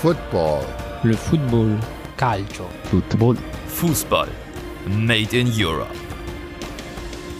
Football. 0.00 0.64
Le 1.02 1.14
football. 1.14 1.78
Calcio. 2.16 2.66
Football. 2.84 3.36
Fußball. 3.66 4.28
Made 4.86 5.38
in 5.38 5.52
Europe. 5.54 5.94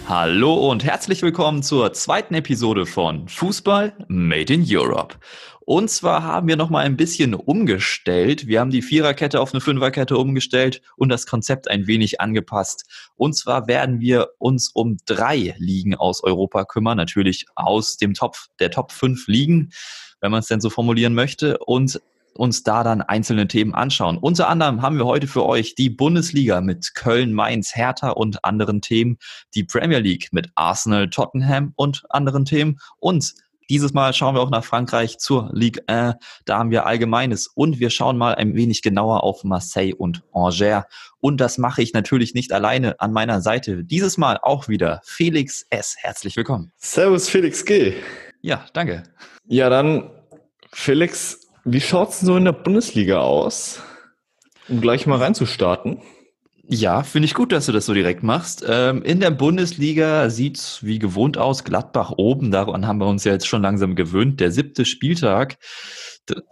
Hallo 0.07 0.69
und 0.69 0.85
herzlich 0.85 1.23
willkommen 1.23 1.63
zur 1.63 1.95
zweiten 1.95 2.35
Episode 2.35 2.85
von 2.85 3.27
Fußball 3.29 3.95
Made 4.09 4.53
in 4.53 4.67
Europe. 4.69 5.15
Und 5.61 5.89
zwar 5.89 6.23
haben 6.23 6.49
wir 6.49 6.57
noch 6.57 6.69
mal 6.69 6.85
ein 6.85 6.99
bisschen 6.99 7.33
umgestellt. 7.33 8.47
Wir 8.47 8.61
haben 8.61 8.71
die 8.71 8.83
Viererkette 8.83 9.41
auf 9.41 9.55
eine 9.55 9.63
Fünferkette 9.63 10.19
umgestellt 10.19 10.83
und 10.97 11.09
das 11.09 11.25
Konzept 11.25 11.71
ein 11.71 11.87
wenig 11.87 12.21
angepasst. 12.21 12.85
Und 13.17 13.33
zwar 13.33 13.69
werden 13.69 14.01
wir 14.01 14.33
uns 14.37 14.69
um 14.69 14.99
drei 15.07 15.55
Ligen 15.57 15.95
aus 15.95 16.23
Europa 16.23 16.67
kümmern, 16.67 16.99
natürlich 16.99 17.47
aus 17.55 17.97
dem 17.97 18.13
Top 18.13 18.37
der 18.59 18.71
Top 18.71 18.93
5 18.93 19.29
Ligen, 19.29 19.71
wenn 20.21 20.31
man 20.31 20.41
es 20.41 20.49
denn 20.49 20.61
so 20.61 20.69
formulieren 20.69 21.15
möchte. 21.15 21.57
Und 21.57 22.03
uns 22.41 22.63
da 22.63 22.83
dann 22.83 23.03
einzelne 23.03 23.47
Themen 23.47 23.75
anschauen. 23.75 24.17
Unter 24.17 24.49
anderem 24.49 24.81
haben 24.81 24.97
wir 24.97 25.05
heute 25.05 25.27
für 25.27 25.45
euch 25.45 25.75
die 25.75 25.91
Bundesliga 25.91 26.63
mit 26.63 26.95
Köln, 26.95 27.35
Mainz, 27.35 27.77
Hertha 27.77 28.11
und 28.11 28.45
anderen 28.47 28.81
Themen, 28.81 29.19
die 29.55 29.63
Premier 29.63 29.99
League 29.99 30.29
mit 30.33 30.49
Arsenal, 30.55 31.11
Tottenham 31.11 31.75
und 31.77 32.03
anderen 32.09 32.47
Themen 32.47 32.79
und 32.99 33.35
dieses 33.69 33.93
Mal 33.93 34.13
schauen 34.15 34.35
wir 34.35 34.41
auch 34.41 34.51
nach 34.51 34.65
Frankreich 34.65 35.19
zur 35.19 35.49
Ligue 35.53 35.85
1. 35.87 36.17
Da 36.45 36.59
haben 36.59 36.73
wir 36.73 36.87
Allgemeines 36.87 37.47
und 37.47 37.79
wir 37.79 37.91
schauen 37.91 38.19
mal 38.19 38.35
ein 38.35 38.57
wenig 38.57 38.83
genauer 38.83 39.23
auf 39.23 39.45
Marseille 39.45 39.95
und 39.95 40.25
Angers. 40.33 40.87
Und 41.21 41.41
das 41.41 41.57
mache 41.57 41.81
ich 41.81 41.93
natürlich 41.93 42.35
nicht 42.35 42.53
alleine 42.53 42.99
an 42.99 43.13
meiner 43.13 43.41
Seite. 43.41 43.85
Dieses 43.85 44.19
Mal 44.19 44.41
auch 44.43 44.67
wieder 44.67 45.01
Felix 45.05 45.67
S. 45.71 45.95
Herzlich 45.99 46.37
willkommen. 46.37 46.73
Servus 46.79 47.29
Felix 47.29 47.65
G. 47.65 47.93
Ja, 48.41 48.67
danke. 48.73 49.05
Ja, 49.47 49.69
dann 49.71 50.11
Felix, 50.73 51.50
wie 51.65 51.81
schaut 51.81 52.11
es 52.11 52.21
so 52.21 52.37
in 52.37 52.45
der 52.45 52.53
Bundesliga 52.53 53.21
aus? 53.21 53.83
Um 54.69 54.81
gleich 54.81 55.07
mal 55.07 55.19
reinzustarten. 55.19 55.99
Ja, 56.73 57.03
finde 57.03 57.27
ich 57.27 57.35
gut, 57.35 57.51
dass 57.51 57.67
du 57.67 57.73
das 57.73 57.87
so 57.87 57.95
direkt 57.95 58.23
machst. 58.23 58.65
Ähm, 58.67 59.03
in 59.03 59.19
der 59.19 59.33
Bundesliga 59.33 60.31
sieht's 60.31 60.85
wie 60.85 61.01
gewohnt 61.01 61.37
aus. 61.37 61.65
Gladbach 61.65 62.13
oben, 62.17 62.53
daran 62.53 62.87
haben 62.87 62.99
wir 62.99 63.09
uns 63.09 63.25
ja 63.25 63.33
jetzt 63.33 63.49
schon 63.49 63.63
langsam 63.63 63.97
gewöhnt. 63.97 64.39
Der 64.39 64.53
siebte 64.53 64.85
Spieltag, 64.85 65.59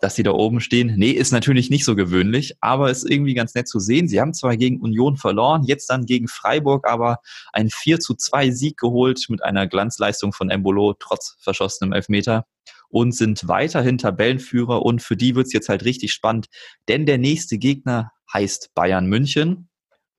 dass 0.01 0.17
sie 0.17 0.25
da 0.25 0.33
oben 0.33 0.61
stehen. 0.61 0.95
Nee, 0.97 1.13
ist 1.13 1.31
natürlich 1.31 1.71
nicht 1.71 1.85
so 1.85 1.95
gewöhnlich, 1.95 2.57
aber 2.61 2.91
ist 2.91 3.09
irgendwie 3.09 3.35
ganz 3.35 3.55
nett 3.55 3.69
zu 3.69 3.79
sehen. 3.79 4.09
Sie 4.09 4.21
haben 4.21 4.35
zwar 4.35 4.57
gegen 4.57 4.81
Union 4.81 5.17
verloren, 5.17 5.63
jetzt 5.65 5.89
dann 5.89 6.05
gegen 6.05 6.27
Freiburg, 6.27 6.89
aber 6.89 7.19
ein 7.53 7.71
4 7.71 8.01
zu 8.01 8.17
2 8.17 8.51
Sieg 8.51 8.77
geholt 8.77 9.25
mit 9.29 9.45
einer 9.45 9.69
Glanzleistung 9.69 10.33
von 10.33 10.51
Embolo 10.51 10.95
trotz 10.99 11.37
verschossenem 11.41 11.93
Elfmeter 11.93 12.45
und 12.89 13.13
sind 13.13 13.49
weiterhin 13.49 13.99
Tabellenführer 13.99 14.83
und 14.83 15.03
für 15.03 15.17
die 15.17 15.35
wird's 15.35 15.53
jetzt 15.53 15.69
halt 15.69 15.85
richtig 15.85 16.13
spannend, 16.13 16.47
denn 16.89 17.07
der 17.07 17.19
nächste 17.19 17.59
Gegner 17.59 18.13
heißt 18.33 18.71
Bayern 18.75 19.07
München. 19.07 19.69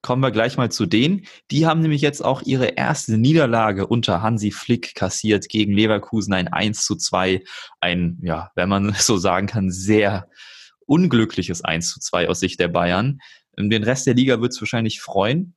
Kommen 0.02 0.24
wir 0.24 0.32
gleich 0.32 0.56
mal 0.56 0.72
zu 0.72 0.86
denen. 0.86 1.26
Die 1.52 1.66
haben 1.66 1.82
nämlich 1.82 2.02
jetzt 2.02 2.24
auch 2.24 2.42
ihre 2.44 2.68
erste 2.68 3.18
Niederlage 3.18 3.86
unter 3.86 4.22
Hansi 4.22 4.52
Flick 4.52 4.96
kassiert 4.96 5.50
gegen 5.50 5.74
Leverkusen, 5.74 6.34
ein 6.34 6.48
1 6.48 6.86
zu 6.86 6.96
2, 6.96 7.44
ein, 7.82 8.18
ja, 8.22 8.50
wenn 8.56 8.70
man 8.70 8.94
so 8.98 9.18
sagen 9.18 9.48
kann, 9.48 9.72
sehr 9.72 10.30
unglückliches 10.86 11.64
1 11.64 11.92
zu 11.92 12.00
2 12.00 12.30
aus 12.30 12.40
Sicht 12.40 12.60
der 12.60 12.70
Bayern. 12.70 13.20
Den 13.58 13.84
Rest 13.84 14.08
der 14.08 14.14
Liga 14.14 14.40
wird's 14.40 14.62
wahrscheinlich 14.62 15.02
freuen. 15.02 15.56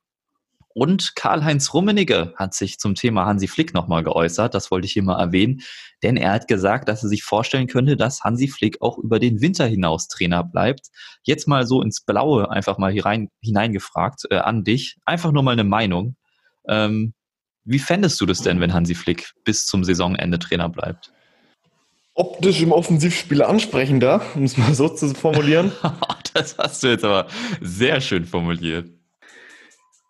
Und 0.74 1.16
Karl-Heinz 1.16 1.74
Rummenigge 1.74 2.32
hat 2.36 2.54
sich 2.54 2.78
zum 2.78 2.94
Thema 2.94 3.26
Hansi 3.26 3.46
Flick 3.46 3.74
nochmal 3.74 4.02
geäußert. 4.02 4.54
Das 4.54 4.70
wollte 4.70 4.86
ich 4.86 4.92
hier 4.92 5.02
mal 5.02 5.20
erwähnen. 5.20 5.62
Denn 6.02 6.16
er 6.16 6.32
hat 6.32 6.48
gesagt, 6.48 6.88
dass 6.88 7.02
er 7.02 7.08
sich 7.08 7.22
vorstellen 7.22 7.66
könnte, 7.66 7.96
dass 7.96 8.22
Hansi 8.22 8.48
Flick 8.48 8.80
auch 8.80 8.98
über 8.98 9.18
den 9.18 9.40
Winter 9.40 9.66
hinaus 9.66 10.08
Trainer 10.08 10.42
bleibt. 10.42 10.88
Jetzt 11.24 11.46
mal 11.46 11.66
so 11.66 11.82
ins 11.82 12.00
Blaue 12.00 12.50
einfach 12.50 12.78
mal 12.78 12.90
hier 12.90 13.04
rein, 13.04 13.28
hineingefragt 13.40 14.22
äh, 14.30 14.38
an 14.38 14.64
dich. 14.64 14.96
Einfach 15.04 15.32
nur 15.32 15.42
mal 15.42 15.52
eine 15.52 15.64
Meinung. 15.64 16.16
Ähm, 16.66 17.12
wie 17.64 17.78
fändest 17.78 18.20
du 18.20 18.26
das 18.26 18.40
denn, 18.40 18.60
wenn 18.60 18.72
Hansi 18.72 18.94
Flick 18.94 19.32
bis 19.44 19.66
zum 19.66 19.84
Saisonende 19.84 20.38
Trainer 20.38 20.68
bleibt? 20.68 21.12
Optisch 22.14 22.60
im 22.60 22.72
Offensivspiel 22.72 23.42
ansprechender, 23.42 24.20
um 24.34 24.44
es 24.44 24.56
mal 24.56 24.74
so 24.74 24.88
zu 24.88 25.14
formulieren. 25.14 25.72
das 26.34 26.58
hast 26.58 26.82
du 26.82 26.88
jetzt 26.88 27.04
aber 27.04 27.26
sehr 27.60 28.00
schön 28.00 28.26
formuliert. 28.26 28.90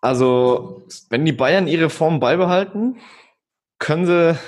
Also, 0.02 0.82
wenn 1.10 1.24
die 1.24 1.32
Bayern 1.32 1.68
ihre 1.68 1.88
Form 1.88 2.18
beibehalten, 2.18 2.98
können 3.78 4.04
sie, 4.04 4.38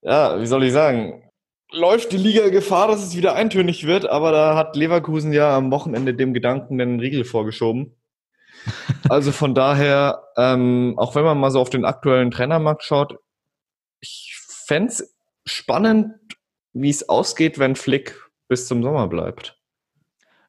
ja, 0.00 0.40
wie 0.40 0.46
soll 0.46 0.64
ich 0.64 0.72
sagen, 0.72 1.22
läuft 1.70 2.12
die 2.12 2.16
Liga 2.16 2.48
Gefahr, 2.48 2.88
dass 2.88 3.02
es 3.02 3.14
wieder 3.14 3.34
eintönig 3.34 3.86
wird, 3.86 4.08
aber 4.08 4.32
da 4.32 4.56
hat 4.56 4.74
Leverkusen 4.74 5.34
ja 5.34 5.54
am 5.54 5.70
Wochenende 5.70 6.14
dem 6.14 6.32
Gedanken 6.32 6.78
den 6.78 6.98
Riegel 6.98 7.24
vorgeschoben. 7.24 7.94
Also 9.08 9.32
von 9.32 9.54
daher, 9.54 10.24
ähm, 10.36 10.94
auch 10.98 11.14
wenn 11.14 11.24
man 11.24 11.38
mal 11.38 11.50
so 11.50 11.60
auf 11.60 11.70
den 11.70 11.86
aktuellen 11.86 12.30
Trainermarkt 12.30 12.82
schaut, 12.82 13.14
ich 14.00 14.36
fände 14.66 14.92
spannend, 15.46 16.12
wie 16.74 16.90
es 16.90 17.08
ausgeht, 17.08 17.58
wenn 17.58 17.76
Flick 17.76 18.20
bis 18.48 18.66
zum 18.66 18.82
Sommer 18.82 19.06
bleibt. 19.06 19.58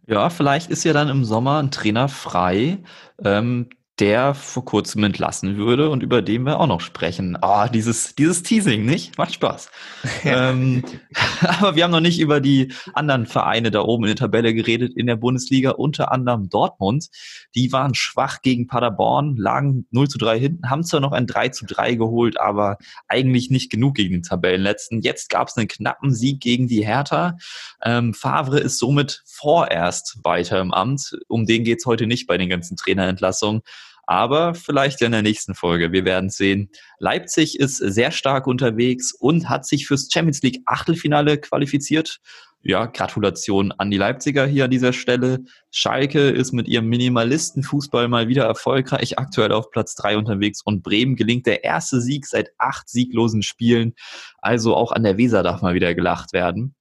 Ja, 0.07 0.29
vielleicht 0.29 0.71
ist 0.71 0.83
ja 0.83 0.91
dann 0.91 1.07
im 1.07 1.23
Sommer 1.23 1.61
ein 1.61 1.71
Trainer 1.71 2.09
frei, 2.09 2.79
ähm, 3.23 3.69
der 3.99 4.33
vor 4.33 4.63
kurzem 4.63 5.03
entlassen 5.03 5.57
würde 5.57 5.89
und 5.89 6.03
über 6.03 6.21
den 6.21 6.43
wir 6.43 6.59
auch 6.59 6.67
noch 6.67 6.79
sprechen. 6.79 7.37
Ah, 7.41 7.65
oh, 7.65 7.69
dieses, 7.71 8.15
dieses 8.15 8.43
Teasing, 8.43 8.85
nicht? 8.85 9.17
Macht 9.17 9.33
Spaß. 9.33 9.69
ähm, 10.23 10.83
aber 11.41 11.75
wir 11.75 11.83
haben 11.83 11.91
noch 11.91 11.99
nicht 11.99 12.19
über 12.19 12.39
die 12.39 12.71
anderen 12.93 13.25
Vereine 13.25 13.71
da 13.71 13.81
oben 13.81 14.05
in 14.05 14.09
der 14.09 14.15
Tabelle 14.15 14.53
geredet 14.53 14.93
in 14.95 15.07
der 15.07 15.17
Bundesliga, 15.17 15.71
unter 15.71 16.11
anderem 16.11 16.49
Dortmund. 16.49 17.09
Die 17.55 17.71
waren 17.73 17.93
schwach 17.93 18.41
gegen 18.41 18.67
Paderborn, 18.67 19.35
lagen 19.35 19.85
0 19.91 20.07
zu 20.07 20.17
3 20.17 20.39
hinten, 20.39 20.69
haben 20.69 20.83
zwar 20.83 21.01
noch 21.01 21.11
ein 21.11 21.27
3 21.27 21.49
zu 21.49 21.65
3 21.65 21.95
geholt, 21.95 22.39
aber 22.39 22.77
eigentlich 23.07 23.49
nicht 23.49 23.69
genug 23.69 23.95
gegen 23.95 24.13
den 24.13 24.23
Tabellenletzten. 24.23 25.01
Jetzt 25.01 25.29
gab 25.29 25.49
es 25.49 25.57
einen 25.57 25.67
knappen 25.67 26.13
Sieg 26.13 26.39
gegen 26.39 26.67
die 26.67 26.85
Hertha. 26.85 27.37
Ähm, 27.83 28.13
Favre 28.13 28.59
ist 28.59 28.79
somit 28.79 29.23
vorerst 29.25 30.19
weiter 30.23 30.61
im 30.61 30.73
Amt. 30.73 31.17
Um 31.27 31.45
den 31.45 31.65
geht's 31.65 31.85
heute 31.85 32.07
nicht 32.07 32.27
bei 32.27 32.37
den 32.37 32.49
ganzen 32.49 32.77
Trainerentlassungen 32.77 33.61
aber 34.09 34.55
vielleicht 34.55 35.03
in 35.03 35.11
der 35.11 35.21
nächsten 35.21 35.53
Folge. 35.53 35.91
Wir 35.91 36.03
werden 36.03 36.31
sehen. 36.31 36.71
Leipzig 36.97 37.59
ist 37.59 37.77
sehr 37.77 38.09
stark 38.09 38.47
unterwegs 38.47 39.13
und 39.13 39.49
hat 39.49 39.67
sich 39.67 39.85
fürs 39.85 40.09
Champions 40.11 40.41
League 40.41 40.63
Achtelfinale 40.65 41.37
qualifiziert. 41.37 42.19
Ja, 42.63 42.87
Gratulation 42.87 43.71
an 43.71 43.91
die 43.91 43.97
Leipziger 43.97 44.47
hier 44.47 44.65
an 44.65 44.71
dieser 44.71 44.93
Stelle. 44.93 45.41
Schalke 45.69 46.27
ist 46.27 46.53
mit 46.53 46.67
ihrem 46.67 46.87
Minimalistenfußball 46.87 48.07
mal 48.07 48.27
wieder 48.27 48.45
erfolgreich, 48.45 49.19
aktuell 49.19 49.51
auf 49.51 49.69
Platz 49.69 49.93
drei 49.93 50.17
unterwegs 50.17 50.63
und 50.63 50.81
Bremen 50.81 51.15
gelingt 51.15 51.45
der 51.45 51.63
erste 51.63 52.01
Sieg 52.01 52.25
seit 52.25 52.49
acht 52.57 52.89
sieglosen 52.89 53.43
Spielen. 53.43 53.93
Also 54.39 54.75
auch 54.75 54.91
an 54.91 55.03
der 55.03 55.19
Weser 55.19 55.43
darf 55.43 55.61
mal 55.61 55.75
wieder 55.75 55.93
gelacht 55.93 56.33
werden. 56.33 56.73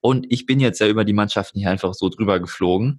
Und 0.00 0.26
ich 0.28 0.44
bin 0.44 0.58
jetzt 0.58 0.80
ja 0.80 0.88
über 0.88 1.04
die 1.04 1.12
Mannschaften 1.12 1.60
hier 1.60 1.70
einfach 1.70 1.94
so 1.94 2.08
drüber 2.08 2.40
geflogen. 2.40 2.98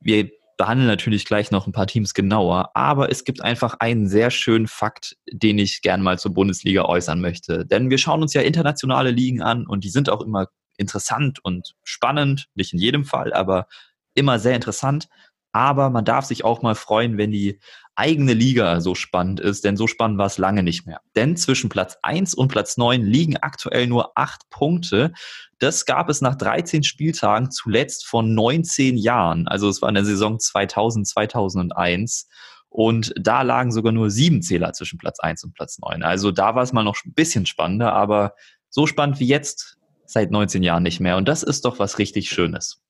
Wir 0.00 0.30
behandeln 0.56 0.88
natürlich 0.88 1.24
gleich 1.24 1.50
noch 1.50 1.66
ein 1.66 1.72
paar 1.72 1.86
Teams 1.86 2.14
genauer, 2.14 2.70
aber 2.74 3.10
es 3.10 3.24
gibt 3.24 3.42
einfach 3.42 3.76
einen 3.80 4.06
sehr 4.08 4.30
schönen 4.30 4.66
Fakt, 4.66 5.16
den 5.30 5.58
ich 5.58 5.82
gerne 5.82 6.02
mal 6.02 6.18
zur 6.18 6.34
Bundesliga 6.34 6.84
äußern 6.84 7.20
möchte. 7.20 7.66
Denn 7.66 7.90
wir 7.90 7.98
schauen 7.98 8.22
uns 8.22 8.34
ja 8.34 8.42
internationale 8.42 9.10
Ligen 9.10 9.42
an 9.42 9.66
und 9.66 9.84
die 9.84 9.90
sind 9.90 10.10
auch 10.10 10.20
immer 10.20 10.48
interessant 10.76 11.38
und 11.44 11.74
spannend, 11.82 12.48
nicht 12.54 12.72
in 12.72 12.78
jedem 12.78 13.04
Fall, 13.04 13.32
aber 13.32 13.66
immer 14.14 14.38
sehr 14.38 14.54
interessant. 14.54 15.08
Aber 15.52 15.90
man 15.90 16.04
darf 16.04 16.24
sich 16.24 16.44
auch 16.44 16.62
mal 16.62 16.74
freuen, 16.74 17.18
wenn 17.18 17.30
die 17.30 17.58
eigene 17.94 18.32
Liga 18.32 18.80
so 18.80 18.94
spannend 18.94 19.40
ist, 19.40 19.64
denn 19.64 19.76
so 19.76 19.86
spannend 19.86 20.18
war 20.18 20.26
es 20.26 20.38
lange 20.38 20.62
nicht 20.62 20.86
mehr. 20.86 21.00
Denn 21.14 21.36
zwischen 21.36 21.68
Platz 21.68 21.98
1 22.02 22.34
und 22.34 22.48
Platz 22.48 22.76
9 22.76 23.02
liegen 23.02 23.36
aktuell 23.36 23.86
nur 23.86 24.12
8 24.16 24.48
Punkte. 24.50 25.12
Das 25.58 25.84
gab 25.84 26.08
es 26.08 26.20
nach 26.20 26.34
13 26.34 26.82
Spieltagen 26.82 27.50
zuletzt 27.50 28.06
vor 28.06 28.22
19 28.22 28.96
Jahren. 28.96 29.46
Also 29.46 29.68
es 29.68 29.82
war 29.82 29.88
in 29.88 29.94
der 29.94 30.04
Saison 30.04 30.38
2000, 30.38 31.06
2001. 31.06 32.28
Und 32.68 33.12
da 33.20 33.42
lagen 33.42 33.70
sogar 33.70 33.92
nur 33.92 34.10
sieben 34.10 34.40
Zähler 34.40 34.72
zwischen 34.72 34.98
Platz 34.98 35.20
1 35.20 35.44
und 35.44 35.54
Platz 35.54 35.78
9. 35.78 36.02
Also 36.02 36.30
da 36.30 36.54
war 36.54 36.62
es 36.62 36.72
mal 36.72 36.84
noch 36.84 36.96
ein 37.04 37.12
bisschen 37.12 37.44
spannender, 37.44 37.92
aber 37.92 38.34
so 38.70 38.86
spannend 38.86 39.20
wie 39.20 39.26
jetzt 39.26 39.76
seit 40.06 40.30
19 40.30 40.62
Jahren 40.62 40.82
nicht 40.82 40.98
mehr. 40.98 41.18
Und 41.18 41.28
das 41.28 41.42
ist 41.42 41.66
doch 41.66 41.78
was 41.78 41.98
richtig 41.98 42.30
Schönes. 42.30 42.82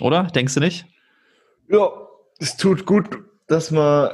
Oder? 0.00 0.24
Denkst 0.24 0.54
du 0.54 0.60
nicht? 0.60 0.86
Ja, 1.68 1.90
es 2.38 2.56
tut 2.56 2.84
gut, 2.84 3.20
dass 3.46 3.70
man 3.70 4.10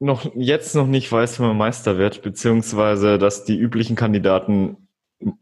noch 0.00 0.34
jetzt 0.34 0.74
noch 0.74 0.86
nicht 0.86 1.10
weiß, 1.12 1.38
wenn 1.38 1.48
man 1.48 1.58
Meister 1.58 1.98
wird, 1.98 2.22
beziehungsweise 2.22 3.18
dass 3.18 3.44
die 3.44 3.56
üblichen 3.56 3.96
Kandidaten 3.96 4.88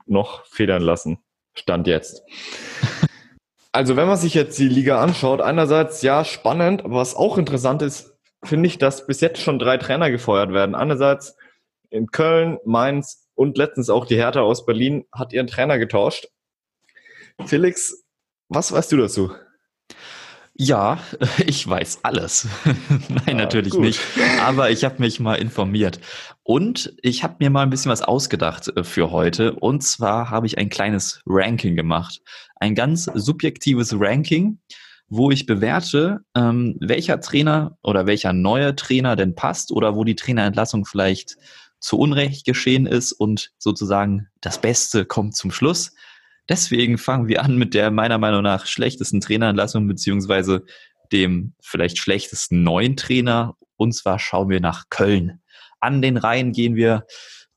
noch 0.06 0.44
federn 0.46 0.82
lassen. 0.82 1.18
Stand 1.54 1.86
jetzt. 1.86 2.22
Also 3.70 3.96
wenn 3.96 4.08
man 4.08 4.16
sich 4.16 4.32
jetzt 4.32 4.58
die 4.58 4.66
Liga 4.66 5.00
anschaut, 5.00 5.42
einerseits 5.42 6.00
ja 6.02 6.24
spannend, 6.24 6.84
aber 6.84 6.96
was 6.96 7.14
auch 7.14 7.36
interessant 7.36 7.82
ist, 7.82 8.16
finde 8.42 8.66
ich, 8.66 8.78
dass 8.78 9.06
bis 9.06 9.20
jetzt 9.20 9.40
schon 9.40 9.58
drei 9.58 9.76
Trainer 9.76 10.10
gefeuert 10.10 10.52
werden. 10.52 10.74
Einerseits 10.74 11.36
in 11.90 12.06
Köln, 12.08 12.58
Mainz 12.64 13.28
und 13.34 13.58
letztens 13.58 13.90
auch 13.90 14.06
die 14.06 14.16
Hertha 14.16 14.40
aus 14.40 14.64
Berlin 14.64 15.04
hat 15.12 15.32
ihren 15.34 15.46
Trainer 15.46 15.78
getauscht. 15.78 16.28
Felix, 17.44 18.04
Was 18.48 18.72
weißt 18.72 18.90
du 18.90 18.96
dazu? 18.96 19.32
Ja, 20.60 20.98
ich 21.46 21.66
weiß 21.66 22.00
alles. 22.02 22.48
Nein, 23.08 23.22
ah, 23.26 23.32
natürlich 23.34 23.72
gut. 23.72 23.82
nicht. 23.82 24.00
Aber 24.40 24.70
ich 24.70 24.84
habe 24.84 24.96
mich 24.98 25.20
mal 25.20 25.36
informiert. 25.36 26.00
Und 26.42 26.94
ich 27.00 27.22
habe 27.22 27.36
mir 27.38 27.50
mal 27.50 27.62
ein 27.62 27.70
bisschen 27.70 27.92
was 27.92 28.02
ausgedacht 28.02 28.68
äh, 28.76 28.82
für 28.82 29.12
heute. 29.12 29.52
Und 29.54 29.82
zwar 29.82 30.30
habe 30.30 30.46
ich 30.46 30.58
ein 30.58 30.68
kleines 30.68 31.22
Ranking 31.26 31.76
gemacht. 31.76 32.20
Ein 32.56 32.74
ganz 32.74 33.08
subjektives 33.14 33.94
Ranking, 33.96 34.58
wo 35.08 35.30
ich 35.30 35.46
bewerte, 35.46 36.20
ähm, 36.34 36.76
welcher 36.80 37.20
Trainer 37.20 37.78
oder 37.82 38.06
welcher 38.06 38.32
neue 38.32 38.74
Trainer 38.74 39.14
denn 39.14 39.36
passt 39.36 39.70
oder 39.70 39.94
wo 39.94 40.02
die 40.02 40.16
Trainerentlassung 40.16 40.84
vielleicht 40.84 41.36
zu 41.80 41.98
Unrecht 41.98 42.44
geschehen 42.44 42.86
ist 42.86 43.12
und 43.12 43.52
sozusagen 43.58 44.26
das 44.40 44.60
Beste 44.60 45.04
kommt 45.04 45.36
zum 45.36 45.52
Schluss. 45.52 45.92
Deswegen 46.48 46.98
fangen 46.98 47.28
wir 47.28 47.42
an 47.42 47.56
mit 47.56 47.74
der 47.74 47.90
meiner 47.90 48.18
Meinung 48.18 48.42
nach 48.42 48.66
schlechtesten 48.66 49.20
Trainerentlassung 49.20 49.86
beziehungsweise 49.86 50.64
dem 51.12 51.54
vielleicht 51.60 51.98
schlechtesten 51.98 52.62
neuen 52.62 52.96
Trainer. 52.96 53.56
Und 53.76 53.92
zwar 53.92 54.18
schauen 54.18 54.48
wir 54.48 54.60
nach 54.60 54.88
Köln. 54.88 55.40
An 55.80 56.02
den 56.02 56.16
Rhein 56.16 56.52
gehen 56.52 56.74
wir, 56.74 57.06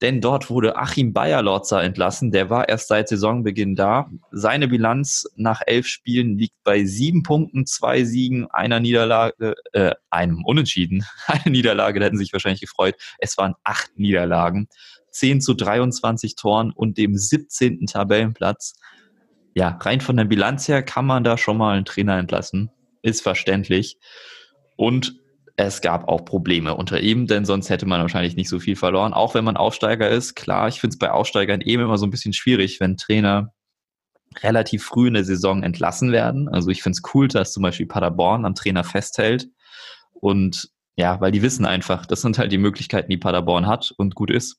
denn 0.02 0.20
dort 0.20 0.50
wurde 0.50 0.78
Achim 0.78 1.14
Bayerlotzer 1.14 1.82
entlassen. 1.84 2.32
Der 2.32 2.50
war 2.50 2.68
erst 2.68 2.88
seit 2.88 3.08
Saisonbeginn 3.08 3.76
da. 3.76 4.10
Seine 4.32 4.68
Bilanz 4.68 5.26
nach 5.36 5.62
elf 5.66 5.88
Spielen 5.88 6.38
liegt 6.38 6.56
bei 6.64 6.86
sieben 6.86 7.22
Punkten, 7.22 7.68
zwei 7.68 8.04
Siegen, 8.04 8.50
einer 8.50 8.80
Niederlage, 8.80 9.56
äh, 9.74 9.94
einem 10.10 10.44
Unentschieden. 10.44 11.06
Eine 11.28 11.52
Niederlage, 11.52 12.00
da 12.00 12.08
hätten 12.08 12.18
sich 12.18 12.34
wahrscheinlich 12.34 12.62
gefreut. 12.62 12.96
Es 13.20 13.38
waren 13.38 13.54
acht 13.64 13.92
Niederlagen. 13.98 14.68
10 15.12 15.42
zu 15.42 15.54
23 15.54 16.36
Toren 16.36 16.72
und 16.72 16.98
dem 16.98 17.16
17. 17.16 17.86
Tabellenplatz. 17.86 18.74
Ja, 19.54 19.78
rein 19.82 20.02
von 20.02 20.18
der 20.18 20.26
Bilanz 20.26 20.68
her 20.68 20.84
kann 20.84 21.06
man 21.06 21.24
da 21.24 21.38
schon 21.38 21.58
mal 21.58 21.76
einen 21.76 21.86
Trainer 21.86 22.18
entlassen. 22.18 22.72
Ist 23.02 23.22
verständlich. 23.22 23.98
Und 24.78 25.16
es 25.58 25.82
gab 25.82 26.08
auch 26.08 26.26
Probleme 26.26 26.76
unter 26.76 27.02
ihm, 27.02 27.28
denn 27.28 27.46
sonst 27.46 27.70
hätte 27.70 27.86
man 27.86 28.02
wahrscheinlich 28.02 28.36
nicht 28.36 28.50
so 28.50 28.60
viel 28.60 28.76
verloren. 28.76 29.14
Auch 29.14 29.36
wenn 29.36 29.44
man 29.44 29.58
Aufsteiger 29.58 30.10
ist. 30.10 30.36
Klar, 30.36 30.68
ich 30.68 30.80
finde 30.80 30.96
es 30.96 31.00
bei 31.00 31.12
Aufsteigern 31.12 31.62
eben 31.62 31.84
immer 31.84 31.98
so 31.98 32.06
ein 32.06 32.12
bisschen 32.12 32.34
schwierig, 32.34 32.80
wenn 32.80 32.98
Trainer 32.98 33.54
relativ 34.42 34.84
früh 34.84 35.08
in 35.08 35.14
der 35.14 35.26
Saison 35.26 35.62
entlassen 35.62 36.12
werden. 36.12 36.48
Also 36.48 36.70
ich 36.70 36.82
finde 36.82 36.98
es 36.98 37.14
cool, 37.14 37.28
dass 37.28 37.54
zum 37.54 37.64
Beispiel 37.64 37.86
Paderborn 37.86 38.46
am 38.46 38.56
Trainer 38.56 38.84
festhält. 38.84 39.50
Und 40.14 40.70
ja, 40.96 41.20
weil 41.20 41.32
die 41.32 41.42
wissen 41.42 41.66
einfach, 41.66 42.06
das 42.06 42.22
sind 42.22 42.38
halt 42.38 42.52
die 42.52 42.58
Möglichkeiten, 42.58 43.10
die 43.10 43.18
Paderborn 43.18 43.68
hat 43.68 43.94
und 43.98 44.16
gut 44.16 44.32
ist. 44.32 44.58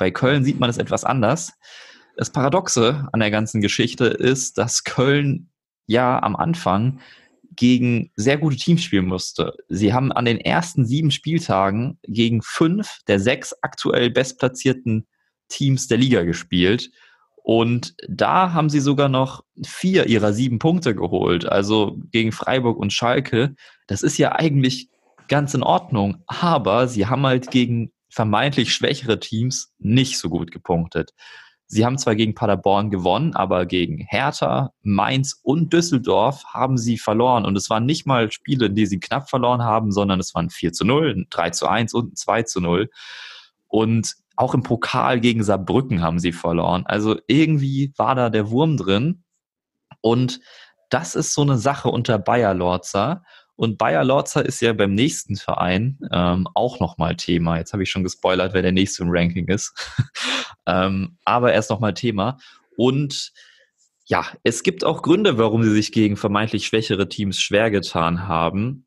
Bei 0.00 0.10
Köln 0.10 0.44
sieht 0.44 0.58
man 0.58 0.70
es 0.70 0.78
etwas 0.78 1.04
anders. 1.04 1.52
Das 2.16 2.30
Paradoxe 2.30 3.06
an 3.12 3.20
der 3.20 3.30
ganzen 3.30 3.60
Geschichte 3.60 4.06
ist, 4.06 4.56
dass 4.56 4.82
Köln 4.84 5.50
ja 5.86 6.22
am 6.22 6.36
Anfang 6.36 7.00
gegen 7.54 8.10
sehr 8.16 8.38
gute 8.38 8.56
Teams 8.56 8.82
spielen 8.82 9.04
musste. 9.04 9.52
Sie 9.68 9.92
haben 9.92 10.10
an 10.10 10.24
den 10.24 10.38
ersten 10.38 10.86
sieben 10.86 11.10
Spieltagen 11.10 11.98
gegen 12.04 12.40
fünf 12.40 13.00
der 13.08 13.20
sechs 13.20 13.54
aktuell 13.60 14.08
bestplatzierten 14.08 15.06
Teams 15.50 15.86
der 15.86 15.98
Liga 15.98 16.22
gespielt. 16.22 16.90
Und 17.42 17.94
da 18.08 18.54
haben 18.54 18.70
sie 18.70 18.80
sogar 18.80 19.10
noch 19.10 19.44
vier 19.66 20.06
ihrer 20.06 20.32
sieben 20.32 20.58
Punkte 20.58 20.94
geholt. 20.94 21.44
Also 21.44 21.98
gegen 22.10 22.32
Freiburg 22.32 22.78
und 22.78 22.94
Schalke. 22.94 23.54
Das 23.86 24.02
ist 24.02 24.16
ja 24.16 24.32
eigentlich 24.32 24.88
ganz 25.28 25.52
in 25.52 25.62
Ordnung. 25.62 26.22
Aber 26.26 26.88
sie 26.88 27.04
haben 27.04 27.26
halt 27.26 27.50
gegen 27.50 27.92
vermeintlich 28.10 28.74
schwächere 28.74 29.20
Teams 29.20 29.72
nicht 29.78 30.18
so 30.18 30.28
gut 30.28 30.50
gepunktet. 30.50 31.12
Sie 31.72 31.86
haben 31.86 31.98
zwar 31.98 32.16
gegen 32.16 32.34
Paderborn 32.34 32.90
gewonnen, 32.90 33.34
aber 33.36 33.64
gegen 33.64 33.98
Hertha, 33.98 34.72
Mainz 34.82 35.38
und 35.40 35.72
Düsseldorf 35.72 36.44
haben 36.46 36.76
sie 36.76 36.98
verloren. 36.98 37.44
Und 37.44 37.56
es 37.56 37.70
waren 37.70 37.86
nicht 37.86 38.06
mal 38.06 38.32
Spiele, 38.32 38.70
die 38.70 38.86
sie 38.86 38.98
knapp 38.98 39.30
verloren 39.30 39.62
haben, 39.62 39.92
sondern 39.92 40.18
es 40.18 40.34
waren 40.34 40.50
4 40.50 40.72
zu 40.72 40.84
0, 40.84 41.26
3 41.30 41.50
zu 41.50 41.68
1 41.68 41.94
und 41.94 42.18
2 42.18 42.42
zu 42.42 42.60
0. 42.60 42.90
Und 43.68 44.16
auch 44.34 44.54
im 44.54 44.64
Pokal 44.64 45.20
gegen 45.20 45.44
Saarbrücken 45.44 46.02
haben 46.02 46.18
sie 46.18 46.32
verloren. 46.32 46.86
Also 46.86 47.20
irgendwie 47.28 47.92
war 47.96 48.16
da 48.16 48.30
der 48.30 48.50
Wurm 48.50 48.76
drin. 48.76 49.22
Und 50.00 50.40
das 50.88 51.14
ist 51.14 51.34
so 51.34 51.42
eine 51.42 51.56
Sache 51.56 51.88
unter 51.88 52.18
Bayer 52.18 52.52
Lorzer. 52.52 53.22
Und 53.60 53.76
Bayer 53.76 54.04
Lorzer 54.04 54.42
ist 54.42 54.62
ja 54.62 54.72
beim 54.72 54.94
nächsten 54.94 55.36
Verein 55.36 55.98
ähm, 56.10 56.48
auch 56.54 56.80
nochmal 56.80 57.14
Thema. 57.16 57.58
Jetzt 57.58 57.74
habe 57.74 57.82
ich 57.82 57.90
schon 57.90 58.02
gespoilert, 58.02 58.54
wer 58.54 58.62
der 58.62 58.72
nächste 58.72 59.02
im 59.02 59.10
Ranking 59.10 59.48
ist. 59.48 59.74
ähm, 60.66 61.18
aber 61.26 61.52
erst 61.52 61.68
nochmal 61.68 61.92
Thema. 61.92 62.38
Und 62.78 63.32
ja, 64.06 64.24
es 64.44 64.62
gibt 64.62 64.82
auch 64.82 65.02
Gründe, 65.02 65.36
warum 65.36 65.62
sie 65.62 65.72
sich 65.72 65.92
gegen 65.92 66.16
vermeintlich 66.16 66.64
schwächere 66.64 67.10
Teams 67.10 67.38
schwer 67.38 67.70
getan 67.70 68.26
haben. 68.26 68.86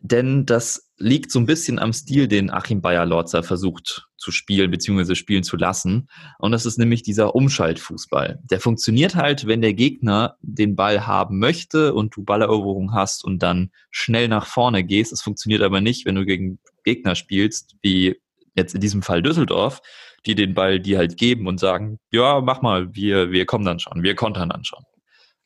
Denn 0.00 0.46
das 0.46 0.87
liegt 0.98 1.30
so 1.30 1.38
ein 1.38 1.46
bisschen 1.46 1.78
am 1.78 1.92
Stil, 1.92 2.26
den 2.28 2.50
Achim 2.50 2.80
Bayer-Lorzer 2.80 3.42
versucht 3.42 4.08
zu 4.16 4.32
spielen 4.32 4.70
bzw. 4.70 5.14
spielen 5.14 5.44
zu 5.44 5.56
lassen. 5.56 6.08
Und 6.38 6.52
das 6.52 6.66
ist 6.66 6.78
nämlich 6.78 7.02
dieser 7.02 7.34
Umschaltfußball. 7.34 8.40
Der 8.50 8.60
funktioniert 8.60 9.14
halt, 9.14 9.46
wenn 9.46 9.62
der 9.62 9.74
Gegner 9.74 10.36
den 10.42 10.74
Ball 10.74 11.06
haben 11.06 11.38
möchte 11.38 11.94
und 11.94 12.16
du 12.16 12.24
Balleroberung 12.24 12.92
hast 12.92 13.24
und 13.24 13.42
dann 13.42 13.70
schnell 13.90 14.28
nach 14.28 14.46
vorne 14.46 14.82
gehst. 14.82 15.12
Es 15.12 15.22
funktioniert 15.22 15.62
aber 15.62 15.80
nicht, 15.80 16.04
wenn 16.04 16.16
du 16.16 16.24
gegen 16.24 16.58
Gegner 16.84 17.14
spielst, 17.14 17.76
wie 17.80 18.16
jetzt 18.56 18.74
in 18.74 18.80
diesem 18.80 19.02
Fall 19.02 19.22
Düsseldorf, 19.22 19.80
die 20.26 20.34
den 20.34 20.54
Ball 20.54 20.80
dir 20.80 20.98
halt 20.98 21.16
geben 21.16 21.46
und 21.46 21.60
sagen, 21.60 22.00
ja, 22.10 22.40
mach 22.40 22.60
mal, 22.60 22.94
wir, 22.94 23.30
wir 23.30 23.46
kommen 23.46 23.64
dann 23.64 23.78
schon, 23.78 24.02
wir 24.02 24.16
kontern 24.16 24.48
dann 24.48 24.64
schon. 24.64 24.82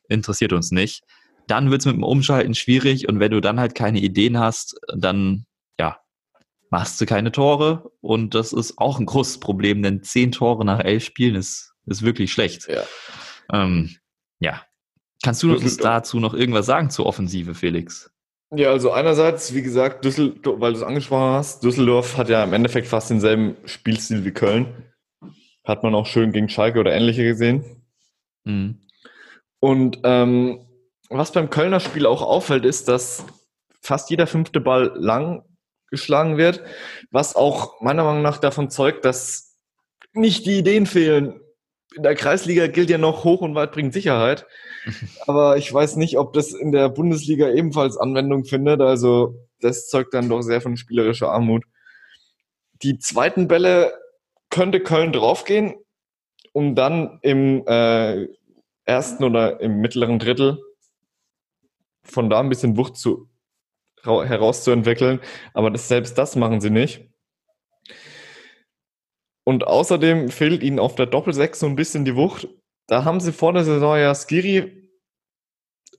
Interessiert 0.09 0.51
uns 0.51 0.71
nicht 0.71 1.03
dann 1.47 1.71
wird 1.71 1.81
es 1.81 1.85
mit 1.85 1.95
dem 1.95 2.03
Umschalten 2.03 2.55
schwierig 2.55 3.07
und 3.07 3.19
wenn 3.19 3.31
du 3.31 3.41
dann 3.41 3.59
halt 3.59 3.75
keine 3.75 3.99
Ideen 3.99 4.39
hast, 4.39 4.79
dann 4.95 5.45
ja, 5.79 5.99
machst 6.69 6.99
du 6.99 7.05
keine 7.05 7.31
Tore 7.31 7.91
und 8.01 8.35
das 8.35 8.53
ist 8.53 8.77
auch 8.77 8.99
ein 8.99 9.05
großes 9.05 9.39
Problem, 9.39 9.83
denn 9.83 10.03
zehn 10.03 10.31
Tore 10.31 10.65
nach 10.65 10.79
elf 10.79 11.03
Spielen 11.03 11.35
ist, 11.35 11.73
ist 11.85 12.03
wirklich 12.03 12.31
schlecht. 12.31 12.67
Ja. 12.67 12.83
Ähm, 13.51 13.95
ja. 14.39 14.61
Kannst 15.23 15.41
du 15.43 15.53
uns 15.53 15.77
dazu 15.77 16.19
noch 16.19 16.33
irgendwas 16.33 16.65
sagen 16.65 16.89
zur 16.89 17.05
Offensive, 17.05 17.55
Felix? 17.55 18.11
Ja, 18.55 18.69
also 18.69 18.91
einerseits, 18.91 19.53
wie 19.55 19.63
gesagt, 19.63 20.05
Düsseldorf, 20.05 20.59
weil 20.59 20.73
du 20.73 20.79
es 20.79 20.83
angesprochen 20.83 21.33
hast, 21.33 21.63
Düsseldorf 21.63 22.17
hat 22.17 22.29
ja 22.29 22.43
im 22.43 22.53
Endeffekt 22.53 22.87
fast 22.87 23.09
denselben 23.09 23.55
Spielstil 23.65 24.25
wie 24.25 24.31
Köln. 24.31 24.67
Hat 25.63 25.81
man 25.81 25.95
auch 25.95 26.05
schön 26.05 26.31
gegen 26.33 26.49
Schalke 26.49 26.79
oder 26.79 26.93
ähnliche 26.93 27.23
gesehen. 27.23 27.63
Mhm. 28.43 28.79
Und 29.59 29.99
ähm, 30.03 30.59
was 31.09 31.31
beim 31.31 31.49
Kölner 31.49 31.79
Spiel 31.79 32.05
auch 32.05 32.21
auffällt, 32.21 32.65
ist, 32.65 32.87
dass 32.87 33.25
fast 33.81 34.09
jeder 34.09 34.27
fünfte 34.27 34.61
Ball 34.61 34.91
lang 34.95 35.43
geschlagen 35.89 36.37
wird, 36.37 36.63
was 37.11 37.35
auch 37.35 37.79
meiner 37.81 38.03
Meinung 38.03 38.23
nach 38.23 38.39
davon 38.39 38.69
zeugt, 38.69 39.05
dass 39.05 39.55
nicht 40.13 40.45
die 40.45 40.57
Ideen 40.57 40.85
fehlen. 40.85 41.39
In 41.95 42.01
der 42.01 42.15
Kreisliga 42.15 42.67
gilt 42.67 42.89
ja 42.89 42.97
noch 42.97 43.23
hoch 43.23 43.41
und 43.41 43.53
weit 43.53 43.71
bringt 43.71 43.93
Sicherheit. 43.93 44.47
Aber 45.27 45.57
ich 45.57 45.71
weiß 45.71 45.97
nicht, 45.97 46.17
ob 46.17 46.33
das 46.33 46.53
in 46.53 46.71
der 46.71 46.89
Bundesliga 46.89 47.49
ebenfalls 47.49 47.97
Anwendung 47.97 48.45
findet. 48.45 48.81
Also 48.81 49.35
das 49.59 49.87
zeugt 49.87 50.13
dann 50.13 50.29
doch 50.29 50.41
sehr 50.41 50.61
von 50.61 50.77
spielerischer 50.77 51.29
Armut. 51.29 51.63
Die 52.81 52.97
zweiten 52.97 53.47
Bälle 53.47 53.93
könnte 54.49 54.79
Köln 54.79 55.13
draufgehen, 55.13 55.75
um 56.53 56.75
dann 56.75 57.19
im 57.21 57.65
äh, 57.67 58.27
ersten 58.85 59.23
oder 59.23 59.61
im 59.61 59.79
mittleren 59.79 60.19
Drittel 60.19 60.59
von 62.03 62.29
da 62.29 62.39
ein 62.39 62.49
bisschen 62.49 62.77
Wucht 62.77 62.97
zu, 62.97 63.29
herauszuentwickeln. 64.03 65.19
Aber 65.53 65.71
das, 65.71 65.87
selbst 65.87 66.17
das 66.17 66.35
machen 66.35 66.61
sie 66.61 66.69
nicht. 66.69 67.09
Und 69.43 69.67
außerdem 69.67 70.29
fehlt 70.29 70.63
ihnen 70.63 70.79
auf 70.79 70.95
der 70.95 71.05
Doppelsechs 71.05 71.59
so 71.59 71.65
ein 71.65 71.75
bisschen 71.75 72.05
die 72.05 72.15
Wucht. 72.15 72.47
Da 72.87 73.03
haben 73.03 73.19
sie 73.19 73.33
vor 73.33 73.53
der 73.53 73.65
Saison 73.65 73.97
ja 73.97 74.13
Skiri 74.15 74.89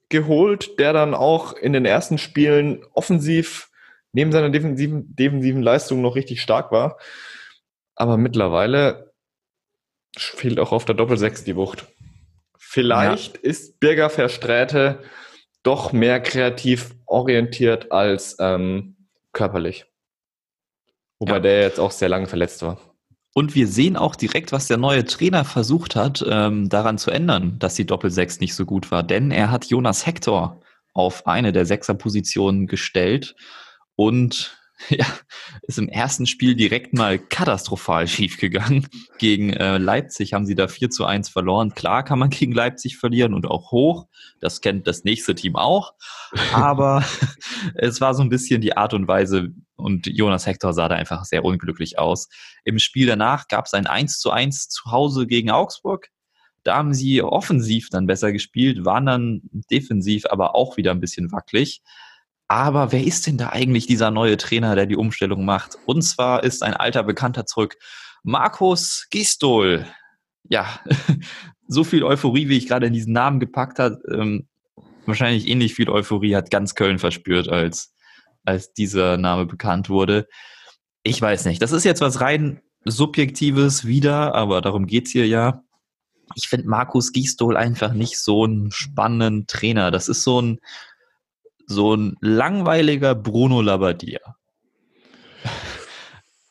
geholt, 0.08 0.78
der 0.78 0.92
dann 0.92 1.14
auch 1.14 1.54
in 1.54 1.72
den 1.72 1.84
ersten 1.84 2.18
Spielen 2.18 2.84
offensiv 2.92 3.70
neben 4.12 4.32
seiner 4.32 4.50
defensiven, 4.50 5.14
defensiven 5.14 5.62
Leistung 5.62 6.00
noch 6.00 6.14
richtig 6.14 6.40
stark 6.40 6.72
war. 6.72 6.98
Aber 7.96 8.16
mittlerweile 8.16 9.12
fehlt 10.16 10.60
auch 10.60 10.72
auf 10.72 10.84
der 10.84 10.94
Doppelsechs 10.94 11.44
die 11.44 11.56
Wucht. 11.56 11.86
Vielleicht 12.56 13.36
ja. 13.36 13.42
ist 13.42 13.80
Birger 13.80 14.10
Versträte 14.10 15.02
doch 15.64 15.92
mehr 15.92 16.20
kreativ 16.20 16.94
orientiert 17.06 17.90
als 17.90 18.36
ähm, 18.38 19.08
körperlich. 19.32 19.86
Wobei 21.18 21.34
ja. 21.34 21.40
der 21.40 21.60
jetzt 21.62 21.80
auch 21.80 21.90
sehr 21.90 22.08
lange 22.08 22.28
verletzt 22.28 22.62
war. 22.62 22.78
Und 23.34 23.56
wir 23.56 23.66
sehen 23.66 23.96
auch 23.96 24.14
direkt, 24.14 24.52
was 24.52 24.68
der 24.68 24.76
neue 24.76 25.04
Trainer 25.04 25.44
versucht 25.44 25.96
hat, 25.96 26.24
ähm, 26.28 26.68
daran 26.68 26.98
zu 26.98 27.10
ändern, 27.10 27.58
dass 27.58 27.74
die 27.74 27.86
Doppelsechs 27.86 28.38
nicht 28.38 28.54
so 28.54 28.64
gut 28.64 28.92
war. 28.92 29.02
Denn 29.02 29.32
er 29.32 29.50
hat 29.50 29.64
Jonas 29.66 30.06
Hector 30.06 30.60
auf 30.92 31.26
eine 31.26 31.50
der 31.50 31.66
Sechserpositionen 31.66 32.68
gestellt 32.68 33.34
und 33.96 34.56
ja, 34.88 35.06
ist 35.62 35.78
im 35.78 35.88
ersten 35.88 36.26
Spiel 36.26 36.54
direkt 36.54 36.94
mal 36.94 37.18
katastrophal 37.18 38.06
schiefgegangen. 38.08 38.88
Gegen 39.18 39.52
äh, 39.52 39.78
Leipzig 39.78 40.34
haben 40.34 40.46
sie 40.46 40.54
da 40.54 40.68
4 40.68 40.90
zu 40.90 41.04
1 41.04 41.28
verloren. 41.28 41.74
Klar 41.74 42.04
kann 42.04 42.18
man 42.18 42.30
gegen 42.30 42.52
Leipzig 42.52 42.96
verlieren 42.96 43.34
und 43.34 43.46
auch 43.46 43.70
hoch. 43.70 44.06
Das 44.40 44.60
kennt 44.60 44.86
das 44.86 45.04
nächste 45.04 45.34
Team 45.34 45.56
auch. 45.56 45.94
Aber 46.52 47.04
es 47.74 48.00
war 48.00 48.14
so 48.14 48.22
ein 48.22 48.28
bisschen 48.28 48.60
die 48.60 48.76
Art 48.76 48.94
und 48.94 49.08
Weise 49.08 49.50
und 49.76 50.06
Jonas 50.06 50.46
Hector 50.46 50.72
sah 50.72 50.88
da 50.88 50.96
einfach 50.96 51.24
sehr 51.24 51.44
unglücklich 51.44 51.98
aus. 51.98 52.28
Im 52.64 52.78
Spiel 52.78 53.06
danach 53.06 53.48
gab 53.48 53.66
es 53.66 53.74
ein 53.74 53.86
1 53.86 54.18
zu 54.18 54.30
1 54.30 54.68
zu 54.68 54.90
Hause 54.90 55.26
gegen 55.26 55.50
Augsburg. 55.50 56.08
Da 56.64 56.76
haben 56.76 56.94
sie 56.94 57.22
offensiv 57.22 57.90
dann 57.90 58.06
besser 58.06 58.32
gespielt, 58.32 58.84
waren 58.84 59.06
dann 59.06 59.42
defensiv 59.70 60.24
aber 60.26 60.54
auch 60.54 60.76
wieder 60.76 60.92
ein 60.92 61.00
bisschen 61.00 61.30
wackelig. 61.30 61.82
Aber 62.48 62.92
wer 62.92 63.04
ist 63.04 63.26
denn 63.26 63.38
da 63.38 63.50
eigentlich 63.50 63.86
dieser 63.86 64.10
neue 64.10 64.36
Trainer, 64.36 64.74
der 64.74 64.86
die 64.86 64.96
Umstellung 64.96 65.44
macht? 65.44 65.78
Und 65.86 66.02
zwar 66.02 66.44
ist 66.44 66.62
ein 66.62 66.74
alter 66.74 67.02
Bekannter 67.02 67.46
zurück, 67.46 67.76
Markus 68.22 69.06
Gistol. 69.10 69.86
Ja, 70.48 70.80
so 71.68 71.84
viel 71.84 72.04
Euphorie, 72.04 72.48
wie 72.48 72.58
ich 72.58 72.68
gerade 72.68 72.86
in 72.86 72.92
diesen 72.92 73.12
Namen 73.12 73.40
gepackt 73.40 73.78
habe, 73.78 73.98
ähm, 74.12 74.48
wahrscheinlich 75.06 75.48
ähnlich 75.48 75.74
viel 75.74 75.88
Euphorie 75.88 76.36
hat 76.36 76.50
ganz 76.50 76.74
Köln 76.74 76.98
verspürt, 76.98 77.48
als, 77.48 77.94
als 78.44 78.72
dieser 78.72 79.16
Name 79.16 79.46
bekannt 79.46 79.88
wurde. 79.88 80.26
Ich 81.02 81.20
weiß 81.20 81.44
nicht. 81.46 81.60
Das 81.62 81.72
ist 81.72 81.84
jetzt 81.84 82.00
was 82.00 82.20
rein 82.20 82.60
Subjektives 82.84 83.86
wieder, 83.86 84.34
aber 84.34 84.60
darum 84.60 84.86
geht's 84.86 85.10
hier 85.10 85.26
ja. 85.26 85.62
Ich 86.34 86.48
finde 86.48 86.68
Markus 86.68 87.12
Gisdol 87.12 87.56
einfach 87.56 87.92
nicht 87.92 88.18
so 88.18 88.44
einen 88.44 88.70
spannenden 88.70 89.46
Trainer. 89.46 89.90
Das 89.90 90.08
ist 90.08 90.22
so 90.22 90.40
ein, 90.40 90.58
so 91.66 91.96
ein 91.96 92.16
langweiliger 92.20 93.14
Bruno 93.14 93.60
Labbadia. 93.60 94.20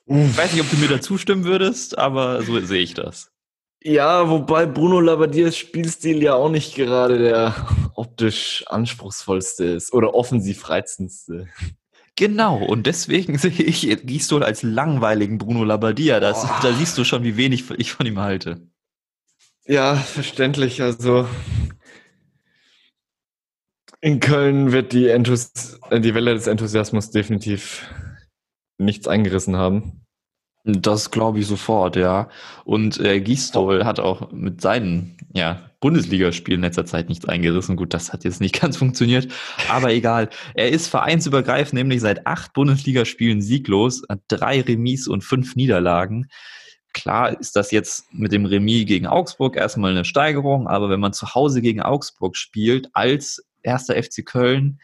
Ich 0.06 0.38
weiß 0.38 0.54
nicht, 0.54 0.62
ob 0.62 0.70
du 0.70 0.78
mir 0.78 0.90
da 0.90 1.02
zustimmen 1.02 1.46
würdest, 1.46 1.98
aber 1.98 2.44
so 2.44 2.60
sehe 2.60 2.82
ich 2.82 2.94
das. 2.94 3.32
Ja, 3.86 4.30
wobei 4.30 4.66
Bruno 4.66 5.02
Labbadiers 5.02 5.58
Spielstil 5.58 6.24
ja 6.24 6.36
auch 6.36 6.50
nicht 6.50 6.76
gerade 6.76 7.20
der 7.20 7.54
optisch 7.96 8.64
anspruchsvollste 8.68 9.66
ist 9.66 9.94
oder 9.94 10.16
offensiv 10.16 10.70
reizendste. 10.70 11.50
Genau, 12.16 12.64
und 12.64 12.88
deswegen 12.88 13.38
sehe 13.40 13.52
ich 13.52 13.82
Gisdol 14.06 14.44
als 14.44 14.64
langweiligen 14.64 15.38
Bruno 15.38 15.66
Labbadia. 15.66 16.22
Das, 16.22 16.46
da 16.62 16.72
siehst 16.74 16.98
du 16.98 17.04
schon, 17.04 17.24
wie 17.24 17.36
wenig 17.36 17.70
ich 17.78 17.92
von 17.92 18.06
ihm 18.06 18.20
halte. 18.20 18.62
Ja, 19.66 19.96
verständlich. 19.96 20.82
Also 20.82 21.28
in 24.04 24.20
Köln 24.20 24.74
wird 24.74 24.92
die, 24.92 25.08
Enthus 25.08 25.80
äh, 25.90 26.02
die 26.02 26.14
Welle 26.14 26.34
des 26.34 26.48
Enthusiasmus 26.48 27.12
definitiv 27.12 27.88
nichts 28.78 29.08
eingerissen 29.08 29.56
haben. 29.56 30.06
Das 30.66 31.10
glaube 31.10 31.40
ich 31.40 31.48
sofort, 31.48 31.96
ja. 31.96 32.28
Und 32.66 33.00
äh, 33.00 33.22
Gisdol 33.22 33.86
hat 33.86 34.02
auch 34.02 34.30
mit 34.34 34.60
seinen 34.60 35.18
ja, 35.34 35.70
Bundesligaspielen 35.80 36.60
in 36.60 36.66
letzter 36.66 36.86
Zeit 36.86 37.08
nichts 37.08 37.30
eingerissen. 37.30 37.78
Gut, 37.78 37.94
das 37.94 38.12
hat 38.12 38.26
jetzt 38.26 38.42
nicht 38.42 38.60
ganz 38.62 38.76
funktioniert, 38.76 39.30
aber 39.70 39.94
egal. 39.94 40.30
Er 40.54 40.70
ist 40.70 40.88
vereinsübergreifend, 40.88 41.76
nämlich 41.76 42.02
seit 42.02 42.28
acht 42.28 42.52
Bundesligaspielen 42.52 43.42
sieglos, 43.42 44.04
hat 44.10 44.20
drei 44.28 44.60
Remis 44.60 45.08
und 45.08 45.24
fünf 45.24 45.56
Niederlagen. 45.56 46.28
Klar 46.92 47.40
ist 47.40 47.56
das 47.56 47.72
jetzt 47.72 48.14
mit 48.14 48.34
dem 48.34 48.46
Remis 48.46 48.86
gegen 48.86 49.08
Augsburg 49.08 49.56
erstmal 49.56 49.92
eine 49.92 50.04
Steigerung, 50.04 50.68
aber 50.68 50.90
wenn 50.90 51.00
man 51.00 51.14
zu 51.14 51.34
Hause 51.34 51.62
gegen 51.62 51.82
Augsburg 51.82 52.36
spielt 52.36 52.90
als 52.92 53.42
erster 53.64 54.02
FC 54.02 54.26
Köln 54.26 54.80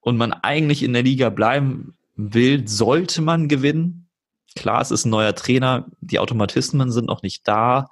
und 0.00 0.16
man 0.16 0.32
eigentlich 0.32 0.82
in 0.82 0.92
der 0.92 1.02
Liga 1.02 1.30
bleiben 1.30 1.96
will, 2.16 2.66
sollte 2.66 3.22
man 3.22 3.48
gewinnen. 3.48 4.08
Klar, 4.56 4.80
es 4.80 4.90
ist 4.90 5.04
ein 5.04 5.10
neuer 5.10 5.34
Trainer, 5.34 5.86
die 6.00 6.18
Automatismen 6.18 6.90
sind 6.90 7.06
noch 7.06 7.22
nicht 7.22 7.46
da, 7.46 7.88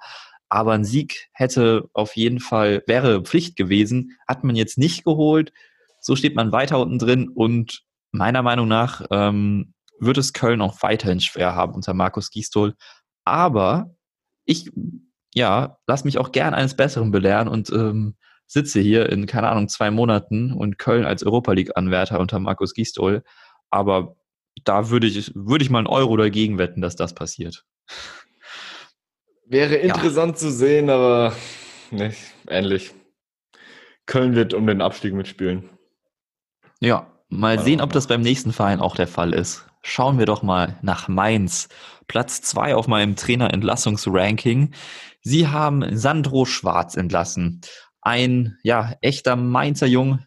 aber 0.49 0.73
ein 0.73 0.83
Sieg 0.83 1.29
hätte 1.31 1.89
auf 1.93 2.15
jeden 2.15 2.39
Fall, 2.39 2.83
wäre 2.87 3.21
Pflicht 3.21 3.55
gewesen, 3.55 4.17
hat 4.27 4.43
man 4.43 4.55
jetzt 4.55 4.77
nicht 4.77 5.05
geholt. 5.05 5.53
So 6.01 6.15
steht 6.15 6.35
man 6.35 6.51
weiter 6.51 6.79
unten 6.79 6.97
drin 6.97 7.29
und 7.29 7.83
meiner 8.11 8.41
Meinung 8.41 8.67
nach 8.67 9.05
ähm, 9.11 9.73
wird 9.99 10.17
es 10.17 10.33
Köln 10.33 10.61
auch 10.61 10.81
weiterhin 10.81 11.19
schwer 11.19 11.55
haben 11.55 11.75
unter 11.75 11.93
Markus 11.93 12.31
Gisdol. 12.31 12.75
Aber 13.25 13.95
ich, 14.45 14.71
ja, 15.35 15.77
lass 15.85 16.03
mich 16.03 16.17
auch 16.17 16.31
gern 16.31 16.53
eines 16.53 16.75
Besseren 16.75 17.11
belehren 17.11 17.47
und 17.47 17.69
ähm, 17.69 18.15
sitze 18.49 18.79
hier 18.79 19.09
in, 19.09 19.27
keine 19.27 19.47
Ahnung, 19.47 19.69
zwei 19.69 19.91
Monaten 19.91 20.51
und 20.51 20.79
Köln 20.79 21.05
als 21.05 21.23
Europa 21.23 21.53
League-Anwärter 21.53 22.19
unter 22.19 22.39
Markus 22.39 22.73
Gisdol. 22.73 23.23
Aber 23.69 24.15
da 24.63 24.89
würde 24.89 25.05
ich, 25.05 25.31
würde 25.35 25.63
ich 25.63 25.69
mal 25.69 25.77
einen 25.77 25.87
Euro 25.87 26.17
dagegen 26.17 26.57
wetten, 26.57 26.81
dass 26.81 26.95
das 26.95 27.13
passiert. 27.13 27.63
Wäre 29.45 29.75
interessant 29.75 30.31
ja. 30.31 30.35
zu 30.35 30.51
sehen, 30.51 30.89
aber 30.89 31.33
nicht 31.91 32.17
ähnlich. 32.47 32.91
Köln 34.07 34.35
wird 34.35 34.55
um 34.55 34.65
den 34.65 34.81
Abstieg 34.81 35.13
mitspielen. 35.13 35.69
Ja, 36.79 37.07
mal 37.29 37.59
sehen, 37.59 37.81
ob 37.81 37.93
das 37.93 38.07
beim 38.07 38.21
nächsten 38.21 38.51
Verein 38.51 38.79
auch 38.79 38.95
der 38.95 39.07
Fall 39.07 39.33
ist. 39.33 39.67
Schauen 39.83 40.17
wir 40.17 40.25
doch 40.25 40.41
mal 40.41 40.79
nach 40.81 41.07
Mainz. 41.07 41.69
Platz 42.07 42.41
zwei 42.41 42.73
auf 42.75 42.87
meinem 42.87 43.15
Trainerentlassungsranking. 43.15 44.73
Sie 45.21 45.47
haben 45.47 45.95
Sandro 45.95 46.45
Schwarz 46.45 46.97
entlassen 46.97 47.61
ein 48.01 48.57
ja, 48.63 48.95
echter 49.01 49.35
Mainzer 49.35 49.87
Jung, 49.87 50.25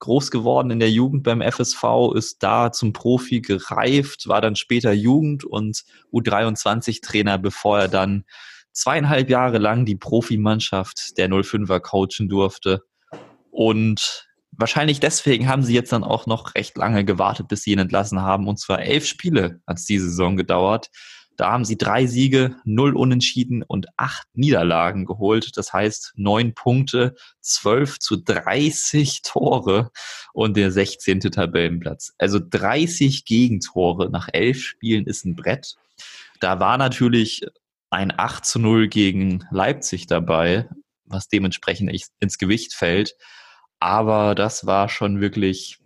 groß 0.00 0.30
geworden 0.30 0.70
in 0.70 0.78
der 0.78 0.90
Jugend 0.90 1.24
beim 1.24 1.42
FSV, 1.42 2.14
ist 2.14 2.42
da 2.42 2.70
zum 2.72 2.92
Profi 2.92 3.40
gereift, 3.40 4.28
war 4.28 4.40
dann 4.40 4.56
später 4.56 4.92
Jugend- 4.92 5.44
und 5.44 5.84
U23-Trainer, 6.12 7.38
bevor 7.38 7.80
er 7.80 7.88
dann 7.88 8.24
zweieinhalb 8.72 9.28
Jahre 9.28 9.58
lang 9.58 9.84
die 9.84 9.96
Profimannschaft 9.96 11.18
der 11.18 11.28
05er 11.28 11.80
coachen 11.80 12.28
durfte. 12.28 12.84
Und 13.50 14.28
wahrscheinlich 14.52 15.00
deswegen 15.00 15.48
haben 15.48 15.64
sie 15.64 15.74
jetzt 15.74 15.92
dann 15.92 16.04
auch 16.04 16.26
noch 16.26 16.54
recht 16.54 16.76
lange 16.76 17.04
gewartet, 17.04 17.48
bis 17.48 17.62
sie 17.62 17.72
ihn 17.72 17.80
entlassen 17.80 18.22
haben. 18.22 18.46
Und 18.46 18.60
zwar 18.60 18.80
elf 18.80 19.04
Spiele 19.04 19.60
hat 19.66 19.78
es 19.78 19.86
die 19.86 19.98
Saison 19.98 20.36
gedauert. 20.36 20.90
Da 21.38 21.52
haben 21.52 21.64
sie 21.64 21.78
drei 21.78 22.04
Siege, 22.06 22.56
null 22.64 22.96
Unentschieden 22.96 23.62
und 23.62 23.86
acht 23.96 24.26
Niederlagen 24.34 25.06
geholt. 25.06 25.56
Das 25.56 25.72
heißt 25.72 26.14
neun 26.16 26.52
Punkte, 26.52 27.14
zwölf 27.40 28.00
zu 28.00 28.16
30 28.16 29.22
Tore 29.24 29.92
und 30.32 30.56
der 30.56 30.72
16. 30.72 31.20
Tabellenplatz. 31.20 32.12
Also 32.18 32.40
30 32.40 33.24
Gegentore 33.24 34.10
nach 34.10 34.28
elf 34.32 34.60
Spielen 34.60 35.06
ist 35.06 35.24
ein 35.24 35.36
Brett. 35.36 35.76
Da 36.40 36.58
war 36.58 36.76
natürlich 36.76 37.46
ein 37.88 38.12
8 38.16 38.44
zu 38.44 38.58
0 38.58 38.88
gegen 38.88 39.44
Leipzig 39.52 40.08
dabei, 40.08 40.68
was 41.04 41.28
dementsprechend 41.28 42.04
ins 42.18 42.38
Gewicht 42.38 42.74
fällt. 42.74 43.14
Aber 43.78 44.34
das 44.34 44.66
war 44.66 44.88
schon 44.88 45.20
wirklich 45.20 45.78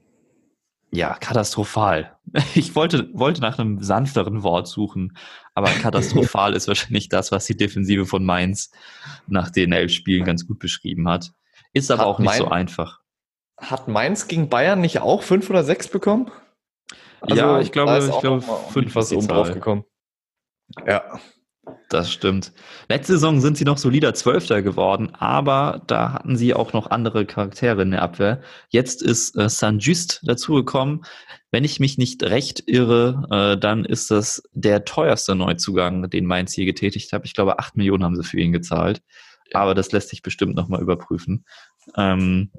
ja, 0.92 1.14
katastrophal. 1.14 2.16
Ich 2.54 2.74
wollte, 2.74 3.10
wollte 3.12 3.40
nach 3.40 3.58
einem 3.58 3.82
sanfteren 3.82 4.42
Wort 4.42 4.66
suchen, 4.66 5.16
aber 5.54 5.68
katastrophal 5.82 6.54
ist 6.54 6.68
wahrscheinlich 6.68 7.08
das, 7.08 7.32
was 7.32 7.46
die 7.46 7.56
Defensive 7.56 8.06
von 8.06 8.24
Mainz 8.24 8.70
nach 9.26 9.50
den 9.50 9.72
elf 9.72 9.92
Spielen 9.92 10.24
ganz 10.24 10.46
gut 10.46 10.58
beschrieben 10.58 11.08
hat. 11.08 11.32
Ist 11.72 11.90
aber 11.90 12.02
hat 12.02 12.08
auch 12.08 12.18
nicht 12.18 12.28
Main, 12.28 12.38
so 12.38 12.48
einfach. 12.48 13.00
Hat 13.58 13.88
Mainz 13.88 14.28
gegen 14.28 14.48
Bayern 14.48 14.80
nicht 14.80 15.00
auch 15.00 15.22
fünf 15.22 15.50
oder 15.50 15.64
sechs 15.64 15.88
bekommen? 15.88 16.30
Also, 17.20 17.36
ja, 17.36 17.60
ich 17.60 17.72
glaube, 17.72 17.98
ich 17.98 18.20
glaube 18.20 18.42
fünf 18.70 18.94
was 18.94 19.12
oben 19.12 19.28
drauf 19.28 19.52
gekommen. 19.52 19.84
Ja. 20.86 21.18
Das 21.88 22.10
stimmt. 22.10 22.52
Letzte 22.88 23.12
Saison 23.12 23.40
sind 23.40 23.56
sie 23.56 23.64
noch 23.64 23.78
solider 23.78 24.14
Zwölfter 24.14 24.62
geworden, 24.62 25.14
aber 25.14 25.82
da 25.86 26.12
hatten 26.14 26.36
sie 26.36 26.54
auch 26.54 26.72
noch 26.72 26.90
andere 26.90 27.24
Charaktere 27.26 27.82
in 27.82 27.92
der 27.92 28.02
Abwehr. 28.02 28.40
Jetzt 28.70 29.02
ist 29.02 29.36
äh, 29.36 29.48
San 29.48 29.78
Just 29.78 30.20
dazugekommen. 30.24 31.04
Wenn 31.50 31.64
ich 31.64 31.80
mich 31.80 31.98
nicht 31.98 32.22
recht 32.24 32.64
irre, 32.66 33.28
äh, 33.30 33.60
dann 33.60 33.84
ist 33.84 34.10
das 34.10 34.42
der 34.52 34.84
teuerste 34.84 35.34
Neuzugang, 35.34 36.08
den 36.10 36.26
Mainz 36.26 36.52
hier 36.52 36.64
getätigt 36.64 37.12
hat. 37.12 37.26
Ich 37.26 37.34
glaube, 37.34 37.58
acht 37.58 37.76
Millionen 37.76 38.04
haben 38.04 38.16
sie 38.16 38.24
für 38.24 38.40
ihn 38.40 38.52
gezahlt. 38.52 39.02
Aber 39.52 39.74
das 39.74 39.92
lässt 39.92 40.08
sich 40.08 40.22
bestimmt 40.22 40.56
nochmal 40.56 40.80
überprüfen. 40.80 41.44
Ähm, 41.96 42.50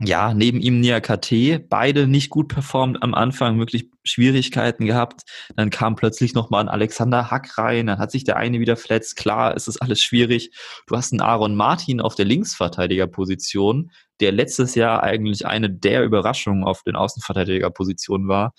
ja, 0.00 0.34
neben 0.34 0.60
ihm 0.60 0.80
Nia 0.80 1.00
KT, 1.00 1.68
beide 1.68 2.08
nicht 2.08 2.30
gut 2.30 2.48
performt 2.48 3.02
am 3.02 3.14
Anfang, 3.14 3.58
wirklich 3.58 3.88
Schwierigkeiten 4.04 4.86
gehabt. 4.86 5.22
Dann 5.54 5.70
kam 5.70 5.94
plötzlich 5.94 6.34
nochmal 6.34 6.62
ein 6.62 6.68
Alexander 6.68 7.30
Hack 7.30 7.56
rein, 7.56 7.86
dann 7.86 7.98
hat 7.98 8.10
sich 8.10 8.24
der 8.24 8.36
eine 8.36 8.58
wieder 8.58 8.76
verletzt. 8.76 9.16
Klar, 9.16 9.54
es 9.54 9.68
ist 9.68 9.80
alles 9.80 10.02
schwierig. 10.02 10.50
Du 10.86 10.96
hast 10.96 11.12
einen 11.12 11.20
Aaron 11.20 11.54
Martin 11.54 12.00
auf 12.00 12.16
der 12.16 12.24
Linksverteidigerposition, 12.24 13.92
der 14.20 14.32
letztes 14.32 14.74
Jahr 14.74 15.02
eigentlich 15.02 15.46
eine 15.46 15.70
der 15.70 16.02
Überraschungen 16.04 16.64
auf 16.64 16.82
den 16.82 16.96
Außenverteidigerpositionen 16.96 18.26
war, 18.26 18.54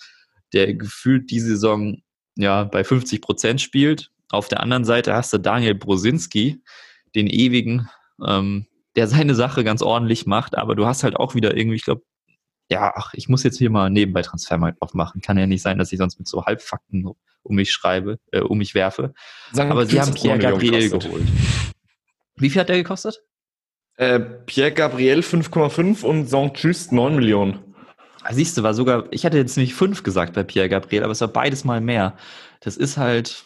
der 0.54 0.72
gefühlt 0.74 1.30
die 1.30 1.40
Saison 1.40 1.98
ja 2.36 2.64
bei 2.64 2.84
50 2.84 3.20
Prozent 3.20 3.60
spielt. 3.60 4.10
Auf 4.30 4.48
der 4.48 4.60
anderen 4.60 4.84
Seite 4.84 5.14
hast 5.14 5.32
du 5.32 5.38
Daniel 5.38 5.74
Brosinski, 5.74 6.62
den 7.14 7.26
ewigen, 7.26 7.88
ähm, 8.26 8.66
der 8.96 9.08
seine 9.08 9.34
Sache 9.34 9.64
ganz 9.64 9.82
ordentlich 9.82 10.26
macht, 10.26 10.56
aber 10.56 10.74
du 10.74 10.86
hast 10.86 11.04
halt 11.04 11.16
auch 11.16 11.34
wieder 11.34 11.56
irgendwie, 11.56 11.76
ich 11.76 11.84
glaube, 11.84 12.02
ja, 12.70 12.92
ach, 12.94 13.12
ich 13.14 13.28
muss 13.28 13.42
jetzt 13.42 13.58
hier 13.58 13.70
mal 13.70 13.90
nebenbei 13.90 14.22
Transfermarkt 14.22 14.80
aufmachen. 14.80 15.20
Kann 15.20 15.36
ja 15.36 15.46
nicht 15.46 15.62
sein, 15.62 15.78
dass 15.78 15.92
ich 15.92 15.98
sonst 15.98 16.18
mit 16.18 16.26
so 16.26 16.46
Halbfakten 16.46 17.06
um 17.42 17.56
mich 17.56 17.72
schreibe, 17.72 18.18
äh, 18.32 18.40
um 18.40 18.58
mich 18.58 18.74
werfe. 18.74 19.12
Sagen, 19.52 19.70
Aber 19.70 19.86
sie 19.86 20.00
haben 20.00 20.14
Pierre 20.14 20.38
Gabriel 20.38 20.88
geholt. 20.88 21.26
Wie 22.36 22.50
viel 22.50 22.60
hat 22.60 22.68
der 22.68 22.78
gekostet? 22.78 23.22
Äh, 23.96 24.18
Pierre 24.18 24.72
Gabriel 24.72 25.20
5,5 25.20 26.02
und 26.02 26.28
Saint-Just 26.28 26.90
9 26.92 27.14
Millionen. 27.14 27.74
Ah, 28.22 28.32
Siehst 28.32 28.56
du, 28.56 28.62
war 28.62 28.74
sogar, 28.74 29.04
ich 29.10 29.26
hatte 29.26 29.36
jetzt 29.36 29.56
nämlich 29.56 29.74
fünf 29.74 30.02
gesagt 30.02 30.32
bei 30.32 30.42
Pierre 30.42 30.70
Gabriel, 30.70 31.04
aber 31.04 31.12
es 31.12 31.20
war 31.20 31.28
beides 31.28 31.64
mal 31.64 31.80
mehr. 31.80 32.16
Das 32.60 32.76
ist 32.78 32.96
halt, 32.96 33.44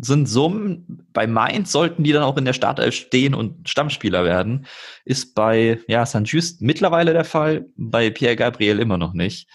sind 0.00 0.26
Summen, 0.26 1.06
bei 1.12 1.26
Mainz 1.26 1.72
sollten 1.72 2.04
die 2.04 2.12
dann 2.12 2.22
auch 2.22 2.36
in 2.36 2.44
der 2.44 2.52
Startelf 2.52 2.94
stehen 2.94 3.34
und 3.34 3.68
Stammspieler 3.68 4.24
werden. 4.24 4.66
Ist 5.04 5.34
bei, 5.34 5.80
ja, 5.86 6.04
St. 6.06 6.22
Just 6.24 6.62
mittlerweile 6.62 7.12
der 7.12 7.24
Fall, 7.24 7.66
bei 7.76 8.10
Pierre 8.10 8.36
Gabriel 8.36 8.80
immer 8.80 8.98
noch 8.98 9.12
nicht. 9.12 9.48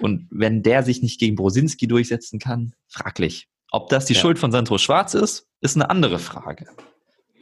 Und 0.00 0.26
wenn 0.30 0.62
der 0.62 0.82
sich 0.82 1.02
nicht 1.02 1.20
gegen 1.20 1.36
Brosinski 1.36 1.86
durchsetzen 1.86 2.38
kann, 2.38 2.74
fraglich. 2.88 3.48
Ob 3.70 3.88
das 3.88 4.06
die 4.06 4.14
Ja. 4.14 4.20
Schuld 4.20 4.38
von 4.38 4.52
Sandro 4.52 4.78
Schwarz 4.78 5.14
ist, 5.14 5.48
ist 5.60 5.76
eine 5.76 5.88
andere 5.90 6.18
Frage. 6.18 6.66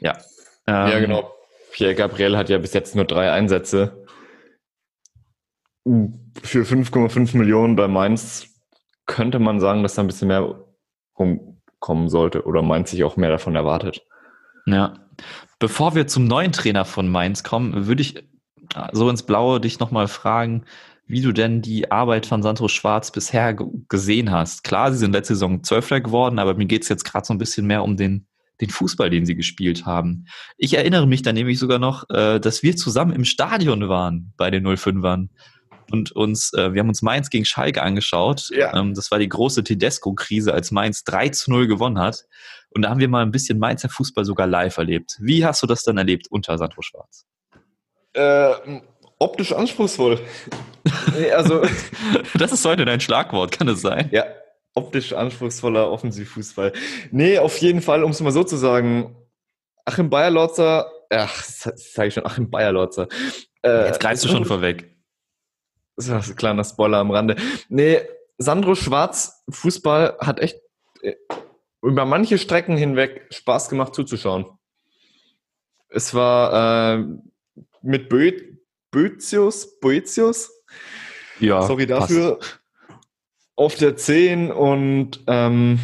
Ja. 0.00 0.18
Ja, 0.66 0.88
Ähm, 0.90 1.00
genau. 1.02 1.32
Pierre 1.72 1.94
Gabriel 1.94 2.36
hat 2.36 2.48
ja 2.48 2.58
bis 2.58 2.74
jetzt 2.74 2.94
nur 2.94 3.04
drei 3.04 3.30
Einsätze. 3.32 4.04
Für 6.42 6.62
5,5 6.64 7.36
Millionen 7.36 7.76
bei 7.76 7.88
Mainz 7.88 8.46
könnte 9.06 9.38
man 9.38 9.60
sagen, 9.60 9.82
dass 9.82 9.94
da 9.94 10.02
ein 10.02 10.06
bisschen 10.06 10.28
mehr 10.28 10.64
rumkommen 11.80 12.08
sollte 12.08 12.44
oder 12.44 12.62
Mainz 12.62 12.90
sich 12.90 13.04
auch 13.04 13.16
mehr 13.16 13.30
davon 13.30 13.56
erwartet. 13.56 14.02
Ja. 14.66 14.94
Bevor 15.58 15.94
wir 15.94 16.06
zum 16.06 16.26
neuen 16.26 16.52
Trainer 16.52 16.84
von 16.84 17.08
Mainz 17.08 17.42
kommen, 17.42 17.86
würde 17.86 18.02
ich 18.02 18.22
so 18.92 19.08
ins 19.10 19.24
Blaue 19.24 19.60
dich 19.60 19.80
nochmal 19.80 20.08
fragen, 20.08 20.64
wie 21.06 21.22
du 21.22 21.32
denn 21.32 21.60
die 21.60 21.90
Arbeit 21.90 22.24
von 22.24 22.42
Sandro 22.42 22.68
Schwarz 22.68 23.10
bisher 23.10 23.52
ge- 23.54 23.66
gesehen 23.88 24.30
hast. 24.30 24.62
Klar, 24.62 24.92
sie 24.92 24.98
sind 24.98 25.12
letzte 25.12 25.34
Saison 25.34 25.64
Zwölfter 25.64 26.00
geworden, 26.00 26.38
aber 26.38 26.54
mir 26.54 26.66
geht 26.66 26.82
es 26.82 26.88
jetzt 26.88 27.04
gerade 27.04 27.26
so 27.26 27.34
ein 27.34 27.38
bisschen 27.38 27.66
mehr 27.66 27.82
um 27.82 27.96
den, 27.96 28.26
den 28.60 28.70
Fußball, 28.70 29.10
den 29.10 29.26
sie 29.26 29.34
gespielt 29.34 29.86
haben. 29.86 30.26
Ich 30.56 30.74
erinnere 30.74 31.08
mich 31.08 31.22
dann 31.22 31.34
nämlich 31.34 31.58
sogar 31.58 31.80
noch, 31.80 32.08
äh, 32.10 32.38
dass 32.38 32.62
wir 32.62 32.76
zusammen 32.76 33.12
im 33.12 33.24
Stadion 33.24 33.88
waren 33.88 34.32
bei 34.36 34.52
den 34.52 34.64
05ern 34.64 35.30
und 35.90 36.12
uns, 36.12 36.52
äh, 36.54 36.72
wir 36.72 36.80
haben 36.80 36.88
uns 36.88 37.02
Mainz 37.02 37.30
gegen 37.30 37.44
Schalke 37.44 37.82
angeschaut. 37.82 38.50
Ja. 38.50 38.76
Ähm, 38.76 38.94
das 38.94 39.10
war 39.10 39.18
die 39.18 39.28
große 39.28 39.64
Tedesco-Krise, 39.64 40.52
als 40.52 40.70
Mainz 40.70 41.04
3 41.04 41.30
zu 41.30 41.50
0 41.50 41.66
gewonnen 41.66 41.98
hat. 41.98 42.24
Und 42.70 42.82
da 42.82 42.90
haben 42.90 43.00
wir 43.00 43.08
mal 43.08 43.22
ein 43.22 43.32
bisschen 43.32 43.58
Mainzer 43.58 43.88
Fußball 43.88 44.24
sogar 44.24 44.46
live 44.46 44.76
erlebt. 44.78 45.16
Wie 45.20 45.44
hast 45.44 45.62
du 45.62 45.66
das 45.66 45.82
dann 45.82 45.98
erlebt 45.98 46.28
unter 46.30 46.56
Sandro 46.56 46.82
Schwarz? 46.82 47.26
Äh, 48.12 48.80
optisch 49.18 49.52
anspruchsvoll. 49.52 50.20
Nee, 51.18 51.30
also, 51.32 51.62
Das 52.34 52.52
ist 52.52 52.64
heute 52.64 52.84
dein 52.84 53.00
Schlagwort, 53.00 53.52
kann 53.52 53.68
es 53.68 53.82
sein? 53.82 54.08
ja, 54.12 54.24
optisch 54.74 55.12
anspruchsvoller 55.12 55.90
Offensivfußball. 55.90 56.72
Nee, 57.10 57.38
auf 57.38 57.58
jeden 57.58 57.82
Fall, 57.82 58.02
um 58.04 58.12
es 58.12 58.20
mal 58.20 58.30
so 58.32 58.44
zu 58.44 58.56
sagen, 58.56 59.16
Achim 59.84 60.08
Bayerlotzer, 60.08 60.90
ach, 61.10 61.36
das 61.36 61.92
sage 61.92 62.08
ich 62.08 62.14
schon, 62.14 62.24
Achim 62.24 62.50
Bayerlotzer. 62.50 63.08
Äh, 63.62 63.86
Jetzt 63.86 64.00
greifst 64.00 64.24
du 64.24 64.28
schon 64.28 64.44
vorweg. 64.46 64.96
Das 65.96 66.06
ist 66.06 66.30
ein 66.30 66.36
kleiner 66.36 66.64
Spoiler 66.64 66.98
am 66.98 67.10
Rande. 67.10 67.36
Nee, 67.68 68.00
Sandro 68.38 68.74
Schwarz, 68.74 69.44
Fußball 69.50 70.16
hat 70.20 70.40
echt 70.40 70.60
äh, 71.02 71.14
über 71.82 72.04
manche 72.04 72.38
Strecken 72.38 72.76
hinweg 72.76 73.26
Spaß 73.30 73.68
gemacht 73.68 73.94
zuzuschauen. 73.94 74.46
Es 75.88 76.14
war 76.14 76.94
äh, 76.98 77.04
mit 77.82 78.08
Bö 78.08 78.32
Boetius, 78.92 79.78
Boetius, 79.78 80.50
Ja, 81.38 81.62
sorry 81.62 81.86
passt. 81.86 82.10
dafür, 82.10 82.40
auf 83.54 83.76
der 83.76 83.96
10 83.96 84.50
und 84.50 85.22
ähm, 85.26 85.78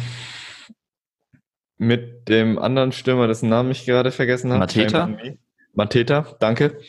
mit 1.77 2.27
dem 2.27 2.57
anderen 2.59 2.91
Stürmer, 2.91 3.27
dessen 3.27 3.49
Namen 3.49 3.71
ich 3.71 3.85
gerade 3.85 4.11
vergessen 4.11 4.49
habe. 4.51 4.59
Mateta? 4.59 5.09
Mateta, 5.73 6.35
danke. 6.39 6.79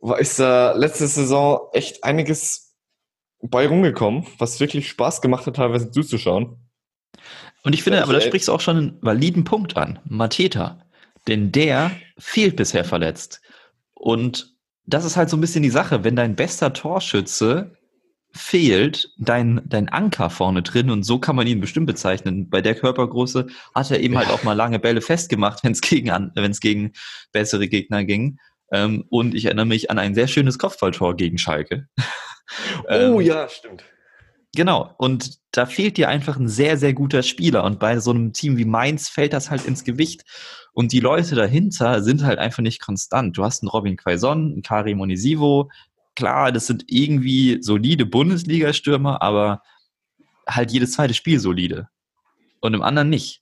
War 0.00 0.18
ist 0.18 0.38
da 0.38 0.72
letzte 0.72 1.06
Saison 1.06 1.60
echt 1.72 2.04
einiges 2.04 2.74
bei 3.42 3.66
rumgekommen, 3.66 4.26
was 4.38 4.60
wirklich 4.60 4.88
Spaß 4.88 5.20
gemacht 5.20 5.46
hat, 5.46 5.56
teilweise 5.56 5.90
zuzuschauen. 5.90 6.56
Und 7.62 7.74
ich 7.74 7.82
finde, 7.82 7.98
Ich, 7.98 8.04
aber 8.04 8.12
da 8.14 8.18
äh, 8.18 8.22
sprichst 8.22 8.48
du 8.48 8.52
auch 8.52 8.60
schon 8.60 8.76
einen 8.76 8.98
validen 9.02 9.44
Punkt 9.44 9.76
an. 9.76 9.98
Mateta. 10.04 10.82
Denn 11.28 11.52
der 11.52 11.90
fehlt 12.18 12.56
bisher 12.56 12.84
verletzt. 12.84 13.40
Und 13.94 14.54
das 14.86 15.04
ist 15.04 15.16
halt 15.16 15.28
so 15.30 15.36
ein 15.36 15.40
bisschen 15.42 15.62
die 15.62 15.70
Sache. 15.70 16.02
Wenn 16.04 16.16
dein 16.16 16.34
bester 16.36 16.72
Torschütze 16.72 17.76
fehlt, 18.32 19.12
dein, 19.18 19.60
dein 19.66 19.88
Anker 19.88 20.30
vorne 20.30 20.62
drin, 20.62 20.88
und 20.90 21.02
so 21.02 21.18
kann 21.18 21.36
man 21.36 21.46
ihn 21.46 21.60
bestimmt 21.60 21.86
bezeichnen. 21.86 22.48
Bei 22.48 22.60
der 22.62 22.74
Körpergröße 22.74 23.48
hat 23.74 23.90
er 23.90 24.00
eben 24.00 24.16
halt 24.16 24.30
auch 24.30 24.44
mal 24.44 24.52
lange 24.54 24.78
Bälle 24.78 25.00
festgemacht, 25.00 25.60
wenn 25.64 25.72
es 25.72 25.80
gegen, 25.80 26.10
an- 26.10 26.32
wenn 26.34 26.50
es 26.50 26.60
gegen 26.60 26.92
bessere 27.32 27.68
Gegner 27.68 28.04
ging. 28.04 28.38
Ähm, 28.72 29.04
und 29.08 29.34
ich 29.34 29.46
erinnere 29.46 29.66
mich 29.66 29.90
an 29.90 29.98
ein 29.98 30.14
sehr 30.14 30.28
schönes 30.28 30.58
Kopfballtor 30.58 31.16
gegen 31.16 31.38
Schalke. 31.38 31.86
Ähm, 32.88 33.12
Oh 33.12 33.20
ja, 33.20 33.48
stimmt. 33.48 33.84
Genau, 34.56 34.92
und 34.98 35.38
da 35.52 35.66
fehlt 35.66 35.96
dir 35.96 36.08
einfach 36.08 36.36
ein 36.36 36.48
sehr, 36.48 36.76
sehr 36.76 36.92
guter 36.92 37.22
Spieler. 37.22 37.62
Und 37.62 37.78
bei 37.78 38.00
so 38.00 38.10
einem 38.10 38.32
Team 38.32 38.56
wie 38.56 38.64
Mainz 38.64 39.08
fällt 39.08 39.32
das 39.32 39.50
halt 39.50 39.64
ins 39.64 39.84
Gewicht. 39.84 40.24
Und 40.72 40.92
die 40.92 40.98
Leute 41.00 41.36
dahinter 41.36 42.02
sind 42.02 42.24
halt 42.24 42.38
einfach 42.40 42.62
nicht 42.62 42.80
konstant. 42.80 43.36
Du 43.36 43.44
hast 43.44 43.62
einen 43.62 43.68
Robin 43.68 43.96
Quaison, 43.96 44.52
einen 44.52 44.62
Karim 44.62 45.00
Onisivo. 45.00 45.70
Klar, 46.16 46.50
das 46.50 46.66
sind 46.66 46.84
irgendwie 46.88 47.58
solide 47.62 48.06
Bundesliga-Stürmer, 48.06 49.22
aber 49.22 49.62
halt 50.48 50.72
jedes 50.72 50.92
zweite 50.92 51.14
Spiel 51.14 51.38
solide. 51.38 51.88
Und 52.60 52.74
im 52.74 52.82
anderen 52.82 53.08
nicht. 53.08 53.40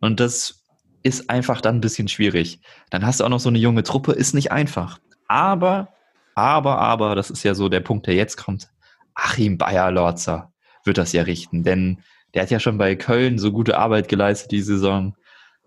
Und 0.00 0.20
das 0.20 0.59
ist 1.02 1.30
einfach 1.30 1.60
dann 1.60 1.76
ein 1.76 1.80
bisschen 1.80 2.08
schwierig. 2.08 2.60
Dann 2.90 3.06
hast 3.06 3.20
du 3.20 3.24
auch 3.24 3.28
noch 3.28 3.40
so 3.40 3.48
eine 3.48 3.58
junge 3.58 3.82
Truppe, 3.82 4.12
ist 4.12 4.34
nicht 4.34 4.52
einfach. 4.52 4.98
Aber, 5.28 5.88
aber, 6.34 6.78
aber, 6.78 7.14
das 7.14 7.30
ist 7.30 7.42
ja 7.42 7.54
so 7.54 7.68
der 7.68 7.80
Punkt, 7.80 8.06
der 8.06 8.14
jetzt 8.14 8.36
kommt. 8.36 8.68
Achim 9.14 9.58
Bayer-Lorzer 9.58 10.52
wird 10.84 10.98
das 10.98 11.12
ja 11.12 11.22
richten, 11.22 11.62
denn 11.62 12.02
der 12.34 12.42
hat 12.42 12.50
ja 12.50 12.60
schon 12.60 12.78
bei 12.78 12.96
Köln 12.96 13.38
so 13.38 13.52
gute 13.52 13.78
Arbeit 13.78 14.08
geleistet 14.08 14.52
die 14.52 14.62
Saison. 14.62 15.16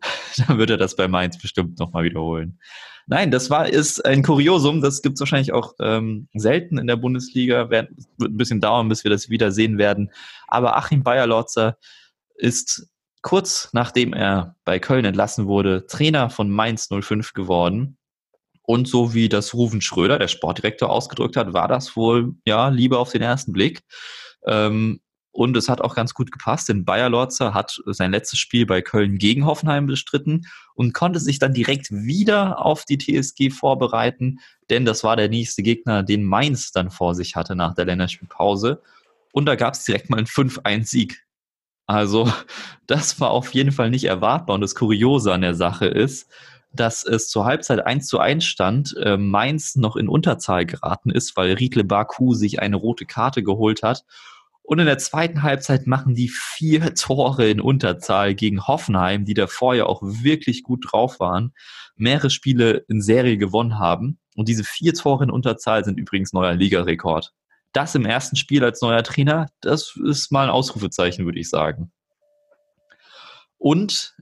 Dann 0.48 0.58
wird 0.58 0.70
er 0.70 0.78
das 0.78 0.96
bei 0.96 1.08
Mainz 1.08 1.38
bestimmt 1.38 1.80
nochmal 1.80 2.04
wiederholen. 2.04 2.60
Nein, 3.06 3.32
das 3.32 3.50
war 3.50 3.68
ist 3.68 4.06
ein 4.06 4.24
Kuriosum. 4.24 4.82
Das 4.82 5.02
gibt 5.02 5.16
es 5.16 5.20
wahrscheinlich 5.20 5.52
auch 5.52 5.74
ähm, 5.82 6.30
selten 6.34 6.78
in 6.78 6.88
der 6.88 6.96
Bundesliga. 6.96 7.70
Wird 7.70 7.90
ein 8.22 8.38
bisschen 8.38 8.62
dauern, 8.62 8.88
bis 8.88 9.04
wir 9.04 9.12
das 9.12 9.30
wieder 9.30 9.52
sehen 9.52 9.78
werden. 9.78 10.12
Aber 10.48 10.78
Achim 10.78 11.04
Bayer-Lorzer 11.04 11.78
ist 12.36 12.88
kurz 13.24 13.70
nachdem 13.74 14.14
er 14.14 14.56
bei 14.66 14.78
Köln 14.78 15.06
entlassen 15.06 15.48
wurde, 15.48 15.88
Trainer 15.88 16.30
von 16.30 16.52
Mainz 16.52 16.90
05 16.90 17.34
geworden. 17.34 17.98
Und 18.62 18.88
so 18.88 19.14
wie 19.14 19.28
das 19.28 19.54
Ruven 19.54 19.82
Schröder, 19.82 20.20
der 20.20 20.28
Sportdirektor, 20.28 20.90
ausgedrückt 20.90 21.36
hat, 21.36 21.54
war 21.54 21.68
das 21.68 21.96
wohl, 21.98 22.36
ja, 22.46 22.70
Liebe 22.70 22.98
auf 22.98 23.12
den 23.12 23.22
ersten 23.22 23.52
Blick. 23.52 23.82
Ähm, 24.46 25.02
und 25.32 25.58
es 25.58 25.68
hat 25.68 25.82
auch 25.82 25.96
ganz 25.96 26.14
gut 26.14 26.32
gepasst, 26.32 26.70
denn 26.70 26.86
Bayer 26.86 27.10
Lorzer 27.10 27.56
hat 27.56 27.82
sein 27.88 28.12
letztes 28.12 28.38
Spiel 28.38 28.68
bei 28.68 28.84
Köln 28.84 29.18
gegen 29.18 29.48
Hoffenheim 29.48 29.88
bestritten 29.88 30.46
und 30.76 30.94
konnte 30.94 31.20
sich 31.20 31.40
dann 31.40 31.56
direkt 31.56 31.90
wieder 31.92 32.64
auf 32.64 32.86
die 32.86 33.00
TSG 33.00 33.50
vorbereiten, 33.50 34.38
denn 34.70 34.86
das 34.86 35.04
war 35.04 35.16
der 35.16 35.30
nächste 35.30 35.64
Gegner, 35.64 36.04
den 36.04 36.24
Mainz 36.24 36.72
dann 36.72 36.92
vor 36.92 37.16
sich 37.16 37.36
hatte 37.36 37.56
nach 37.56 37.74
der 37.74 37.86
Länderspielpause. 37.86 38.84
Und 39.32 39.48
da 39.48 39.56
gab 39.56 39.74
es 39.74 39.84
direkt 39.84 40.12
mal 40.12 40.18
einen 40.18 40.28
5-1-Sieg. 40.28 41.24
Also, 41.86 42.32
das 42.88 43.20
war 43.20 43.32
auf 43.32 43.54
jeden 43.54 43.72
Fall 43.72 43.90
nicht 43.90 44.06
erwartbar. 44.06 44.56
Und 44.56 44.62
das 44.62 44.76
Kuriose 44.76 45.34
an 45.34 45.42
der 45.42 45.56
Sache 45.56 45.86
ist, 45.86 46.32
dass 46.74 47.06
es 47.06 47.30
zur 47.30 47.46
Halbzeit 47.46 47.86
1 47.86 48.08
zu 48.08 48.20
1 48.20 48.44
stand, 48.44 48.96
äh, 48.98 49.16
Mainz 49.18 49.76
noch 49.76 49.96
in 49.96 50.10
Unterzahl 50.10 50.66
geraten 50.66 51.12
ist, 51.12 51.38
weil 51.38 51.54
Riedle 51.54 51.84
Baku 51.84 52.34
sich 52.34 52.62
eine 52.62 52.76
rote 52.76 53.06
Karte 53.06 53.44
geholt 53.44 53.84
hat. 53.84 54.04
Und 54.64 54.80
in 54.80 54.86
der 54.86 54.98
zweiten 54.98 55.44
Halbzeit 55.44 55.88
machen 55.88 56.16
die 56.16 56.30
vier 56.30 56.96
Tore 56.96 57.50
in 57.50 57.62
Unterzahl 57.62 58.34
gegen 58.34 58.66
Hoffenheim, 58.66 59.26
die 59.26 59.34
davor 59.34 59.76
ja 59.76 59.86
auch 59.86 60.02
wirklich 60.02 60.64
gut 60.64 60.86
drauf 60.90 61.20
waren, 61.20 61.54
mehrere 61.96 62.30
Spiele 62.30 62.86
in 62.88 63.02
Serie 63.02 63.38
gewonnen 63.38 63.78
haben. 63.78 64.20
Und 64.36 64.48
diese 64.48 64.64
vier 64.64 64.94
Tore 64.94 65.26
in 65.26 65.32
Unterzahl 65.32 65.86
sind 65.86 66.00
übrigens 66.00 66.34
neuer 66.34 66.54
Ligarekord. 66.54 67.34
Das 67.74 67.96
im 67.96 68.06
ersten 68.06 68.36
Spiel 68.36 68.64
als 68.64 68.82
neuer 68.82 69.04
Trainer, 69.04 69.48
das 69.62 69.96
ist 70.04 70.32
mal 70.32 70.44
ein 70.44 70.50
Ausrufezeichen, 70.50 71.26
würde 71.26 71.40
ich 71.40 71.50
sagen. 71.50 71.92
Und 73.58 74.16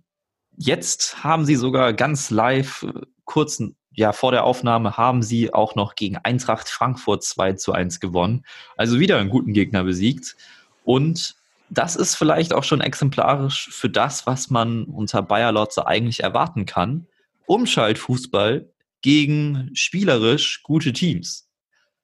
jetzt 0.57 1.23
haben 1.23 1.45
sie 1.45 1.55
sogar 1.55 1.93
ganz 1.93 2.29
live, 2.29 2.83
äh, 2.83 3.01
kurz 3.25 3.61
ja, 3.93 4.13
vor 4.13 4.31
der 4.31 4.45
Aufnahme, 4.45 4.97
haben 4.97 5.21
sie 5.21 5.53
auch 5.53 5.75
noch 5.75 5.95
gegen 5.95 6.17
Eintracht 6.17 6.69
Frankfurt 6.69 7.23
2 7.23 7.53
zu 7.53 7.73
1 7.73 7.99
gewonnen. 7.99 8.45
Also 8.77 8.99
wieder 8.99 9.17
einen 9.17 9.29
guten 9.29 9.53
Gegner 9.53 9.83
besiegt. 9.83 10.37
Und 10.85 11.35
das 11.69 11.95
ist 11.95 12.15
vielleicht 12.15 12.53
auch 12.53 12.63
schon 12.63 12.81
exemplarisch 12.81 13.69
für 13.71 13.89
das, 13.89 14.27
was 14.27 14.49
man 14.49 14.83
unter 14.85 15.21
Bayer 15.21 15.51
Lotze 15.51 15.87
eigentlich 15.87 16.23
erwarten 16.23 16.65
kann. 16.65 17.07
Umschaltfußball 17.47 18.69
gegen 19.01 19.71
spielerisch 19.73 20.63
gute 20.63 20.93
Teams. 20.93 21.49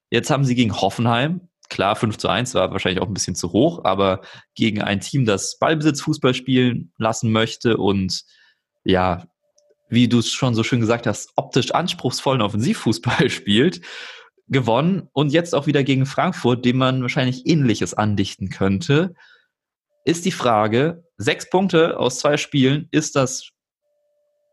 Jetzt 0.09 0.29
haben 0.29 0.45
sie 0.45 0.55
gegen 0.55 0.73
Hoffenheim. 0.73 1.49
Klar, 1.69 1.95
5 1.95 2.17
zu 2.17 2.29
1 2.29 2.53
war 2.53 2.71
wahrscheinlich 2.71 3.01
auch 3.01 3.07
ein 3.07 3.13
bisschen 3.13 3.35
zu 3.35 3.51
hoch, 3.51 3.83
aber 3.83 4.21
gegen 4.55 4.81
ein 4.81 5.01
Team, 5.01 5.25
das 5.25 5.57
Ballbesitzfußball 5.59 6.33
spielen 6.33 6.93
lassen 6.97 7.31
möchte 7.31 7.77
und 7.77 8.23
ja, 8.85 9.27
wie 9.89 10.07
du 10.07 10.19
es 10.19 10.31
schon 10.31 10.55
so 10.55 10.63
schön 10.63 10.79
gesagt 10.79 11.07
hast, 11.07 11.31
optisch 11.35 11.71
anspruchsvollen 11.71 12.41
Offensivfußball 12.41 13.29
spielt, 13.29 13.81
gewonnen 14.47 15.09
und 15.11 15.33
jetzt 15.33 15.53
auch 15.53 15.67
wieder 15.67 15.83
gegen 15.83 16.05
Frankfurt, 16.05 16.63
dem 16.63 16.77
man 16.77 17.01
wahrscheinlich 17.01 17.45
ähnliches 17.45 17.93
andichten 17.93 18.49
könnte, 18.49 19.13
ist 20.05 20.23
die 20.23 20.31
Frage, 20.31 21.03
sechs 21.17 21.49
Punkte 21.49 21.99
aus 21.99 22.19
zwei 22.19 22.37
Spielen, 22.37 22.87
ist 22.91 23.17
das, 23.17 23.49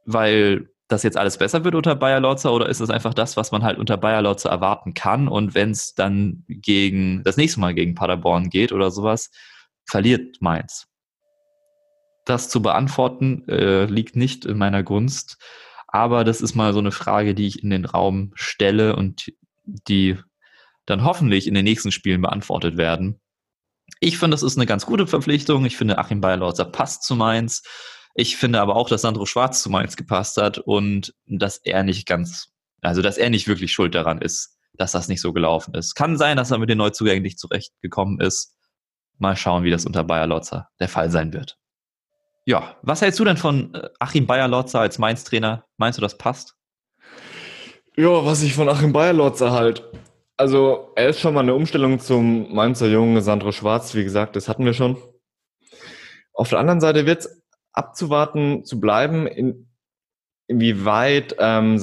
weil 0.05 0.69
das 0.89 1.03
jetzt 1.03 1.17
alles 1.17 1.39
besser 1.39 1.65
wird 1.65 1.75
unter 1.75 1.95
Bayer 1.95 2.21
Lotzer 2.21 2.53
oder 2.53 2.69
ist 2.69 2.81
das 2.81 2.91
einfach 2.91 3.15
das, 3.15 3.37
was 3.37 3.53
man 3.53 3.63
halt 3.63 3.79
unter 3.79 3.97
Bayer 3.97 4.23
Lotzer 4.23 4.51
erwarten 4.51 4.95
kann 4.95 5.29
und 5.29 5.55
wenn 5.55 5.71
es 5.71 5.95
dann 5.95 6.45
gegen 6.49 7.23
das 7.25 7.37
nächste 7.37 7.61
Mal 7.61 7.75
gegen 7.75 7.95
Paderborn 7.95 8.51
geht 8.51 8.73
oder 8.73 8.91
sowas, 8.91 9.31
verliert 9.87 10.37
Mainz? 10.41 10.87
Das 12.27 12.49
zu 12.49 12.63
beantworten 12.63 13.49
äh, 13.49 13.85
liegt 13.85 14.17
nicht 14.17 14.45
in 14.45 14.59
meiner 14.59 14.83
Gunst, 14.83 15.39
aber 15.89 16.25
das 16.25 16.41
ist 16.41 16.55
mal 16.55 16.73
so 16.73 16.81
eine 16.81 16.93
Frage, 16.93 17.35
die 17.35 17.47
ich 17.47 17.63
in 17.63 17.71
den 17.71 17.85
Raum 17.85 18.33
stelle 18.35 18.97
und 18.97 19.33
die 19.65 20.19
dann 20.87 21.05
hoffentlich 21.05 21.47
in 21.47 21.55
den 21.55 21.65
nächsten 21.65 21.93
Spielen 21.93 22.21
beantwortet 22.21 22.77
werden. 22.77 23.21
Ich 24.01 24.19
finde, 24.19 24.35
das 24.35 24.43
ist 24.43 24.57
eine 24.57 24.67
ganz 24.67 24.87
gute 24.87 25.07
Verpflichtung. 25.07 25.65
Ich 25.65 25.77
finde, 25.77 25.99
Achim 25.99 26.21
Bayerlautzer 26.21 26.65
passt 26.65 27.05
zu 27.05 27.17
Mainz. 27.17 27.63
Ich 28.15 28.37
finde 28.37 28.61
aber 28.61 28.77
auch, 28.77 28.89
dass 28.89 29.03
Sandro 29.03 29.27
Schwarz 29.27 29.63
zu 29.63 29.71
Mainz 29.71 29.97
gepasst 29.97 30.37
hat 30.37 30.59
und 30.59 31.15
dass 31.27 31.59
er 31.59 31.83
nicht 31.83 32.07
ganz, 32.07 32.53
also 32.81 33.03
dass 33.03 33.19
er 33.19 33.31
nicht 33.31 33.49
wirklich 33.49 33.73
schuld 33.73 33.95
daran 33.95 34.21
ist, 34.21 34.57
dass 34.75 34.93
das 34.93 35.09
nicht 35.09 35.21
so 35.21 35.33
gelaufen 35.33 35.75
ist. 35.75 35.95
Kann 35.95 36.17
sein, 36.17 36.37
dass 36.37 36.51
er 36.51 36.59
mit 36.59 36.71
den 36.71 36.79
Neuzugängen 36.79 37.23
nicht 37.23 37.39
zurechtgekommen 37.39 38.21
ist. 38.21 38.57
Mal 39.19 39.37
schauen, 39.37 39.65
wie 39.65 39.71
das 39.71 39.87
unter 39.87 40.05
Bayer 40.05 40.27
Lotzer 40.27 40.69
der 40.81 40.89
Fall 40.89 41.11
sein 41.11 41.33
wird. 41.33 41.59
Ja, 42.47 42.77
was 42.83 43.01
hältst 43.01 43.19
du 43.19 43.25
denn 43.25 43.37
von 43.37 43.75
äh, 43.75 43.89
Achim 43.99 44.27
Bayer 44.27 44.49
Lotzer 44.49 44.81
als 44.81 44.99
Mainz-Trainer? 44.99 45.65
Meinst 45.77 45.99
du, 45.99 46.03
das 46.03 46.19
passt? 46.19 46.57
Ja, 47.97 48.25
was 48.25 48.43
ich 48.43 48.55
von 48.55 48.69
Achim 48.69 48.93
Bayerlotzer 48.93 49.53
halt. 49.53 49.85
Also, 50.37 50.93
er 50.97 51.11
ist 51.11 51.21
schon 51.21 51.33
mal 51.33 51.41
eine 51.41 51.55
Umstellung 51.55 52.01
zum 52.01 52.53
Mainzer 52.53 52.89
Jungen 52.89 53.23
Sandro 53.23 53.53
Schwarz, 53.53 53.95
wie 53.95 54.03
gesagt, 54.03 54.35
das 54.35 54.49
hatten 54.49 54.65
wir 54.65 54.75
schon. 54.75 54.97
Auf 56.33 56.49
der 56.49 56.59
anderen 56.59 56.81
Seite 56.81 57.07
wird 57.07 57.21
es 57.21 57.44
abzuwarten 57.75 58.65
zu 58.65 58.81
bleiben, 58.81 59.27
in, 59.27 59.69
inwieweit 60.47 61.37
ähm, 61.39 61.79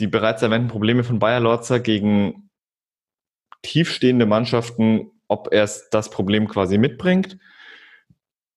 die 0.00 0.06
bereits 0.06 0.42
erwähnten 0.42 0.68
Probleme 0.68 1.04
von 1.04 1.18
Bayer 1.18 1.40
Lorzer 1.40 1.80
gegen 1.80 2.50
tiefstehende 3.62 4.26
Mannschaften, 4.26 5.10
ob 5.28 5.52
er 5.52 5.68
das 5.90 6.10
Problem 6.10 6.48
quasi 6.48 6.78
mitbringt 6.78 7.38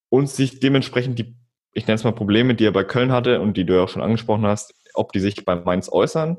und 0.09 0.29
sich 0.29 0.59
dementsprechend 0.59 1.19
die, 1.19 1.35
ich 1.73 1.87
nenne 1.87 1.95
es 1.95 2.03
mal 2.03 2.11
Probleme, 2.11 2.55
die 2.55 2.65
er 2.65 2.71
bei 2.71 2.83
Köln 2.83 3.11
hatte 3.11 3.41
und 3.41 3.57
die 3.57 3.65
du 3.65 3.75
ja 3.75 3.83
auch 3.83 3.89
schon 3.89 4.01
angesprochen 4.01 4.45
hast, 4.45 4.73
ob 4.93 5.11
die 5.11 5.19
sich 5.19 5.45
bei 5.45 5.55
Mainz 5.55 5.89
äußern 5.91 6.37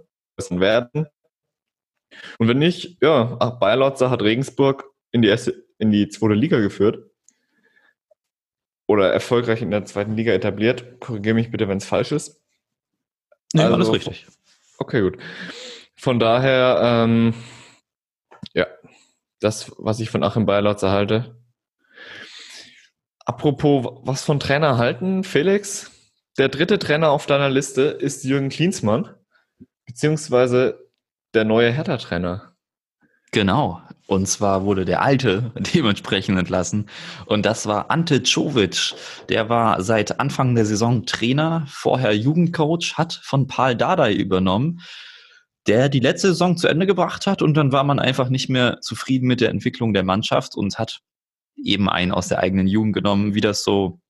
werden. 0.51 1.07
Und 2.39 2.49
wenn 2.49 2.59
nicht, 2.59 2.99
ja, 3.03 3.25
Bayer 3.61 3.77
Lotzer 3.77 4.11
hat 4.11 4.23
Regensburg 4.23 4.85
in 5.13 5.23
die 5.23 5.29
erste, 5.29 5.65
in 5.79 5.91
die 5.91 6.09
zweite 6.09 6.35
Liga 6.35 6.59
geführt. 6.61 7.10
Oder 8.91 9.13
erfolgreich 9.13 9.63
in 9.63 9.71
der 9.71 9.85
zweiten 9.85 10.17
Liga 10.17 10.33
etabliert. 10.33 10.99
Korrigiere 10.99 11.37
mich 11.37 11.53
bitte, 11.53 11.69
wenn 11.69 11.79
es 11.79 11.85
falsch 11.85 12.11
ist. 12.11 12.43
Nee, 13.53 13.63
also, 13.63 13.75
alles 13.75 13.93
richtig. 13.93 14.27
Okay, 14.79 15.01
gut. 15.01 15.17
Von 15.95 16.19
daher, 16.19 16.81
ähm, 16.83 17.35
ja, 18.53 18.67
das, 19.39 19.71
was 19.79 20.01
ich 20.01 20.11
von 20.11 20.25
Achim 20.25 20.45
Bayerlotz 20.45 20.83
erhalte. 20.83 21.37
Apropos, 23.25 24.01
was 24.03 24.25
von 24.25 24.41
Trainer 24.41 24.77
halten, 24.77 25.23
Felix? 25.23 25.93
Der 26.37 26.49
dritte 26.49 26.81
Trainer 26.81 27.11
auf 27.11 27.27
deiner 27.27 27.49
Liste 27.49 27.83
ist 27.83 28.25
Jürgen 28.25 28.49
Klinsmann 28.49 29.15
beziehungsweise 29.87 30.91
der 31.33 31.45
neue 31.45 31.71
Hertha-Trainer. 31.71 32.57
Genau. 33.31 33.83
Und 34.11 34.27
zwar 34.27 34.65
wurde 34.65 34.85
der 34.85 35.03
alte 35.03 35.53
dementsprechend 35.73 36.37
entlassen. 36.37 36.87
Und 37.27 37.47
das 37.47 37.67
war 37.67 37.93
Ante 37.93 38.25
Czovic. 38.25 38.93
Der 39.29 39.49
war 39.49 39.83
seit 39.85 40.19
Anfang 40.19 40.57
der 40.57 40.67
Saison 40.67 41.07
Trainer, 41.07 41.65
vorher 41.69 42.17
Jugendcoach, 42.17 42.95
hat 42.99 43.21
von 43.23 43.47
Paul 43.47 43.77
Dardai 43.77 44.13
übernommen, 44.13 44.81
der 45.69 45.89
die 45.89 46.01
letzte 46.01 46.29
Saison 46.29 46.57
zu 46.57 46.67
Ende 46.67 46.87
gebracht 46.87 47.29
hat. 47.29 47.41
Und 47.41 47.55
dann 47.55 47.71
war 47.71 47.85
man 47.85 48.01
einfach 48.01 48.31
nicht 48.31 48.49
mehr 48.49 48.81
zufrieden 48.81 49.29
mit 49.29 49.41
der 49.41 49.51
Entwicklung 49.51 49.95
der 49.95 50.03
Mannschaft 50.03 50.57
und 50.57 50.77
hat 50.77 50.99
eben 51.57 51.89
einen 51.89 52.11
aus 52.11 52.27
der 52.27 52.41
eigenen 52.41 52.67
Jugend 52.67 52.95
genommen, 52.95 53.35
wie 53.35 53.41
das 53.41 53.63
so 53.63 54.01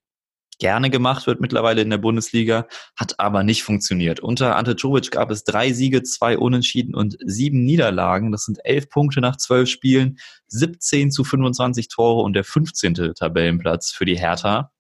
gerne 0.60 0.90
gemacht 0.90 1.26
wird 1.26 1.40
mittlerweile 1.40 1.82
in 1.82 1.90
der 1.90 1.98
Bundesliga, 1.98 2.68
hat 2.94 3.18
aber 3.18 3.42
nicht 3.42 3.64
funktioniert. 3.64 4.20
Unter 4.20 4.54
Ante 4.54 4.76
Czovic 4.76 5.10
gab 5.10 5.32
es 5.32 5.42
drei 5.42 5.72
Siege, 5.72 6.04
zwei 6.04 6.38
Unentschieden 6.38 6.94
und 6.94 7.16
sieben 7.24 7.64
Niederlagen. 7.64 8.30
Das 8.30 8.44
sind 8.44 8.58
elf 8.64 8.88
Punkte 8.88 9.20
nach 9.20 9.36
zwölf 9.36 9.68
Spielen, 9.68 10.18
17 10.46 11.10
zu 11.10 11.24
25 11.24 11.88
Tore 11.88 12.22
und 12.22 12.34
der 12.34 12.44
15. 12.44 13.14
Tabellenplatz 13.14 13.90
für 13.90 14.04
die 14.04 14.18
Hertha. 14.18 14.70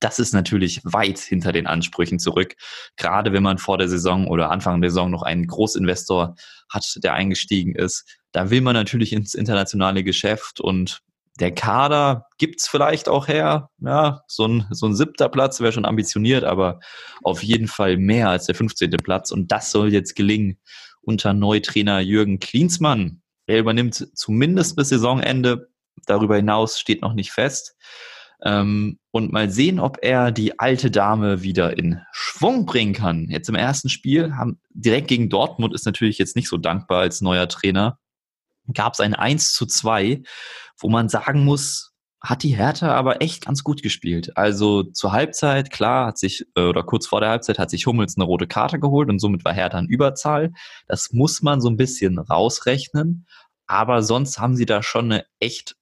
Das 0.00 0.18
ist 0.18 0.34
natürlich 0.34 0.80
weit 0.84 1.18
hinter 1.18 1.52
den 1.52 1.66
Ansprüchen 1.66 2.18
zurück. 2.18 2.54
Gerade 2.96 3.32
wenn 3.32 3.42
man 3.42 3.58
vor 3.58 3.78
der 3.78 3.88
Saison 3.88 4.26
oder 4.26 4.50
Anfang 4.50 4.80
der 4.80 4.90
Saison 4.90 5.10
noch 5.10 5.22
einen 5.22 5.46
Großinvestor 5.46 6.34
hat, 6.68 6.98
der 7.02 7.14
eingestiegen 7.14 7.74
ist. 7.74 8.18
Da 8.32 8.50
will 8.50 8.60
man 8.60 8.74
natürlich 8.74 9.12
ins 9.12 9.34
internationale 9.34 10.04
Geschäft 10.04 10.60
und 10.60 11.00
der 11.40 11.52
Kader 11.52 12.26
gibt's 12.38 12.68
vielleicht 12.68 13.08
auch 13.08 13.26
her. 13.26 13.70
Ja, 13.80 14.22
so 14.28 14.46
ein, 14.46 14.66
so 14.70 14.86
ein 14.86 14.94
siebter 14.94 15.28
Platz 15.28 15.60
wäre 15.60 15.72
schon 15.72 15.84
ambitioniert, 15.84 16.44
aber 16.44 16.80
auf 17.22 17.42
jeden 17.42 17.66
Fall 17.66 17.96
mehr 17.96 18.28
als 18.28 18.46
der 18.46 18.54
15. 18.54 18.90
Platz. 19.02 19.32
Und 19.32 19.50
das 19.50 19.70
soll 19.70 19.92
jetzt 19.92 20.14
gelingen 20.14 20.58
unter 21.02 21.32
Neutrainer 21.32 22.00
Jürgen 22.00 22.38
Klinsmann. 22.38 23.22
Er 23.46 23.58
übernimmt 23.58 24.08
zumindest 24.14 24.76
bis 24.76 24.90
Saisonende. 24.90 25.68
Darüber 26.06 26.36
hinaus 26.36 26.78
steht 26.78 27.02
noch 27.02 27.14
nicht 27.14 27.32
fest. 27.32 27.76
Ähm, 28.44 28.98
und 29.10 29.32
mal 29.32 29.50
sehen, 29.50 29.80
ob 29.80 29.98
er 30.02 30.30
die 30.30 30.58
alte 30.58 30.90
Dame 30.90 31.42
wieder 31.42 31.78
in 31.78 32.00
Schwung 32.12 32.66
bringen 32.66 32.92
kann. 32.92 33.28
Jetzt 33.28 33.48
im 33.48 33.54
ersten 33.54 33.88
Spiel 33.88 34.34
haben 34.36 34.60
direkt 34.70 35.08
gegen 35.08 35.30
Dortmund 35.30 35.74
ist 35.74 35.86
natürlich 35.86 36.18
jetzt 36.18 36.36
nicht 36.36 36.48
so 36.48 36.58
dankbar 36.58 37.00
als 37.00 37.20
neuer 37.20 37.48
Trainer. 37.48 37.98
Gab 38.72 38.94
es 38.94 39.00
ein 39.00 39.14
1 39.14 39.52
zu 39.52 39.66
2 39.66 40.22
wo 40.78 40.88
man 40.88 41.08
sagen 41.08 41.44
muss, 41.44 41.92
hat 42.20 42.42
die 42.42 42.56
Hertha 42.56 42.94
aber 42.94 43.20
echt 43.20 43.44
ganz 43.44 43.64
gut 43.64 43.82
gespielt. 43.82 44.36
Also 44.36 44.82
zur 44.82 45.12
Halbzeit, 45.12 45.70
klar, 45.70 46.06
hat 46.06 46.18
sich, 46.18 46.46
äh, 46.56 46.62
oder 46.62 46.82
kurz 46.82 47.06
vor 47.06 47.20
der 47.20 47.28
Halbzeit 47.28 47.58
hat 47.58 47.70
sich 47.70 47.86
Hummels 47.86 48.16
eine 48.16 48.24
rote 48.24 48.46
Karte 48.46 48.78
geholt 48.78 49.10
und 49.10 49.18
somit 49.18 49.44
war 49.44 49.52
Hertha 49.52 49.78
in 49.78 49.86
Überzahl. 49.86 50.52
Das 50.86 51.12
muss 51.12 51.42
man 51.42 51.60
so 51.60 51.68
ein 51.68 51.76
bisschen 51.76 52.18
rausrechnen. 52.18 53.26
Aber 53.66 54.02
sonst 54.02 54.38
haben 54.38 54.56
sie 54.56 54.66
da 54.66 54.82
schon 54.82 55.12
eine 55.12 55.24
echt 55.38 55.76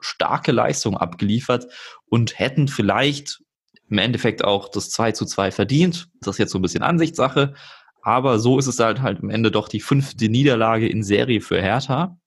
starke 0.00 0.52
Leistung 0.52 0.96
abgeliefert 0.96 1.66
und 2.08 2.38
hätten 2.38 2.68
vielleicht 2.68 3.42
im 3.88 3.98
Endeffekt 3.98 4.44
auch 4.44 4.68
das 4.68 4.90
2 4.90 5.12
zu 5.12 5.24
2 5.24 5.50
verdient. 5.50 6.08
Das 6.20 6.34
ist 6.34 6.38
jetzt 6.38 6.52
so 6.52 6.58
ein 6.58 6.62
bisschen 6.62 6.82
Ansichtssache. 6.82 7.54
Aber 8.02 8.38
so 8.38 8.58
ist 8.58 8.66
es 8.66 8.78
halt 8.78 9.00
halt 9.00 9.20
am 9.22 9.30
Ende 9.30 9.50
doch 9.50 9.68
die 9.68 9.80
fünfte 9.80 10.28
Niederlage 10.28 10.88
in 10.88 11.02
Serie 11.02 11.40
für 11.40 11.60
Hertha. 11.60 12.18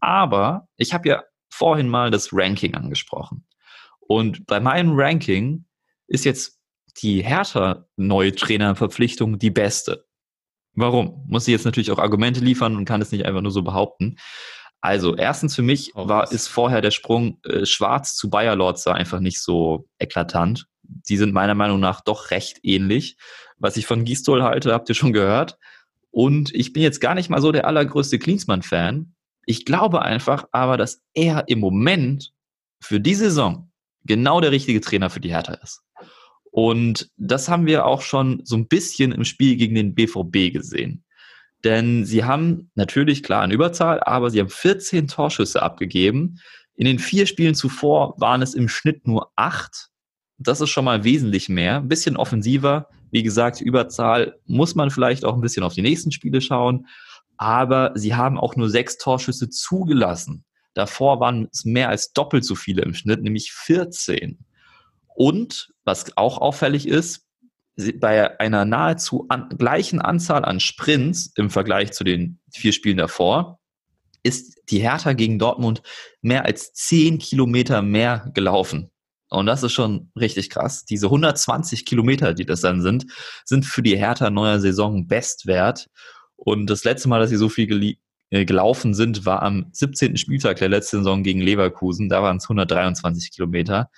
Aber 0.00 0.68
ich 0.76 0.92
habe 0.92 1.08
ja 1.08 1.24
vorhin 1.50 1.88
mal 1.88 2.10
das 2.10 2.30
Ranking 2.32 2.74
angesprochen. 2.74 3.46
Und 4.00 4.46
bei 4.46 4.60
meinem 4.60 4.92
Ranking 4.94 5.66
ist 6.06 6.24
jetzt 6.24 6.58
die 7.02 7.22
Hertha 7.22 7.86
neue 7.96 8.34
Trainerverpflichtung 8.34 9.38
die 9.38 9.50
beste. 9.50 10.06
Warum? 10.74 11.24
Muss 11.26 11.46
ich 11.48 11.52
jetzt 11.52 11.64
natürlich 11.64 11.90
auch 11.90 11.98
Argumente 11.98 12.40
liefern 12.40 12.76
und 12.76 12.84
kann 12.84 13.02
es 13.02 13.12
nicht 13.12 13.26
einfach 13.26 13.40
nur 13.40 13.50
so 13.50 13.62
behaupten. 13.62 14.16
Also, 14.80 15.16
erstens 15.16 15.56
für 15.56 15.62
mich 15.62 15.90
war, 15.94 16.30
ist 16.30 16.46
vorher 16.46 16.80
der 16.80 16.92
Sprung 16.92 17.40
äh, 17.44 17.66
Schwarz 17.66 18.14
zu 18.14 18.30
Bayer 18.30 18.54
Lorzer 18.54 18.94
einfach 18.94 19.18
nicht 19.18 19.42
so 19.42 19.88
eklatant. 19.98 20.66
Die 20.82 21.16
sind 21.16 21.34
meiner 21.34 21.56
Meinung 21.56 21.80
nach 21.80 22.00
doch 22.00 22.30
recht 22.30 22.60
ähnlich. 22.62 23.16
Was 23.56 23.76
ich 23.76 23.86
von 23.86 24.04
Gistol 24.04 24.44
halte, 24.44 24.72
habt 24.72 24.88
ihr 24.88 24.94
schon 24.94 25.12
gehört. 25.12 25.58
Und 26.10 26.54
ich 26.54 26.72
bin 26.72 26.82
jetzt 26.82 27.00
gar 27.00 27.14
nicht 27.14 27.28
mal 27.28 27.40
so 27.40 27.50
der 27.50 27.66
allergrößte 27.66 28.20
Klinsmann-Fan. 28.20 29.14
Ich 29.48 29.64
glaube 29.64 30.02
einfach 30.02 30.44
aber, 30.52 30.76
dass 30.76 31.00
er 31.14 31.48
im 31.48 31.58
Moment 31.58 32.34
für 32.82 33.00
die 33.00 33.14
Saison 33.14 33.70
genau 34.04 34.42
der 34.42 34.52
richtige 34.52 34.82
Trainer 34.82 35.08
für 35.08 35.20
die 35.20 35.30
Hertha 35.30 35.54
ist. 35.54 35.80
Und 36.50 37.08
das 37.16 37.48
haben 37.48 37.64
wir 37.64 37.86
auch 37.86 38.02
schon 38.02 38.42
so 38.44 38.56
ein 38.56 38.68
bisschen 38.68 39.10
im 39.10 39.24
Spiel 39.24 39.56
gegen 39.56 39.74
den 39.74 39.94
BVB 39.94 40.52
gesehen. 40.52 41.02
Denn 41.64 42.04
sie 42.04 42.24
haben 42.24 42.70
natürlich 42.74 43.22
klar 43.22 43.40
eine 43.40 43.54
Überzahl, 43.54 44.02
aber 44.02 44.28
sie 44.28 44.38
haben 44.40 44.50
14 44.50 45.08
Torschüsse 45.08 45.62
abgegeben. 45.62 46.40
In 46.74 46.84
den 46.84 46.98
vier 46.98 47.24
Spielen 47.24 47.54
zuvor 47.54 48.20
waren 48.20 48.42
es 48.42 48.52
im 48.52 48.68
Schnitt 48.68 49.06
nur 49.06 49.32
acht. 49.34 49.88
Das 50.36 50.60
ist 50.60 50.68
schon 50.68 50.84
mal 50.84 51.04
wesentlich 51.04 51.48
mehr. 51.48 51.76
Ein 51.76 51.88
bisschen 51.88 52.18
offensiver. 52.18 52.90
Wie 53.10 53.22
gesagt, 53.22 53.62
Überzahl 53.62 54.38
muss 54.44 54.74
man 54.74 54.90
vielleicht 54.90 55.24
auch 55.24 55.34
ein 55.34 55.40
bisschen 55.40 55.62
auf 55.62 55.72
die 55.72 55.80
nächsten 55.80 56.12
Spiele 56.12 56.42
schauen 56.42 56.86
aber 57.38 57.92
sie 57.94 58.14
haben 58.14 58.38
auch 58.38 58.56
nur 58.56 58.68
sechs 58.68 58.98
Torschüsse 58.98 59.48
zugelassen. 59.48 60.44
Davor 60.74 61.20
waren 61.20 61.48
es 61.52 61.64
mehr 61.64 61.88
als 61.88 62.12
doppelt 62.12 62.44
so 62.44 62.54
viele 62.54 62.82
im 62.82 62.94
Schnitt, 62.94 63.22
nämlich 63.22 63.52
14. 63.52 64.44
Und 65.14 65.72
was 65.84 66.16
auch 66.16 66.38
auffällig 66.38 66.86
ist, 66.86 67.24
bei 68.00 68.38
einer 68.40 68.64
nahezu 68.64 69.26
an, 69.28 69.48
gleichen 69.56 70.00
Anzahl 70.00 70.44
an 70.44 70.60
Sprints 70.60 71.32
im 71.36 71.48
Vergleich 71.48 71.92
zu 71.92 72.04
den 72.04 72.40
vier 72.52 72.72
Spielen 72.72 72.98
davor 72.98 73.58
ist 74.24 74.60
die 74.70 74.80
Hertha 74.80 75.12
gegen 75.12 75.38
Dortmund 75.38 75.82
mehr 76.20 76.44
als 76.44 76.72
10 76.74 77.18
Kilometer 77.18 77.82
mehr 77.82 78.30
gelaufen. 78.34 78.90
Und 79.30 79.46
das 79.46 79.62
ist 79.62 79.72
schon 79.72 80.10
richtig 80.18 80.50
krass. 80.50 80.84
Diese 80.84 81.06
120 81.06 81.84
Kilometer, 81.84 82.34
die 82.34 82.46
das 82.46 82.62
dann 82.62 82.82
sind, 82.82 83.06
sind 83.44 83.64
für 83.64 83.82
die 83.82 83.96
Hertha 83.96 84.30
neuer 84.30 84.58
Saison 84.58 85.06
Bestwert. 85.06 85.88
Und 86.38 86.70
das 86.70 86.84
letzte 86.84 87.08
Mal, 87.08 87.20
dass 87.20 87.30
sie 87.30 87.36
so 87.36 87.48
viel 87.48 87.96
äh, 88.30 88.44
gelaufen 88.44 88.94
sind, 88.94 89.26
war 89.26 89.42
am 89.42 89.66
17. 89.72 90.16
Spieltag 90.16 90.58
der 90.58 90.68
letzten 90.68 90.98
Saison 90.98 91.22
gegen 91.22 91.40
Leverkusen. 91.40 92.08
Da 92.08 92.22
waren 92.22 92.36
es 92.36 92.44
123 92.44 93.32
Kilometer. 93.32 93.90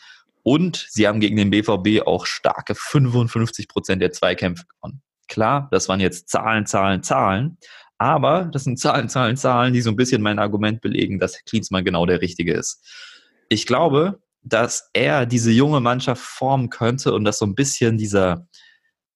Und 0.43 0.87
sie 0.89 1.07
haben 1.07 1.21
gegen 1.21 1.37
den 1.37 1.51
BVB 1.51 2.07
auch 2.07 2.27
starke 2.27 2.75
55 2.75 3.69
Prozent 3.69 4.01
der 4.01 4.13
Zweikämpfe 4.13 4.65
gewonnen. 4.67 5.03
Klar, 5.29 5.69
das 5.71 5.89
waren 5.89 6.01
jetzt 6.01 6.29
Zahlen, 6.29 6.67
Zahlen, 6.67 7.03
Zahlen. 7.03 7.59
Aber 7.99 8.47
das 8.47 8.65
sind 8.65 8.79
Zahlen, 8.79 9.11
Zahlen, 9.11 9.37
Zahlen, 9.37 9.75
die 9.75 9.83
so 9.83 9.91
ein 9.91 9.97
bisschen 9.97 10.23
mein 10.23 10.39
Argument 10.39 10.81
belegen, 10.81 11.19
dass 11.19 11.45
Klinsmann 11.45 11.85
genau 11.85 12.07
der 12.07 12.23
Richtige 12.23 12.55
ist. 12.55 12.83
Ich 13.51 13.67
glaube, 13.67 14.21
dass 14.43 14.89
er 14.95 15.27
diese 15.27 15.51
junge 15.51 15.81
Mannschaft 15.81 16.23
formen 16.23 16.71
könnte 16.71 17.13
und 17.13 17.25
dass 17.25 17.39
so 17.39 17.45
ein 17.45 17.55
bisschen 17.55 17.99
dieser, 17.99 18.49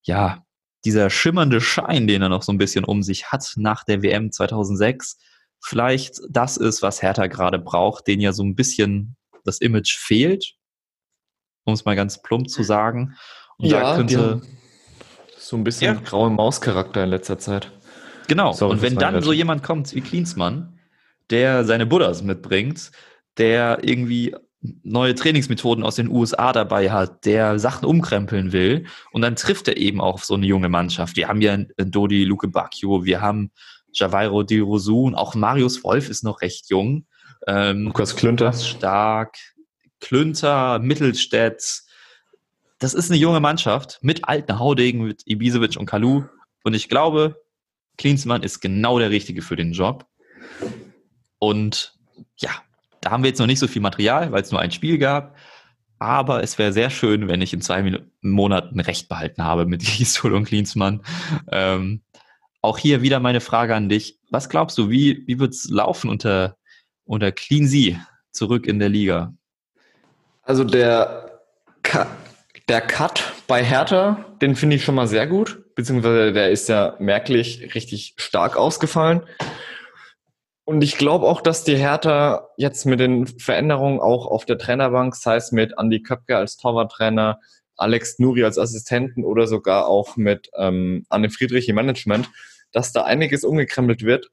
ja, 0.03 0.44
dieser 0.85 1.11
schimmernde 1.11 1.61
Schein, 1.61 2.07
den 2.07 2.23
er 2.23 2.29
noch 2.29 2.43
so 2.43 2.53
ein 2.53 2.59
bisschen 2.59 2.85
um 2.85 3.03
sich 3.03 3.33
hat 3.33 3.53
nach 3.57 3.85
der 3.85 4.03
WM 4.03 4.31
2006, 4.33 5.17
vielleicht 5.61 6.21
das 6.31 6.57
ist, 6.57 6.83
was 6.83 7.03
Hertha 7.03 7.27
gerade 7.27 7.59
braucht, 7.59 8.07
den 8.07 8.21
ja 8.21 8.33
so 8.33 8.43
ein 8.43 8.55
bisschen 8.55 9.17
das 9.45 9.61
Image 9.61 9.97
fehlt 9.97 10.55
um 11.65 11.75
es 11.75 11.85
mal 11.85 11.97
ganz 11.97 12.23
plump 12.23 12.49
zu 12.49 12.63
sagen. 12.63 13.17
Und 13.57 13.71
ja, 13.71 13.81
da 13.81 13.97
könnte 13.97 14.43
so 15.37 15.57
ein 15.57 15.65
bisschen 15.65 15.97
ja. 15.97 16.01
graue 16.01 16.31
Mauscharakter 16.31 17.05
in 17.05 17.11
letzter 17.11 17.39
Zeit. 17.39 17.73
Genau. 18.29 18.53
Sorry, 18.53 18.73
und 18.73 18.83
wenn 18.83 18.97
dann 18.97 19.21
so 19.23 19.33
jemand 19.33 19.63
kommt 19.63 19.95
wie 19.95 20.01
Klinsmann, 20.01 20.79
der 21.31 21.65
seine 21.65 21.87
Buddhas 21.87 22.23
mitbringt, 22.23 22.91
der 23.37 23.81
irgendwie 23.83 24.35
neue 24.83 25.15
Trainingsmethoden 25.15 25.85
aus 25.85 25.97
den 25.97 26.09
USA 26.09 26.53
dabei 26.53 26.91
hat, 26.91 27.25
der 27.27 27.59
Sachen 27.59 27.85
umkrempeln 27.85 28.53
will 28.53 28.87
und 29.13 29.23
dann 29.23 29.37
trifft 29.37 29.69
er 29.69 29.77
eben 29.77 30.01
auch 30.01 30.15
auf 30.15 30.25
so 30.25 30.35
eine 30.35 30.47
junge 30.47 30.69
Mannschaft. 30.69 31.17
Wir 31.17 31.29
haben 31.29 31.43
ja 31.43 31.59
Dodi 31.77 32.25
Luke 32.25 32.49
Bacchio, 32.49 33.05
wir 33.05 33.21
haben 33.21 33.51
Javairo 33.93 34.43
Di 34.43 34.59
Rosun, 34.59 35.15
auch 35.15 35.35
Marius 35.35 35.85
Wolf 35.85 36.09
ist 36.09 36.25
noch 36.25 36.41
recht 36.41 36.71
jung. 36.71 37.07
Ähm, 37.47 37.85
Lukas 37.85 38.17
Klünter. 38.17 38.53
Stark, 38.53 39.37
Klünter, 40.01 40.79
Mittelstädt. 40.79 41.83
Das 42.79 42.95
ist 42.95 43.11
eine 43.11 43.21
junge 43.21 43.41
Mannschaft 43.41 43.99
mit 44.03 44.27
alten 44.29 44.59
Haudegen, 44.59 45.05
mit 45.05 45.23
Ibisevic 45.27 45.77
und 45.77 45.87
Kalu. 45.87 46.25
Und 46.65 46.75
ich 46.75 46.89
glaube, 46.89 47.37
Klinsmann 47.99 48.43
ist 48.43 48.61
genau 48.61 48.99
der 48.99 49.11
Richtige 49.11 49.43
für 49.43 49.57
den 49.57 49.73
Job. 49.73 50.07
Und 51.39 51.95
ja, 52.37 52.51
da 53.05 53.11
haben 53.11 53.23
wir 53.23 53.29
jetzt 53.29 53.39
noch 53.39 53.47
nicht 53.47 53.59
so 53.59 53.69
viel 53.69 53.83
Material, 53.83 54.33
weil 54.33 54.43
es 54.43 54.51
nur 54.51 54.61
ein 54.61 54.71
Spiel 54.71 54.97
gab. 54.97 55.37
Aber 55.99 56.43
es 56.43 56.59
wäre 56.59 56.73
sehr 56.73 56.89
schön, 56.89 57.29
wenn 57.29 57.43
ich 57.43 57.53
in 57.53 57.61
zwei 57.61 58.01
Monaten 58.23 58.81
Recht 58.81 59.09
behalten 59.09 59.45
habe 59.45 59.67
mit 59.67 59.81
Gisdol 59.85 60.33
und 60.33 60.47
Klinsmann. 60.47 61.03
Ähm, 61.53 62.03
auch 62.63 62.79
hier 62.79 63.03
wieder 63.03 63.21
meine 63.21 63.41
Frage 63.41 63.75
an 63.75 63.91
dich. 63.91 64.19
Was 64.31 64.49
glaubst 64.49 64.79
du, 64.79 64.89
wie, 64.89 65.23
wie 65.27 65.39
wird 65.39 65.53
es 65.53 65.69
laufen 65.69 66.09
unter, 66.09 66.57
unter 67.05 67.31
Cleansea 67.31 67.99
zurück 68.31 68.67
in 68.67 68.79
der 68.79 68.89
Liga? 68.89 69.35
Also 70.43 70.65
der, 70.65 71.41
der 72.69 72.81
Cut 72.81 73.33
bei 73.47 73.63
Hertha, 73.63 74.25
den 74.41 74.57
finde 74.57 74.77
ich 74.77 74.85
schon 74.85 74.95
mal 74.95 75.09
sehr 75.09 75.27
gut, 75.27 75.75
beziehungsweise 75.75 76.33
der 76.33 76.51
ist 76.51 76.71
ja 76.71 76.97
merklich 76.99 77.75
richtig 77.75 78.15
stark 78.17 78.57
ausgefallen. 78.57 79.23
Und 80.67 80.83
ich 80.83 80.97
glaube 80.97 81.27
auch, 81.27 81.43
dass 81.43 81.65
die 81.65 81.77
Hertha 81.77 82.49
jetzt 82.57 82.87
mit 82.87 82.99
den 82.99 83.27
Veränderungen 83.27 84.01
auch 84.01 84.27
auf 84.27 84.47
der 84.47 84.57
Trainerbank, 84.57 85.15
sei 85.15 85.37
es 85.37 85.53
mit 85.53 85.75
Andy 85.79 86.03
Köpke 86.03 86.37
als 86.37 86.57
Torwarttrainer, 86.57 87.39
Alex 87.77 88.19
Nuri 88.19 88.45
als 88.45 88.59
Assistenten 88.59 89.25
oder 89.25 89.47
sogar 89.47 89.87
auch 89.89 90.17
mit 90.17 90.51
ähm, 90.57 91.05
Anne 91.09 91.29
Friedrich 91.29 91.69
im 91.69 91.77
Management, 91.77 92.31
dass 92.73 92.93
da 92.93 93.05
einiges 93.05 93.45
umgekrempelt 93.45 94.03
wird. 94.03 94.31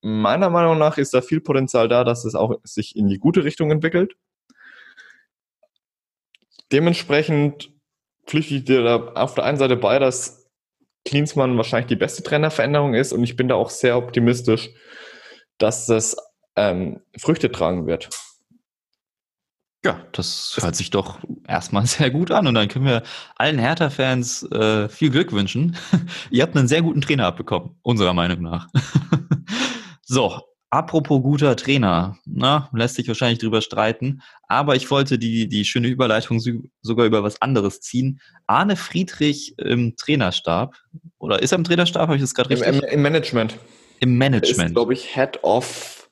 Meiner 0.00 0.50
Meinung 0.50 0.78
nach 0.78 0.98
ist 0.98 1.14
da 1.14 1.22
viel 1.22 1.40
Potenzial 1.40 1.88
da, 1.88 2.02
dass 2.02 2.24
es 2.24 2.34
auch 2.34 2.56
sich 2.64 2.96
in 2.96 3.08
die 3.08 3.18
gute 3.18 3.44
Richtung 3.44 3.70
entwickelt. 3.70 4.16
Dementsprechend 6.72 7.70
pflichte 8.26 8.54
ich 8.54 8.64
dir 8.64 8.82
da 8.82 9.12
auf 9.14 9.34
der 9.34 9.44
einen 9.44 9.58
Seite 9.58 9.76
bei, 9.76 9.98
dass 9.98 10.50
Klinsmann 11.04 11.56
wahrscheinlich 11.56 11.88
die 11.88 11.96
beste 11.96 12.22
Trainerveränderung 12.22 12.94
ist 12.94 13.12
und 13.12 13.22
ich 13.22 13.36
bin 13.36 13.48
da 13.48 13.56
auch 13.56 13.70
sehr 13.70 13.96
optimistisch, 13.96 14.70
dass 15.62 15.86
das 15.86 16.16
ähm, 16.56 17.00
Früchte 17.16 17.50
tragen 17.52 17.86
wird. 17.86 18.10
Ja, 19.84 20.00
das 20.12 20.56
hört 20.60 20.76
sich 20.76 20.90
doch 20.90 21.18
erstmal 21.46 21.86
sehr 21.86 22.10
gut 22.10 22.30
an 22.30 22.46
und 22.46 22.54
dann 22.54 22.68
können 22.68 22.86
wir 22.86 23.02
allen 23.36 23.58
Hertha-Fans 23.58 24.44
äh, 24.52 24.88
viel 24.88 25.10
Glück 25.10 25.32
wünschen. 25.32 25.76
Ihr 26.30 26.42
habt 26.42 26.56
einen 26.56 26.68
sehr 26.68 26.82
guten 26.82 27.00
Trainer 27.00 27.26
abbekommen, 27.26 27.76
unserer 27.82 28.14
Meinung 28.14 28.42
nach. 28.42 28.68
so, 30.02 30.40
Apropos 30.72 31.20
guter 31.20 31.54
Trainer, 31.54 32.16
na, 32.24 32.70
lässt 32.72 32.94
sich 32.94 33.06
wahrscheinlich 33.06 33.38
drüber 33.38 33.60
streiten, 33.60 34.22
aber 34.48 34.74
ich 34.74 34.90
wollte 34.90 35.18
die, 35.18 35.46
die 35.46 35.66
schöne 35.66 35.88
Überleitung 35.88 36.40
sogar 36.80 37.04
über 37.04 37.22
was 37.22 37.42
anderes 37.42 37.82
ziehen. 37.82 38.20
Arne 38.46 38.76
Friedrich 38.76 39.54
im 39.58 39.96
Trainerstab, 39.96 40.74
oder 41.18 41.42
ist 41.42 41.52
er 41.52 41.58
im 41.58 41.64
Trainerstab, 41.64 42.00
habe 42.00 42.14
ich 42.14 42.22
das 42.22 42.32
gerade 42.32 42.48
richtig? 42.48 42.68
Im, 42.68 42.80
Im, 42.88 43.02
Management. 43.02 43.58
Im 44.02 44.18
Management. 44.18 44.70
Ist, 44.70 44.74
glaube 44.74 44.94
ich, 44.94 45.14
Head 45.14 45.44
of, 45.44 46.10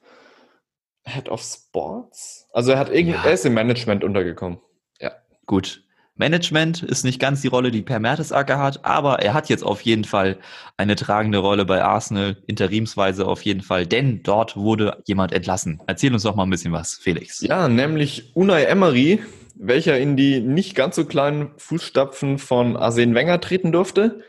Head 1.05 1.29
of 1.29 1.43
Sports. 1.43 2.47
Also 2.53 2.71
er 2.71 2.79
hat 2.79 2.89
irgendwie, 2.89 3.17
ja. 3.17 3.25
er 3.25 3.33
ist 3.33 3.45
im 3.45 3.55
Management 3.55 4.05
untergekommen. 4.05 4.61
Ja. 5.01 5.11
Gut. 5.47 5.83
Management 6.15 6.85
ist 6.85 7.03
nicht 7.03 7.19
ganz 7.19 7.41
die 7.41 7.49
Rolle, 7.49 7.73
die 7.73 7.83
Per 7.83 7.99
Mertesacker 7.99 8.59
hat, 8.59 8.85
aber 8.85 9.21
er 9.21 9.35
hat 9.35 9.49
jetzt 9.49 9.65
auf 9.65 9.81
jeden 9.81 10.05
Fall 10.05 10.39
eine 10.77 10.95
tragende 10.95 11.39
Rolle 11.39 11.65
bei 11.65 11.83
Arsenal, 11.83 12.37
interimsweise 12.47 13.27
auf 13.27 13.43
jeden 13.43 13.63
Fall, 13.63 13.87
denn 13.87 14.23
dort 14.23 14.57
wurde 14.57 15.03
jemand 15.07 15.33
entlassen. 15.33 15.81
Erzähl 15.89 16.13
uns 16.13 16.23
doch 16.23 16.37
mal 16.37 16.45
ein 16.45 16.51
bisschen 16.51 16.73
was, 16.73 16.95
Felix. 16.95 17.41
Ja, 17.41 17.69
nämlich 17.69 18.37
Unai 18.37 18.65
Emery, 18.65 19.21
welcher 19.57 19.99
in 19.99 20.17
die 20.17 20.41
nicht 20.41 20.77
ganz 20.77 20.95
so 20.95 21.07
kleinen 21.07 21.51
Fußstapfen 21.57 22.39
von 22.39 22.77
Arsene 22.77 23.17
Wenger 23.17 23.41
treten 23.41 23.73
durfte. 23.73 24.23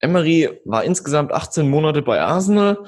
Emery 0.00 0.60
war 0.64 0.84
insgesamt 0.84 1.32
18 1.32 1.68
Monate 1.68 2.02
bei 2.02 2.20
Arsenal 2.20 2.84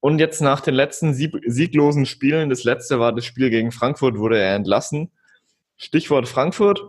und 0.00 0.18
jetzt 0.18 0.42
nach 0.42 0.60
den 0.60 0.74
letzten 0.74 1.14
sieglosen 1.14 2.04
Spielen, 2.04 2.50
das 2.50 2.64
letzte 2.64 3.00
war 3.00 3.14
das 3.14 3.24
Spiel 3.24 3.50
gegen 3.50 3.72
Frankfurt, 3.72 4.18
wurde 4.18 4.38
er 4.38 4.54
entlassen. 4.54 5.10
Stichwort 5.76 6.28
Frankfurt. 6.28 6.82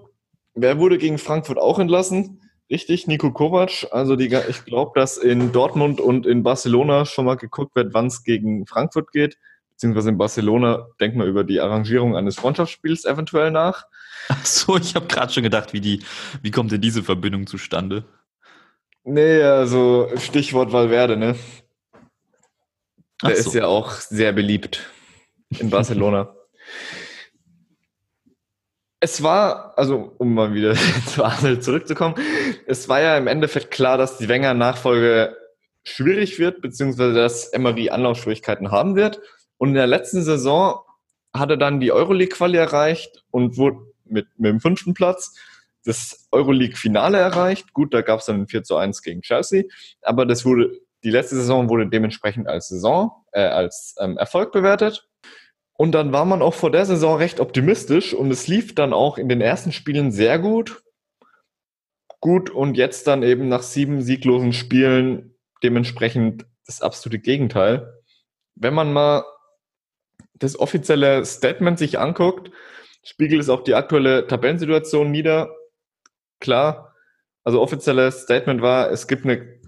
Wer 0.53 0.79
wurde 0.79 0.97
gegen 0.97 1.17
Frankfurt 1.17 1.57
auch 1.57 1.79
entlassen? 1.79 2.41
Richtig, 2.69 3.07
Nico 3.07 3.31
Kovac. 3.31 3.87
Also 3.91 4.15
die, 4.15 4.33
ich 4.49 4.65
glaube, 4.65 4.91
dass 4.95 5.17
in 5.17 5.51
Dortmund 5.51 6.01
und 6.01 6.25
in 6.25 6.43
Barcelona 6.43 7.05
schon 7.05 7.25
mal 7.25 7.35
geguckt 7.35 7.75
wird, 7.75 7.93
wann 7.93 8.07
es 8.07 8.23
gegen 8.23 8.65
Frankfurt 8.65 9.11
geht. 9.11 9.37
Beziehungsweise 9.71 10.09
in 10.09 10.17
Barcelona 10.17 10.87
denkt 10.99 11.17
man 11.17 11.27
über 11.27 11.43
die 11.43 11.59
Arrangierung 11.59 12.15
eines 12.15 12.35
Freundschaftsspiels 12.35 13.05
eventuell 13.05 13.51
nach. 13.51 13.85
Ach 14.29 14.45
so, 14.45 14.77
ich 14.77 14.95
habe 14.95 15.07
gerade 15.07 15.31
schon 15.31 15.43
gedacht, 15.43 15.73
wie, 15.73 15.81
die, 15.81 16.03
wie 16.41 16.51
kommt 16.51 16.71
denn 16.71 16.81
diese 16.81 17.03
Verbindung 17.03 17.45
zustande? 17.45 18.05
Nee, 19.07 19.43
also 19.43 20.09
Stichwort 20.17 20.73
Valverde, 20.73 21.15
ne? 21.15 21.35
Der 23.23 23.35
so. 23.35 23.49
ist 23.49 23.53
ja 23.53 23.67
auch 23.67 23.91
sehr 23.91 24.33
beliebt 24.33 24.89
in 25.59 25.69
Barcelona. 25.69 26.35
Es 29.01 29.21
war, 29.21 29.77
also 29.77 30.15
um 30.17 30.33
mal 30.33 30.55
wieder 30.55 30.73
zu 31.05 31.23
Arnold 31.23 31.63
zurückzukommen, 31.63 32.15
es 32.65 32.89
war 32.89 33.01
ja 33.01 33.15
im 33.17 33.27
Endeffekt 33.27 33.69
klar, 33.69 33.99
dass 33.99 34.17
die 34.17 34.27
Wenger-Nachfolge 34.27 35.37
schwierig 35.83 36.39
wird, 36.39 36.61
beziehungsweise 36.61 37.13
dass 37.13 37.53
Emery 37.53 37.91
Anlaufschwierigkeiten 37.91 38.71
haben 38.71 38.95
wird. 38.95 39.21
Und 39.57 39.69
in 39.69 39.75
der 39.75 39.85
letzten 39.85 40.23
Saison 40.23 40.79
hat 41.35 41.51
er 41.51 41.57
dann 41.57 41.79
die 41.79 41.91
Euroleague-Quali 41.91 42.57
erreicht 42.57 43.23
und 43.29 43.57
wurde 43.57 43.77
mit, 44.05 44.27
mit 44.37 44.49
dem 44.49 44.59
fünften 44.59 44.95
Platz 44.95 45.35
das 45.85 46.27
Euroleague-Finale 46.31 47.17
erreicht. 47.17 47.73
Gut, 47.73 47.93
da 47.93 48.01
gab 48.01 48.19
es 48.19 48.25
dann 48.25 48.41
ein 48.41 48.47
4 48.47 48.63
zu 48.63 48.75
1 48.75 49.01
gegen 49.01 49.21
Chelsea, 49.21 49.63
aber 50.01 50.25
das 50.25 50.45
wurde, 50.45 50.79
die 51.03 51.11
letzte 51.11 51.35
Saison 51.35 51.69
wurde 51.69 51.87
dementsprechend 51.87 52.47
als 52.47 52.67
Saison, 52.67 53.11
äh, 53.31 53.41
als 53.41 53.95
ähm, 53.99 54.17
Erfolg 54.17 54.51
bewertet. 54.51 55.07
Und 55.77 55.91
dann 55.91 56.13
war 56.13 56.25
man 56.25 56.41
auch 56.41 56.53
vor 56.53 56.71
der 56.71 56.85
Saison 56.85 57.17
recht 57.17 57.39
optimistisch 57.39 58.13
und 58.13 58.31
es 58.31 58.47
lief 58.47 58.75
dann 58.75 58.93
auch 58.93 59.17
in 59.17 59.29
den 59.29 59.41
ersten 59.41 59.71
Spielen 59.71 60.11
sehr 60.11 60.39
gut. 60.39 60.81
Gut, 62.21 62.49
und 62.49 62.77
jetzt 62.77 63.07
dann 63.07 63.23
eben 63.23 63.49
nach 63.49 63.61
sieben 63.61 64.01
sieglosen 64.01 64.53
Spielen 64.53 65.35
dementsprechend 65.63 66.45
das 66.65 66.81
absolute 66.81 67.19
Gegenteil. 67.19 67.93
Wenn 68.55 68.73
man 68.73 68.93
mal 68.93 69.25
das 70.33 70.57
offizielle 70.57 71.23
Statement 71.25 71.77
sich 71.77 71.99
anguckt, 71.99 72.51
spiegelt 73.03 73.41
es 73.41 73.49
auch 73.49 73.63
die 73.63 73.75
aktuelle 73.75 74.27
Tabellensituation 74.27 75.11
nieder. 75.11 75.55
Klar, 76.39 76.93
also 77.43 77.61
offizielles 77.61 78.21
Statement 78.21 78.61
war, 78.61 78.91
es 78.91 79.07
gibt 79.07 79.25
eine 79.25 79.59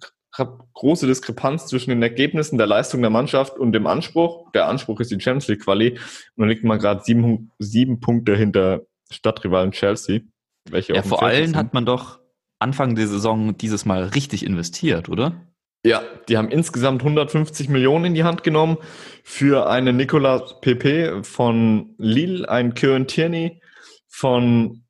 große 0.74 1.08
Diskrepanz 1.08 1.68
zwischen 1.68 1.90
den 1.90 2.02
Ergebnissen 2.02 2.58
der 2.58 2.68
Leistung 2.68 3.02
der 3.02 3.10
Mannschaft 3.10 3.58
und 3.58 3.72
dem 3.72 3.88
Anspruch. 3.88 4.52
Der 4.52 4.68
Anspruch 4.68 5.00
ist 5.00 5.12
die 5.12 5.20
Champions 5.20 5.48
League 5.48 5.64
Quali 5.64 5.92
und 5.92 6.00
dann 6.38 6.50
liegt 6.50 6.64
man 6.64 6.80
gerade 6.80 7.02
sieben, 7.04 7.52
sieben 7.60 8.00
Punkte 8.00 8.36
hinter 8.36 8.82
Stadtrivalen 9.10 9.72
Chelsea. 9.72 10.22
Welche 10.70 10.94
ja, 10.94 11.02
vor 11.02 11.24
allem 11.24 11.56
hat 11.56 11.74
man 11.74 11.86
doch 11.86 12.20
Anfang 12.60 12.96
der 12.96 13.08
Saison 13.08 13.58
dieses 13.58 13.86
Mal 13.86 14.04
richtig 14.04 14.46
investiert, 14.46 15.10
oder? 15.10 15.48
Ja, 15.86 16.02
die 16.28 16.38
haben 16.38 16.50
insgesamt 16.50 17.02
150 17.02 17.70
Millionen 17.70 18.06
in 18.06 18.14
die 18.14 18.24
Hand 18.24 18.44
genommen 18.44 18.78
für 19.24 19.70
einen 19.70 19.96
Nicolas 19.96 20.60
Pepe 20.60 21.24
von 21.24 21.94
Lille, 21.98 22.50
einen 22.50 22.74
Kieran 22.74 23.08
Tierney 23.08 23.62
von, 24.08 24.84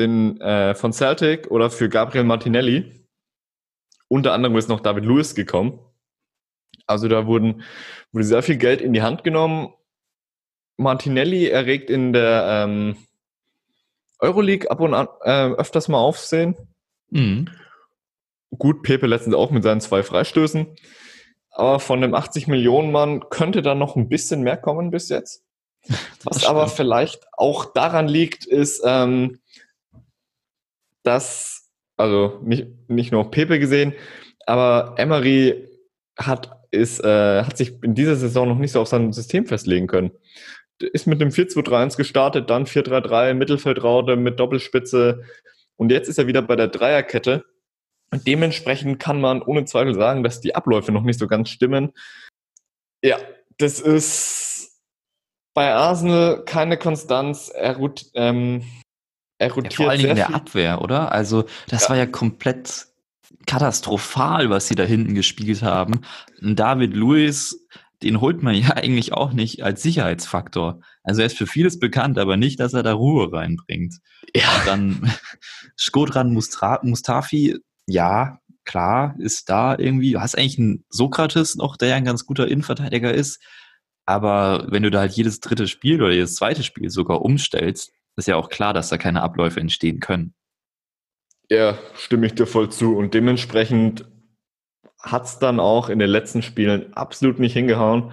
den, 0.00 0.40
äh, 0.40 0.74
von 0.74 0.92
Celtic 0.92 1.50
oder 1.50 1.70
für 1.70 1.88
Gabriel 1.88 2.24
Martinelli. 2.24 3.06
Unter 4.08 4.32
anderem 4.32 4.56
ist 4.56 4.68
noch 4.68 4.80
David 4.80 5.04
Lewis 5.04 5.34
gekommen. 5.34 5.78
Also 6.86 7.06
da 7.06 7.26
wurden, 7.26 7.62
wurde 8.10 8.24
sehr 8.24 8.42
viel 8.42 8.56
Geld 8.56 8.80
in 8.80 8.92
die 8.92 9.02
Hand 9.02 9.22
genommen. 9.22 9.72
Martinelli 10.76 11.46
erregt 11.46 11.90
in 11.90 12.12
der 12.12 12.64
ähm, 12.64 12.96
Euroleague 14.18 14.70
ab 14.70 14.80
und 14.80 14.94
an 14.94 15.08
äh, 15.22 15.54
öfters 15.54 15.88
mal 15.88 15.98
Aufsehen. 15.98 16.56
Mhm. 17.10 17.48
Gut, 18.58 18.82
Pepe 18.82 19.06
letztens 19.06 19.36
auch 19.36 19.50
mit 19.50 19.62
seinen 19.62 19.80
zwei 19.80 20.02
Freistößen. 20.02 20.66
Aber 21.52 21.78
von 21.80 22.00
dem 22.00 22.14
80 22.14 22.48
Millionen 22.48 22.90
Mann 22.90 23.28
könnte 23.30 23.62
da 23.62 23.74
noch 23.74 23.96
ein 23.96 24.08
bisschen 24.08 24.42
mehr 24.42 24.56
kommen 24.56 24.90
bis 24.90 25.08
jetzt. 25.08 25.44
Was 26.24 26.44
aber 26.44 26.68
vielleicht 26.68 27.26
auch 27.32 27.72
daran 27.72 28.08
liegt, 28.08 28.46
ist, 28.46 28.82
ähm, 28.84 29.38
dass, 31.02 31.70
also 31.96 32.40
nicht, 32.42 32.66
nicht 32.88 33.12
nur 33.12 33.30
Pepe 33.30 33.58
gesehen, 33.58 33.94
aber 34.46 34.94
Emery 34.98 35.68
hat, 36.18 36.50
ist, 36.70 37.02
äh, 37.04 37.42
hat 37.44 37.56
sich 37.56 37.82
in 37.82 37.94
dieser 37.94 38.16
Saison 38.16 38.48
noch 38.48 38.58
nicht 38.58 38.72
so 38.72 38.80
auf 38.80 38.88
sein 38.88 39.12
System 39.12 39.46
festlegen 39.46 39.86
können. 39.86 40.10
Ist 40.78 41.06
mit 41.06 41.20
dem 41.20 41.30
4-2-3-1 41.30 41.96
gestartet, 41.96 42.50
dann 42.50 42.64
4-3-3, 42.64 43.34
Mittelfeldraute 43.34 44.16
mit 44.16 44.40
Doppelspitze 44.40 45.24
und 45.76 45.90
jetzt 45.90 46.08
ist 46.08 46.18
er 46.18 46.26
wieder 46.26 46.42
bei 46.42 46.56
der 46.56 46.68
Dreierkette 46.68 47.44
Dementsprechend 48.12 48.98
kann 48.98 49.20
man 49.20 49.40
ohne 49.40 49.64
Zweifel 49.64 49.94
sagen, 49.94 50.24
dass 50.24 50.40
die 50.40 50.54
Abläufe 50.54 50.90
noch 50.90 51.02
nicht 51.02 51.18
so 51.18 51.28
ganz 51.28 51.48
stimmen. 51.48 51.92
Ja, 53.02 53.18
das 53.58 53.80
ist 53.80 54.80
bei 55.54 55.72
Arsenal 55.72 56.44
keine 56.44 56.76
Konstanz. 56.76 57.50
Er, 57.54 57.78
ähm, 58.14 58.64
er 59.40 59.52
rotiert 59.52 59.72
ja, 59.72 59.76
vor 59.76 59.90
allen 59.90 59.98
Dingen 59.98 60.10
in 60.10 60.16
der 60.16 60.34
Abwehr, 60.34 60.82
oder? 60.82 61.12
Also 61.12 61.44
das 61.68 61.84
ja. 61.84 61.88
war 61.88 61.96
ja 61.96 62.06
komplett 62.06 62.86
katastrophal, 63.46 64.50
was 64.50 64.68
sie 64.68 64.74
da 64.74 64.84
hinten 64.84 65.14
gespielt 65.14 65.62
haben. 65.62 66.02
David 66.42 66.94
Lewis, 66.94 67.66
den 68.02 68.20
holt 68.20 68.42
man 68.42 68.54
ja 68.62 68.76
eigentlich 68.76 69.14
auch 69.14 69.32
nicht 69.32 69.62
als 69.62 69.82
Sicherheitsfaktor. 69.82 70.80
Also 71.02 71.22
er 71.22 71.26
ist 71.26 71.38
für 71.38 71.46
vieles 71.46 71.78
bekannt, 71.78 72.18
aber 72.18 72.36
nicht, 72.36 72.60
dass 72.60 72.74
er 72.74 72.82
da 72.82 72.92
Ruhe 72.92 73.32
reinbringt. 73.32 73.94
Ja. 74.34 74.56
Und 74.58 74.66
dann 74.66 75.14
Skodran 75.78 76.34
Mustafi, 76.34 77.56
ja, 77.86 78.40
klar, 78.66 79.14
ist 79.20 79.48
da 79.48 79.74
irgendwie, 79.78 80.12
du 80.12 80.20
hast 80.20 80.36
eigentlich 80.36 80.58
einen 80.58 80.84
Sokrates 80.90 81.56
noch, 81.56 81.78
der 81.78 81.88
ja 81.88 81.96
ein 81.96 82.04
ganz 82.04 82.26
guter 82.26 82.46
Innenverteidiger 82.46 83.14
ist. 83.14 83.42
Aber 84.04 84.66
wenn 84.70 84.82
du 84.82 84.90
da 84.90 85.00
halt 85.00 85.12
jedes 85.12 85.40
dritte 85.40 85.66
Spiel 85.66 86.02
oder 86.02 86.12
jedes 86.12 86.34
zweite 86.34 86.62
Spiel 86.62 86.90
sogar 86.90 87.22
umstellst, 87.22 87.90
ist 88.20 88.28
ja 88.28 88.36
auch 88.36 88.48
klar, 88.48 88.72
dass 88.72 88.88
da 88.88 88.98
keine 88.98 89.22
Abläufe 89.22 89.60
entstehen 89.60 90.00
können. 90.00 90.34
Ja, 91.48 91.78
stimme 91.94 92.26
ich 92.26 92.34
dir 92.34 92.46
voll 92.46 92.70
zu. 92.70 92.96
Und 92.96 93.14
dementsprechend 93.14 94.06
hat 95.00 95.24
es 95.24 95.38
dann 95.38 95.58
auch 95.58 95.88
in 95.88 95.98
den 95.98 96.10
letzten 96.10 96.42
Spielen 96.42 96.92
absolut 96.94 97.38
nicht 97.38 97.54
hingehauen. 97.54 98.12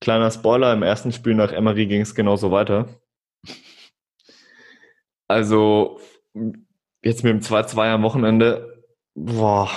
Kleiner 0.00 0.30
Spoiler, 0.30 0.72
im 0.72 0.82
ersten 0.82 1.12
Spiel 1.12 1.34
nach 1.34 1.52
Emery 1.52 1.86
ging 1.86 2.00
es 2.00 2.14
genauso 2.14 2.50
weiter. 2.50 2.88
Also 5.28 6.00
jetzt 7.02 7.22
mit 7.22 7.32
dem 7.32 7.40
2-2 7.40 7.92
am 7.92 8.02
Wochenende 8.02 8.74
Boah. 9.14 9.70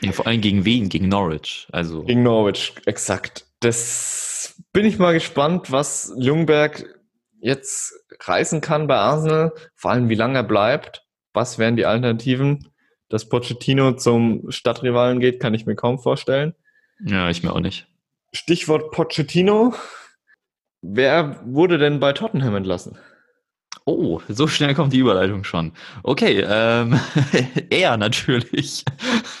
Ja, 0.00 0.12
vor 0.12 0.26
allem 0.26 0.40
gegen 0.40 0.64
wen? 0.64 0.88
Gegen 0.88 1.08
Norwich. 1.08 1.66
Also. 1.72 2.04
Gegen 2.04 2.22
Norwich, 2.22 2.74
exakt. 2.86 3.46
Das 3.60 4.62
bin 4.72 4.84
ich 4.84 4.98
mal 4.98 5.12
gespannt, 5.12 5.72
was 5.72 6.12
Ljungberg 6.16 6.97
jetzt 7.40 7.94
reißen 8.20 8.60
kann 8.60 8.86
bei 8.86 8.96
Arsenal. 8.96 9.52
Vor 9.74 9.90
allem, 9.90 10.08
wie 10.08 10.14
lange 10.14 10.38
er 10.38 10.44
bleibt. 10.44 11.04
Was 11.32 11.58
wären 11.58 11.76
die 11.76 11.86
Alternativen? 11.86 12.68
Dass 13.08 13.28
Pochettino 13.28 13.92
zum 13.92 14.50
Stadtrivalen 14.50 15.20
geht, 15.20 15.40
kann 15.40 15.54
ich 15.54 15.66
mir 15.66 15.76
kaum 15.76 15.98
vorstellen. 15.98 16.54
Ja, 17.04 17.30
ich 17.30 17.42
mir 17.42 17.52
auch 17.52 17.60
nicht. 17.60 17.86
Stichwort 18.32 18.90
Pochettino. 18.90 19.74
Wer 20.82 21.40
wurde 21.44 21.78
denn 21.78 22.00
bei 22.00 22.12
Tottenham 22.12 22.56
entlassen? 22.56 22.98
Oh, 23.90 24.20
so 24.28 24.46
schnell 24.46 24.74
kommt 24.74 24.92
die 24.92 24.98
Überleitung 24.98 25.44
schon. 25.44 25.72
Okay, 26.02 26.44
ähm, 26.46 27.00
er 27.70 27.96
natürlich. 27.96 28.84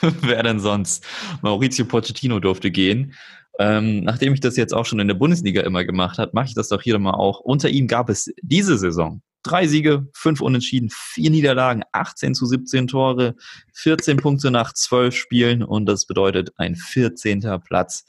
Wer 0.22 0.42
denn 0.42 0.58
sonst? 0.58 1.04
Maurizio 1.42 1.84
Pochettino 1.84 2.40
durfte 2.40 2.70
gehen. 2.70 3.12
Ähm, 3.58 4.04
nachdem 4.04 4.32
ich 4.32 4.40
das 4.40 4.56
jetzt 4.56 4.72
auch 4.72 4.86
schon 4.86 5.00
in 5.00 5.08
der 5.08 5.16
Bundesliga 5.16 5.60
immer 5.60 5.84
gemacht 5.84 6.16
habe, 6.16 6.30
mache 6.32 6.46
ich 6.46 6.54
das 6.54 6.68
doch 6.68 6.80
hier 6.80 6.98
mal 6.98 7.12
auch. 7.12 7.40
Unter 7.40 7.68
ihm 7.68 7.88
gab 7.88 8.08
es 8.08 8.32
diese 8.40 8.78
Saison 8.78 9.20
drei 9.42 9.66
Siege, 9.66 10.08
fünf 10.14 10.40
Unentschieden, 10.40 10.88
vier 10.90 11.30
Niederlagen, 11.30 11.82
18 11.92 12.34
zu 12.34 12.46
17 12.46 12.86
Tore, 12.86 13.34
14 13.74 14.16
Punkte 14.16 14.50
nach 14.50 14.72
zwölf 14.72 15.14
Spielen 15.14 15.62
und 15.62 15.84
das 15.84 16.06
bedeutet 16.06 16.52
ein 16.56 16.74
14. 16.74 17.60
Platz. 17.62 18.06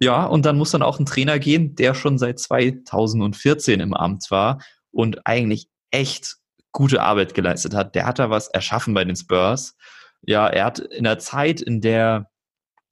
Ja, 0.00 0.24
und 0.24 0.46
dann 0.46 0.56
muss 0.56 0.70
dann 0.70 0.82
auch 0.82 1.00
ein 1.00 1.06
Trainer 1.06 1.40
gehen, 1.40 1.74
der 1.74 1.94
schon 1.94 2.18
seit 2.18 2.38
2014 2.38 3.80
im 3.80 3.94
Amt 3.94 4.30
war 4.30 4.60
und 4.90 5.26
eigentlich 5.26 5.68
echt 5.90 6.36
gute 6.72 7.02
Arbeit 7.02 7.34
geleistet 7.34 7.74
hat. 7.74 7.94
Der 7.94 8.06
hat 8.06 8.18
da 8.18 8.30
was 8.30 8.48
erschaffen 8.48 8.94
bei 8.94 9.04
den 9.04 9.16
Spurs. 9.16 9.76
Ja, 10.22 10.48
er 10.48 10.64
hat 10.64 10.78
in 10.78 11.04
der 11.04 11.18
Zeit, 11.18 11.60
in 11.60 11.80
der 11.80 12.30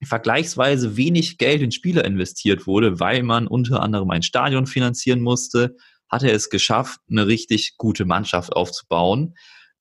vergleichsweise 0.03 0.95
wenig 0.97 1.37
Geld 1.37 1.61
in 1.61 1.71
Spieler 1.71 2.05
investiert 2.05 2.67
wurde, 2.67 2.99
weil 2.99 3.23
man 3.23 3.47
unter 3.47 3.81
anderem 3.81 4.09
ein 4.11 4.21
Stadion 4.21 4.67
finanzieren 4.67 5.21
musste, 5.21 5.75
hat 6.09 6.23
er 6.23 6.33
es 6.33 6.49
geschafft, 6.49 6.99
eine 7.09 7.27
richtig 7.27 7.75
gute 7.77 8.05
Mannschaft 8.05 8.53
aufzubauen, 8.53 9.35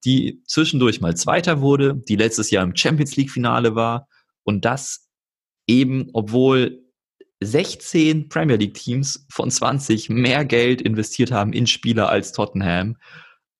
die 0.04 0.42
zwischendurch 0.46 1.00
mal 1.00 1.16
Zweiter 1.16 1.60
wurde, 1.60 2.00
die 2.08 2.16
letztes 2.16 2.50
Jahr 2.50 2.64
im 2.64 2.76
Champions 2.76 3.16
League 3.16 3.30
Finale 3.30 3.74
war 3.74 4.08
und 4.42 4.64
das 4.64 5.08
eben, 5.66 6.08
obwohl 6.12 6.85
16 7.40 8.28
Premier 8.28 8.56
League 8.56 8.74
Teams 8.74 9.26
von 9.30 9.50
20 9.50 10.08
mehr 10.08 10.44
Geld 10.44 10.80
investiert 10.80 11.32
haben 11.32 11.52
in 11.52 11.66
Spieler 11.66 12.08
als 12.08 12.32
Tottenham. 12.32 12.96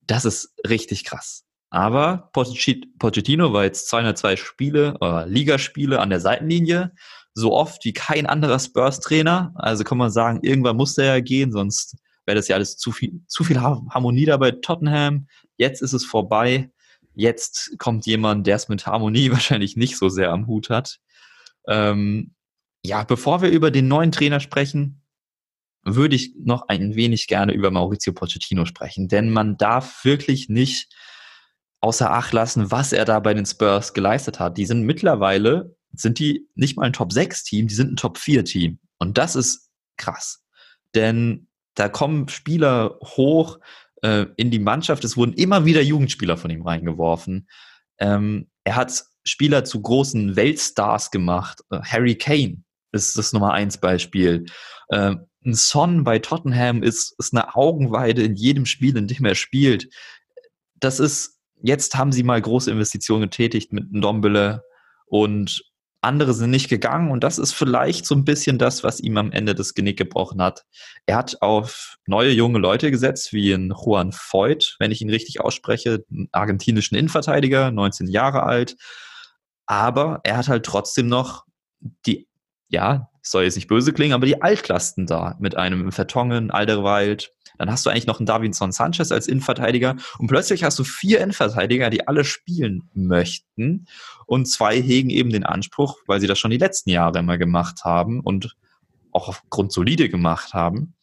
Das 0.07 0.25
ist 0.25 0.55
richtig 0.67 1.05
krass. 1.05 1.45
Aber 1.71 2.31
Pochettino 2.33 3.53
war 3.53 3.65
jetzt 3.65 3.89
202 3.89 4.37
Spiele, 4.37 4.97
äh, 5.01 5.29
Ligaspiele 5.29 6.01
an 6.01 6.11
der 6.11 6.21
Seitenlinie, 6.21 6.93
so 7.35 7.53
oft 7.53 7.85
wie 7.85 7.93
kein 7.93 8.27
anderer 8.27 8.59
Spurs-Trainer. 8.59 9.53
Also 9.57 9.85
kann 9.85 9.99
man 9.99 10.11
sagen, 10.11 10.41
irgendwann 10.43 10.77
musste 10.77 11.03
er 11.03 11.17
ja 11.17 11.21
gehen, 11.21 11.53
sonst 11.53 11.97
wäre 12.25 12.37
das 12.37 12.49
ja 12.49 12.57
alles 12.57 12.77
zu 12.77 12.93
viel, 12.93 13.21
zu 13.27 13.45
viel 13.45 13.61
Harmonie 13.61 14.25
da 14.25 14.37
bei 14.37 14.53
Tottenham. 14.53 15.27
Jetzt 15.57 15.83
ist 15.83 15.93
es 15.93 16.05
vorbei. 16.05 16.71
Jetzt 17.15 17.79
kommt 17.79 18.07
jemand, 18.07 18.47
der 18.47 18.57
es 18.57 18.69
mit 18.69 18.87
Harmonie 18.87 19.31
wahrscheinlich 19.33 19.77
nicht 19.77 19.99
so 19.99 20.09
sehr 20.09 20.31
am 20.31 20.47
Hut 20.47 20.71
hat. 20.71 20.99
Ähm, 21.69 22.36
ja, 22.85 23.05
bevor 23.05 23.43
wir 23.43 23.51
über 23.51 23.71
den 23.71 23.89
neuen 23.89 24.13
Trainer 24.13 24.41
sprechen, 24.41 25.03
würde 25.87 26.17
ich 26.17 26.35
noch 26.37 26.69
ein 26.69 26.97
wenig 26.97 27.29
gerne 27.29 27.53
über 27.53 27.71
Maurizio 27.71 28.13
Pochettino 28.13 28.65
sprechen, 28.65 29.09
denn 29.09 29.31
man 29.31 29.57
darf 29.57 30.05
wirklich 30.05 30.49
nicht 30.49 30.93
außer 31.81 32.11
Acht 32.11 32.33
lassen, 32.33 32.71
was 32.71 32.93
er 32.93 33.05
da 33.05 33.21
bei 33.21 33.35
den 33.35 33.47
Spurs 33.47 33.95
geleistet 33.95 34.41
hat. 34.41 34.59
Die 34.59 34.67
sind 34.67 34.83
mittlerweile, 34.83 35.77
sind 35.93 36.19
die 36.19 36.49
nicht 36.55 36.77
mal 36.77 36.85
ein 36.85 36.93
Top-6-Team, 36.93 37.69
die 37.69 37.75
sind 37.75 37.93
ein 37.93 37.97
Top-4-Team. 37.97 38.81
Und 38.99 39.19
das 39.19 39.37
ist 39.37 39.71
krass. 39.97 40.45
Denn 40.95 41.47
da 41.75 41.89
kommen 41.89 42.29
Spieler 42.29 42.99
hoch 43.03 43.59
äh, 44.03 44.27
in 44.37 44.51
die 44.51 44.59
Mannschaft. 44.59 45.05
Es 45.05 45.17
wurden 45.17 45.35
immer 45.35 45.65
wieder 45.65 45.83
Jugendspieler 45.83 46.37
von 46.37 46.51
ihm 46.51 46.63
reingeworfen. 46.63 47.49
Ähm, 47.99 48.51
er 48.65 48.77
hat 48.77 49.05
Spieler 49.25 49.65
zu 49.65 49.81
großen 49.81 50.35
Weltstars 50.35 51.11
gemacht. 51.11 51.61
Äh, 51.71 51.81
Harry 51.83 52.17
Kane 52.17 52.63
ist 52.97 53.19
das 53.19 53.33
Nummer 53.33 53.53
eins 53.53 53.79
Beispiel. 53.79 54.47
Ähm, 54.91 55.27
ein 55.45 55.55
Son 55.55 56.05
bei 56.05 56.19
Tottenham 56.19 56.83
ist, 56.83 57.15
ist 57.19 57.33
eine 57.33 57.55
Augenweide 57.55 58.23
in 58.23 58.35
jedem 58.35 58.67
Spiel, 58.67 58.97
in 58.97 59.07
dem 59.07 59.25
er 59.25 59.35
spielt. 59.35 59.89
Das 60.75 61.01
ist, 61.01 61.39
jetzt 61.63 61.97
haben 61.97 62.13
sie 62.13 62.23
mal 62.23 62.41
große 62.41 62.71
Investitionen 62.71 63.23
getätigt 63.23 63.73
mit 63.73 63.93
Ndombele 63.93 64.63
und 65.07 65.63
andere 66.03 66.35
sind 66.35 66.51
nicht 66.51 66.69
gegangen 66.69 67.11
und 67.11 67.25
das 67.25 67.39
ist 67.39 67.53
vielleicht 67.53 68.07
so 68.07 68.15
ein 68.15 68.25
bisschen 68.25 68.59
das, 68.59 68.85
was 68.85 69.01
ihm 69.01 69.17
am 69.17 69.33
Ende 69.33 69.55
das 69.55 69.75
Genick 69.75 69.97
gebrochen 69.99 70.41
hat. 70.41 70.65
Er 71.07 71.17
hat 71.17 71.43
auf 71.43 71.97
neue 72.07 72.31
junge 72.31 72.59
Leute 72.59 72.91
gesetzt, 72.91 73.33
wie 73.33 73.51
in 73.51 73.71
Juan 73.71 74.13
Voigt, 74.13 74.77
wenn 74.79 74.93
ich 74.93 75.01
ihn 75.01 75.11
richtig 75.11 75.41
ausspreche, 75.41 76.05
einen 76.11 76.29
argentinischen 76.33 76.97
Innenverteidiger, 76.97 77.71
19 77.71 78.09
Jahre 78.09 78.45
alt. 78.45 78.77
Aber 79.67 80.21
er 80.23 80.37
hat 80.37 80.49
halt 80.49 80.65
trotzdem 80.65 81.09
noch 81.09 81.45
die, 82.07 82.29
ja, 82.69 83.11
soll 83.23 83.45
jetzt 83.45 83.57
nicht 83.57 83.69
böse 83.69 83.93
klingen, 83.93 84.15
aber 84.15 84.27
die 84.27 84.43
Altlasten 84.43 85.07
da 85.07 85.37
mit 85.41 85.57
einem 85.57 85.91
Vertongen, 85.93 86.51
Alderweireld, 86.51 87.33
dann 87.59 87.71
hast 87.71 87.87
du 87.87 87.91
eigentlich 87.91 88.07
noch 88.07 88.21
einen 88.21 88.27
Davinson 88.27 88.73
Sanchez 88.73 89.11
als 89.11 89.27
Innenverteidiger 89.27 89.97
und 90.19 90.27
plötzlich 90.27 90.63
hast 90.63 90.79
du 90.79 90.85
vier 90.85 91.21
Innenverteidiger, 91.21 91.91
die 91.91 92.07
alle 92.07 92.25
spielen 92.25 92.89
möchten 92.95 93.87
und 94.27 94.47
zwei 94.47 94.81
hegen 94.81 95.11
eben 95.11 95.31
den 95.31 95.45
Anspruch, 95.45 95.99
weil 96.07 96.21
sie 96.21 96.27
das 96.27 96.39
schon 96.39 96.51
die 96.51 96.59
letzten 96.59 96.91
Jahre 96.91 97.19
immer 97.19 97.39
gemacht 97.39 97.85
haben 97.85 98.21
und 98.21 98.57
auch 99.13 99.29
aufgrund 99.29 99.73
solide 99.73 100.09
gemacht 100.09 100.53
haben, 100.53 100.95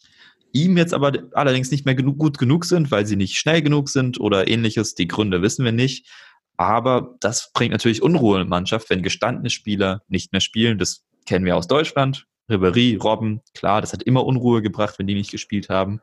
ihm 0.53 0.77
jetzt 0.77 0.93
aber 0.93 1.11
allerdings 1.33 1.71
nicht 1.71 1.85
mehr 1.85 1.95
genug, 1.95 2.19
gut 2.19 2.37
genug 2.37 2.65
sind, 2.65 2.91
weil 2.91 3.05
sie 3.05 3.15
nicht 3.15 3.37
schnell 3.37 3.61
genug 3.61 3.89
sind 3.89 4.19
oder 4.19 4.47
ähnliches. 4.47 4.95
Die 4.95 5.07
Gründe 5.07 5.41
wissen 5.41 5.65
wir 5.65 5.71
nicht. 5.71 6.07
Aber 6.55 7.15
das 7.19 7.51
bringt 7.51 7.71
natürlich 7.71 8.03
Unruhe 8.03 8.39
in 8.39 8.45
die 8.45 8.49
Mannschaft, 8.49 8.89
wenn 8.91 9.01
gestandene 9.01 9.49
Spieler 9.49 10.03
nicht 10.07 10.31
mehr 10.31 10.41
spielen. 10.41 10.77
Das 10.77 11.03
kennen 11.25 11.45
wir 11.45 11.57
aus 11.57 11.67
Deutschland. 11.67 12.25
Ribery, 12.49 12.95
Robben, 13.01 13.41
klar, 13.53 13.81
das 13.81 13.93
hat 13.93 14.03
immer 14.03 14.25
Unruhe 14.25 14.61
gebracht, 14.61 14.99
wenn 14.99 15.07
die 15.07 15.15
nicht 15.15 15.31
gespielt 15.31 15.69
haben. 15.69 16.01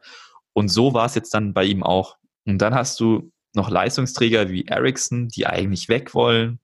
Und 0.52 0.68
so 0.68 0.94
war 0.94 1.06
es 1.06 1.14
jetzt 1.14 1.34
dann 1.34 1.52
bei 1.52 1.64
ihm 1.64 1.82
auch. 1.82 2.16
Und 2.46 2.58
dann 2.58 2.74
hast 2.74 2.98
du 3.00 3.30
noch 3.54 3.70
Leistungsträger 3.70 4.48
wie 4.50 4.66
Ericsson, 4.66 5.28
die 5.28 5.46
eigentlich 5.46 5.88
weg 5.88 6.14
wollen, 6.14 6.60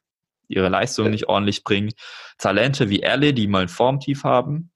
ihre 0.49 0.69
Leistung 0.69 1.11
nicht 1.11 1.29
ordentlich 1.29 1.65
bringen. 1.65 1.93
Talente 2.39 2.89
wie 2.89 3.01
Erle, 3.01 3.35
die 3.35 3.47
mal 3.47 3.63
ein 3.63 3.69
Formtief 3.69 4.25
haben. 4.25 4.71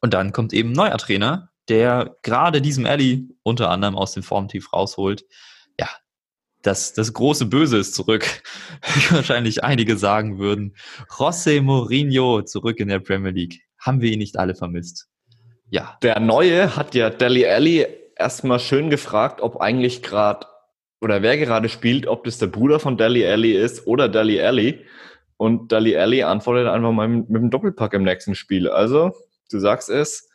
Und 0.00 0.14
dann 0.14 0.32
kommt 0.32 0.52
eben 0.52 0.70
ein 0.70 0.76
neuer 0.76 0.98
Trainer, 0.98 1.50
der 1.68 2.16
gerade 2.22 2.62
diesem 2.62 2.86
Ellie 2.86 3.28
unter 3.42 3.70
anderem 3.70 3.96
aus 3.96 4.12
dem 4.12 4.22
Formtief 4.22 4.72
rausholt. 4.72 5.24
Das, 6.66 6.92
das 6.92 7.12
große 7.12 7.46
Böse 7.46 7.78
ist 7.78 7.94
zurück, 7.94 8.42
wie 8.82 9.14
wahrscheinlich 9.14 9.62
einige 9.62 9.96
sagen 9.96 10.38
würden. 10.38 10.74
José 11.08 11.62
Mourinho 11.62 12.42
zurück 12.42 12.80
in 12.80 12.88
der 12.88 12.98
Premier 12.98 13.30
League. 13.30 13.62
Haben 13.78 14.00
wir 14.00 14.10
ihn 14.10 14.18
nicht 14.18 14.36
alle 14.36 14.56
vermisst? 14.56 15.06
Ja. 15.70 15.96
Der 16.02 16.18
Neue 16.18 16.74
hat 16.74 16.94
ja 16.96 17.10
Deli 17.10 17.46
Alli 17.46 17.86
erstmal 18.16 18.58
schön 18.58 18.90
gefragt, 18.90 19.40
ob 19.40 19.60
eigentlich 19.60 20.02
gerade 20.02 20.46
oder 21.00 21.22
wer 21.22 21.36
gerade 21.36 21.68
spielt, 21.68 22.08
ob 22.08 22.24
das 22.24 22.38
der 22.38 22.46
Bruder 22.48 22.80
von 22.80 22.96
Deli 22.96 23.24
Alli 23.24 23.52
ist 23.52 23.86
oder 23.86 24.08
Deli 24.08 24.40
Alli. 24.40 24.84
Und 25.36 25.70
Dali 25.70 25.96
Alli 25.96 26.22
antwortet 26.22 26.66
einfach 26.66 26.92
mal 26.92 27.06
mit, 27.06 27.28
mit 27.28 27.42
dem 27.42 27.50
Doppelpack 27.50 27.92
im 27.94 28.02
nächsten 28.02 28.34
Spiel. 28.34 28.68
Also, 28.68 29.12
du 29.50 29.58
sagst 29.58 29.90
es, 29.90 30.28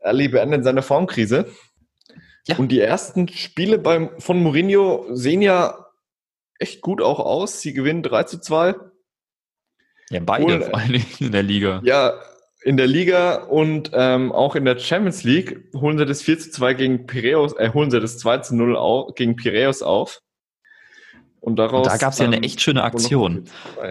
Ali 0.00 0.28
beendet 0.28 0.64
seine 0.64 0.82
Formkrise. 0.82 1.46
Ja. 2.48 2.56
Und 2.56 2.72
die 2.72 2.80
ersten 2.80 3.28
Spiele 3.28 3.78
beim, 3.78 4.10
von 4.18 4.42
Mourinho 4.42 5.06
sehen 5.10 5.42
ja 5.42 5.86
echt 6.58 6.80
gut 6.80 7.00
auch 7.00 7.20
aus. 7.20 7.60
Sie 7.60 7.72
gewinnen 7.72 8.02
3 8.02 8.24
zu 8.24 8.40
2. 8.40 8.74
Ja, 10.10 10.20
beide 10.20 10.56
und, 10.56 10.64
vor 10.64 10.78
allem 10.78 11.04
in 11.20 11.32
der 11.32 11.42
Liga. 11.42 11.80
Ja, 11.84 12.20
in 12.64 12.76
der 12.76 12.86
Liga 12.86 13.44
und 13.44 13.90
ähm, 13.92 14.32
auch 14.32 14.54
in 14.54 14.64
der 14.64 14.78
Champions 14.78 15.24
League 15.24 15.70
holen 15.74 15.98
sie 15.98 16.06
das 16.06 16.22
4 16.22 16.38
zu 16.38 16.50
2 16.50 16.74
gegen 16.74 17.06
Piraeus, 17.06 17.56
äh, 17.56 17.72
holen 17.72 17.90
sie 17.90 18.00
das 18.00 18.18
2 18.18 18.38
zu 18.38 18.56
0 18.56 18.76
auf, 18.76 19.14
gegen 19.14 19.36
Piraeus 19.36 19.82
auf. 19.82 20.20
Und, 21.42 21.56
daraus, 21.56 21.88
und 21.88 21.92
da 21.92 21.96
gab 21.96 22.12
es 22.12 22.20
ja 22.20 22.26
eine 22.26 22.40
echt 22.44 22.60
schöne 22.60 22.84
Aktion. 22.84 23.46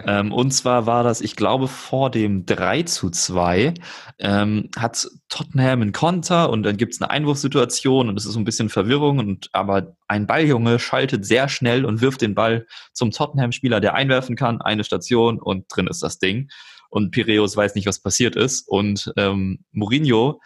Ähm, 0.06 0.32
und 0.32 0.52
zwar 0.52 0.86
war 0.86 1.04
das, 1.04 1.20
ich 1.20 1.36
glaube, 1.36 1.68
vor 1.68 2.10
dem 2.10 2.46
3 2.46 2.84
zu 2.84 3.10
2 3.10 3.74
ähm, 4.20 4.70
hat 4.74 5.06
Tottenham 5.28 5.82
einen 5.82 5.92
Konter 5.92 6.48
und 6.48 6.62
dann 6.62 6.78
gibt 6.78 6.94
es 6.94 7.02
eine 7.02 7.10
Einwurfsituation 7.10 8.08
und 8.08 8.18
es 8.18 8.24
ist 8.24 8.32
so 8.32 8.40
ein 8.40 8.44
bisschen 8.44 8.70
Verwirrung. 8.70 9.18
Und 9.18 9.50
aber 9.52 9.94
ein 10.08 10.26
Balljunge 10.26 10.78
schaltet 10.78 11.26
sehr 11.26 11.50
schnell 11.50 11.84
und 11.84 12.00
wirft 12.00 12.22
den 12.22 12.34
Ball 12.34 12.66
zum 12.94 13.10
Tottenham-Spieler, 13.10 13.80
der 13.80 13.92
einwerfen 13.92 14.34
kann, 14.34 14.62
eine 14.62 14.82
Station 14.82 15.38
und 15.38 15.66
drin 15.68 15.88
ist 15.88 16.02
das 16.02 16.18
Ding. 16.18 16.48
Und 16.88 17.10
Piraeus 17.10 17.54
weiß 17.54 17.74
nicht, 17.74 17.86
was 17.86 18.00
passiert 18.00 18.34
ist. 18.34 18.66
Und 18.66 19.12
ähm, 19.18 19.66
Mourinho 19.72 20.40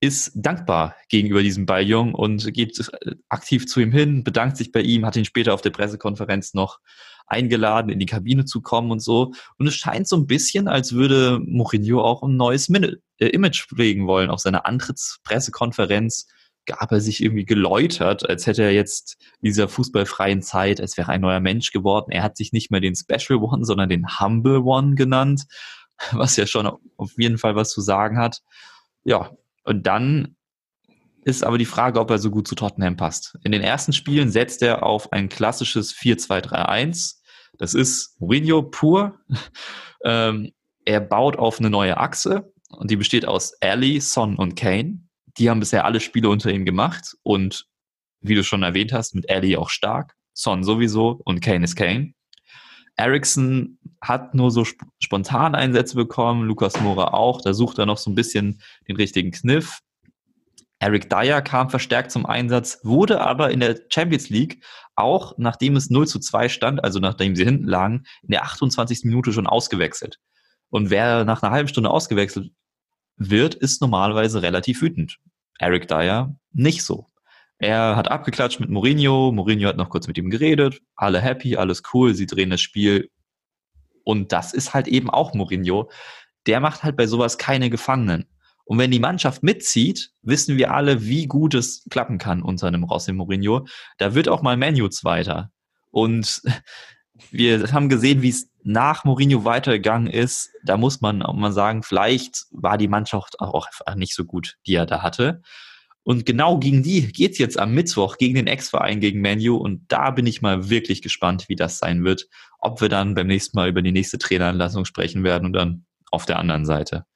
ist 0.00 0.32
dankbar 0.34 0.94
gegenüber 1.08 1.42
diesem 1.42 1.66
Balljung 1.66 2.14
und 2.14 2.52
geht 2.52 2.78
äh, 2.78 3.14
aktiv 3.28 3.66
zu 3.66 3.80
ihm 3.80 3.92
hin, 3.92 4.24
bedankt 4.24 4.56
sich 4.56 4.72
bei 4.72 4.80
ihm, 4.80 5.06
hat 5.06 5.16
ihn 5.16 5.24
später 5.24 5.54
auf 5.54 5.62
der 5.62 5.70
Pressekonferenz 5.70 6.54
noch 6.54 6.80
eingeladen, 7.26 7.90
in 7.90 7.98
die 7.98 8.06
Kabine 8.06 8.44
zu 8.44 8.60
kommen 8.60 8.90
und 8.90 9.00
so. 9.00 9.32
Und 9.58 9.66
es 9.66 9.74
scheint 9.74 10.06
so 10.06 10.16
ein 10.16 10.26
bisschen, 10.26 10.68
als 10.68 10.92
würde 10.92 11.40
Mourinho 11.44 12.02
auch 12.02 12.22
ein 12.22 12.36
neues 12.36 12.68
Min 12.68 12.96
äh, 13.18 13.26
Image 13.26 13.66
pflegen 13.66 14.06
wollen. 14.06 14.30
Auf 14.30 14.40
seiner 14.40 14.66
Antrittspressekonferenz 14.66 16.26
gab 16.66 16.92
er 16.92 17.00
sich 17.00 17.22
irgendwie 17.22 17.44
geläutert, 17.44 18.28
als 18.28 18.46
hätte 18.46 18.62
er 18.62 18.72
jetzt 18.72 19.16
dieser 19.40 19.68
fußballfreien 19.68 20.42
Zeit, 20.42 20.80
als 20.80 20.96
wäre 20.96 21.12
ein 21.12 21.20
neuer 21.20 21.40
Mensch 21.40 21.70
geworden. 21.70 22.10
Er 22.10 22.22
hat 22.22 22.36
sich 22.36 22.52
nicht 22.52 22.70
mehr 22.70 22.80
den 22.80 22.96
Special 22.96 23.38
One, 23.38 23.64
sondern 23.64 23.88
den 23.88 24.20
Humble 24.20 24.58
One 24.58 24.94
genannt, 24.94 25.44
was 26.12 26.36
ja 26.36 26.46
schon 26.46 26.66
auf 26.66 27.12
jeden 27.16 27.38
Fall 27.38 27.54
was 27.54 27.70
zu 27.70 27.80
sagen 27.80 28.18
hat. 28.18 28.42
Ja, 29.04 29.30
und 29.66 29.86
dann 29.86 30.36
ist 31.24 31.44
aber 31.44 31.58
die 31.58 31.64
Frage, 31.64 32.00
ob 32.00 32.10
er 32.10 32.18
so 32.18 32.30
gut 32.30 32.46
zu 32.46 32.54
Tottenham 32.54 32.96
passt. 32.96 33.36
In 33.42 33.50
den 33.50 33.62
ersten 33.62 33.92
Spielen 33.92 34.30
setzt 34.30 34.62
er 34.62 34.84
auf 34.84 35.12
ein 35.12 35.28
klassisches 35.28 35.92
4-2-3-1. 35.92 37.16
Das 37.58 37.74
ist 37.74 38.14
Mourinho 38.20 38.62
pur. 38.62 39.18
ähm, 40.04 40.52
er 40.84 41.00
baut 41.00 41.36
auf 41.36 41.58
eine 41.58 41.68
neue 41.68 41.96
Achse 41.96 42.52
und 42.70 42.92
die 42.92 42.96
besteht 42.96 43.26
aus 43.26 43.60
Ali, 43.60 44.00
Son 44.00 44.36
und 44.36 44.54
Kane. 44.54 45.00
Die 45.36 45.50
haben 45.50 45.58
bisher 45.58 45.84
alle 45.84 45.98
Spiele 45.98 46.28
unter 46.28 46.52
ihm 46.52 46.64
gemacht 46.64 47.16
und 47.24 47.66
wie 48.20 48.36
du 48.36 48.44
schon 48.44 48.62
erwähnt 48.62 48.92
hast, 48.92 49.16
mit 49.16 49.28
Ali 49.28 49.56
auch 49.56 49.68
stark. 49.68 50.14
Son 50.32 50.62
sowieso 50.62 51.20
und 51.24 51.40
Kane 51.40 51.64
ist 51.64 51.74
Kane. 51.74 52.14
Ericsson 52.96 53.78
hat 54.00 54.34
nur 54.34 54.50
so 54.50 54.62
sp 54.64 54.84
spontan 54.98 55.54
Einsätze 55.54 55.96
bekommen, 55.96 56.46
Lukas 56.46 56.80
Mora 56.80 57.12
auch. 57.12 57.40
Da 57.40 57.54
sucht 57.54 57.78
er 57.78 57.86
noch 57.86 57.98
so 57.98 58.10
ein 58.10 58.14
bisschen 58.14 58.60
den 58.88 58.96
richtigen 58.96 59.30
Kniff. 59.30 59.80
Eric 60.78 61.08
Dyer 61.08 61.40
kam 61.40 61.70
verstärkt 61.70 62.10
zum 62.10 62.26
Einsatz, 62.26 62.80
wurde 62.82 63.20
aber 63.20 63.50
in 63.50 63.60
der 63.60 63.80
Champions 63.88 64.28
League 64.28 64.62
auch, 64.94 65.34
nachdem 65.38 65.76
es 65.76 65.90
0 65.90 66.06
zu 66.06 66.18
2 66.18 66.48
stand, 66.48 66.84
also 66.84 66.98
nachdem 66.98 67.34
sie 67.34 67.44
hinten 67.44 67.66
lagen, 67.66 68.04
in 68.22 68.30
der 68.30 68.44
28. 68.44 69.04
Minute 69.04 69.32
schon 69.32 69.46
ausgewechselt. 69.46 70.18
Und 70.68 70.90
wer 70.90 71.24
nach 71.24 71.42
einer 71.42 71.52
halben 71.52 71.68
Stunde 71.68 71.90
ausgewechselt 71.90 72.50
wird, 73.16 73.54
ist 73.54 73.80
normalerweise 73.80 74.42
relativ 74.42 74.82
wütend. 74.82 75.18
Eric 75.58 75.88
Dyer 75.88 76.34
nicht 76.52 76.82
so. 76.82 77.06
Er 77.58 77.96
hat 77.96 78.10
abgeklatscht 78.10 78.60
mit 78.60 78.68
Mourinho, 78.68 79.32
Mourinho 79.32 79.68
hat 79.68 79.76
noch 79.76 79.88
kurz 79.88 80.06
mit 80.06 80.18
ihm 80.18 80.28
geredet, 80.28 80.82
alle 80.94 81.20
happy, 81.20 81.56
alles 81.56 81.82
cool, 81.92 82.14
sie 82.14 82.26
drehen 82.26 82.50
das 82.50 82.60
Spiel. 82.60 83.10
Und 84.04 84.32
das 84.32 84.52
ist 84.52 84.74
halt 84.74 84.88
eben 84.88 85.10
auch 85.10 85.34
Mourinho. 85.34 85.90
Der 86.46 86.60
macht 86.60 86.84
halt 86.84 86.96
bei 86.96 87.06
sowas 87.06 87.38
keine 87.38 87.70
Gefangenen. 87.70 88.26
Und 88.64 88.78
wenn 88.78 88.90
die 88.90 88.98
Mannschaft 88.98 89.42
mitzieht, 89.42 90.10
wissen 90.22 90.56
wir 90.58 90.74
alle, 90.74 91.04
wie 91.04 91.26
gut 91.26 91.54
es 91.54 91.84
klappen 91.88 92.18
kann 92.18 92.42
unter 92.42 92.66
einem 92.66 92.84
Rossi 92.84 93.12
Mourinho. 93.12 93.66
Da 93.96 94.14
wird 94.14 94.28
auch 94.28 94.42
mal 94.42 94.56
Menu 94.56 94.88
Zweiter. 94.88 95.50
Und 95.90 96.42
wir 97.30 97.72
haben 97.72 97.88
gesehen, 97.88 98.22
wie 98.22 98.30
es 98.30 98.50
nach 98.64 99.04
Mourinho 99.04 99.44
weitergegangen 99.44 100.08
ist. 100.08 100.50
Da 100.64 100.76
muss 100.76 101.00
man 101.00 101.22
auch 101.22 101.34
mal 101.34 101.52
sagen, 101.52 101.84
vielleicht 101.84 102.46
war 102.50 102.76
die 102.76 102.88
Mannschaft 102.88 103.40
auch 103.40 103.68
nicht 103.94 104.14
so 104.14 104.24
gut, 104.24 104.56
die 104.66 104.74
er 104.74 104.86
da 104.86 105.02
hatte. 105.02 105.42
Und 106.06 106.24
genau 106.24 106.56
gegen 106.60 106.84
die 106.84 107.12
geht's 107.12 107.36
jetzt 107.38 107.58
am 107.58 107.74
Mittwoch, 107.74 108.16
gegen 108.16 108.36
den 108.36 108.46
Ex-Verein, 108.46 109.00
gegen 109.00 109.20
Manu. 109.20 109.56
Und 109.56 109.86
da 109.88 110.12
bin 110.12 110.24
ich 110.24 110.40
mal 110.40 110.70
wirklich 110.70 111.02
gespannt, 111.02 111.48
wie 111.48 111.56
das 111.56 111.78
sein 111.78 112.04
wird. 112.04 112.28
Ob 112.60 112.80
wir 112.80 112.88
dann 112.88 113.16
beim 113.16 113.26
nächsten 113.26 113.58
Mal 113.58 113.68
über 113.68 113.82
die 113.82 113.90
nächste 113.90 114.16
Traineranlassung 114.16 114.84
sprechen 114.84 115.24
werden 115.24 115.46
und 115.46 115.52
dann 115.52 115.84
auf 116.12 116.24
der 116.24 116.38
anderen 116.38 116.64
Seite. 116.64 117.06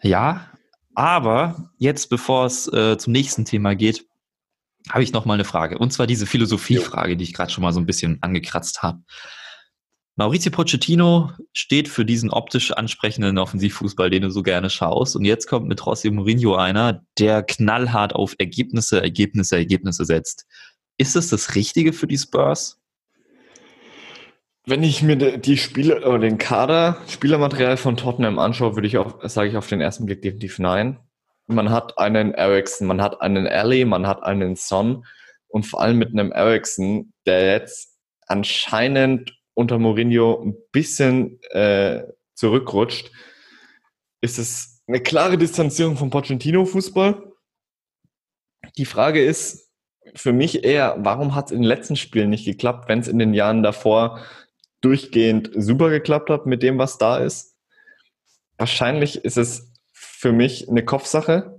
Ja, 0.00 0.50
aber 0.94 1.70
jetzt, 1.76 2.08
bevor 2.08 2.46
es 2.46 2.72
äh, 2.72 2.96
zum 2.96 3.12
nächsten 3.12 3.44
Thema 3.44 3.74
geht, 3.74 4.06
habe 4.88 5.02
ich 5.02 5.12
noch 5.12 5.26
mal 5.26 5.34
eine 5.34 5.44
Frage. 5.44 5.76
Und 5.76 5.92
zwar 5.92 6.06
diese 6.06 6.24
Philosophiefrage, 6.24 7.18
die 7.18 7.24
ich 7.24 7.34
gerade 7.34 7.52
schon 7.52 7.60
mal 7.60 7.74
so 7.74 7.80
ein 7.80 7.86
bisschen 7.86 8.16
angekratzt 8.22 8.82
habe. 8.82 9.02
Maurizio 10.18 10.50
Pochettino 10.50 11.32
steht 11.52 11.88
für 11.88 12.06
diesen 12.06 12.30
optisch 12.30 12.72
ansprechenden 12.72 13.36
Offensivfußball, 13.36 14.08
den 14.08 14.22
du 14.22 14.30
so 14.30 14.42
gerne 14.42 14.70
schaust. 14.70 15.14
Und 15.14 15.26
jetzt 15.26 15.46
kommt 15.46 15.68
mit 15.68 15.84
Rossi 15.84 16.10
Mourinho 16.10 16.56
einer, 16.56 17.04
der 17.18 17.42
knallhart 17.42 18.14
auf 18.14 18.34
Ergebnisse, 18.38 19.02
Ergebnisse, 19.02 19.56
Ergebnisse 19.56 20.06
setzt. 20.06 20.46
Ist 20.96 21.16
es 21.16 21.28
das 21.28 21.54
Richtige 21.54 21.92
für 21.92 22.06
die 22.06 22.16
Spurs? 22.16 22.80
Wenn 24.64 24.82
ich 24.82 25.02
mir 25.02 25.16
die 25.16 25.58
Spiele 25.58 26.08
oder 26.08 26.18
den 26.18 26.38
Kader, 26.38 26.96
Spielermaterial 27.08 27.76
von 27.76 27.98
Tottenham 27.98 28.38
anschaue, 28.38 28.74
würde 28.74 28.88
ich 28.88 28.96
auch, 28.96 29.22
sage 29.28 29.50
ich 29.50 29.56
auf 29.58 29.68
den 29.68 29.82
ersten 29.82 30.06
Blick 30.06 30.22
definitiv 30.22 30.58
nein. 30.58 30.98
Man 31.46 31.68
hat 31.70 31.98
einen 31.98 32.32
Ericsson, 32.32 32.86
man 32.86 33.02
hat 33.02 33.20
einen 33.20 33.46
Alley, 33.46 33.84
man 33.84 34.06
hat 34.06 34.22
einen 34.22 34.56
Son 34.56 35.04
und 35.48 35.66
vor 35.66 35.82
allem 35.82 35.98
mit 35.98 36.08
einem 36.08 36.32
Ericsson, 36.32 37.12
der 37.26 37.52
jetzt 37.52 37.98
anscheinend 38.26 39.36
unter 39.56 39.78
Mourinho 39.78 40.42
ein 40.42 40.54
bisschen 40.70 41.40
äh, 41.50 42.04
zurückrutscht, 42.34 43.10
ist 44.20 44.38
es 44.38 44.82
eine 44.86 45.00
klare 45.00 45.38
Distanzierung 45.38 45.96
vom 45.96 46.10
Pochettino-Fußball. 46.10 47.32
Die 48.76 48.84
Frage 48.84 49.24
ist 49.24 49.72
für 50.14 50.32
mich 50.32 50.62
eher, 50.62 50.96
warum 50.98 51.34
hat 51.34 51.46
es 51.46 51.52
in 51.52 51.62
den 51.62 51.68
letzten 51.68 51.96
Spielen 51.96 52.30
nicht 52.30 52.44
geklappt, 52.44 52.88
wenn 52.88 53.00
es 53.00 53.08
in 53.08 53.18
den 53.18 53.34
Jahren 53.34 53.62
davor 53.62 54.20
durchgehend 54.82 55.50
super 55.54 55.88
geklappt 55.88 56.28
hat 56.28 56.46
mit 56.46 56.62
dem, 56.62 56.78
was 56.78 56.98
da 56.98 57.18
ist? 57.18 57.56
Wahrscheinlich 58.58 59.24
ist 59.24 59.38
es 59.38 59.72
für 59.92 60.32
mich 60.32 60.68
eine 60.68 60.84
Kopfsache. 60.84 61.55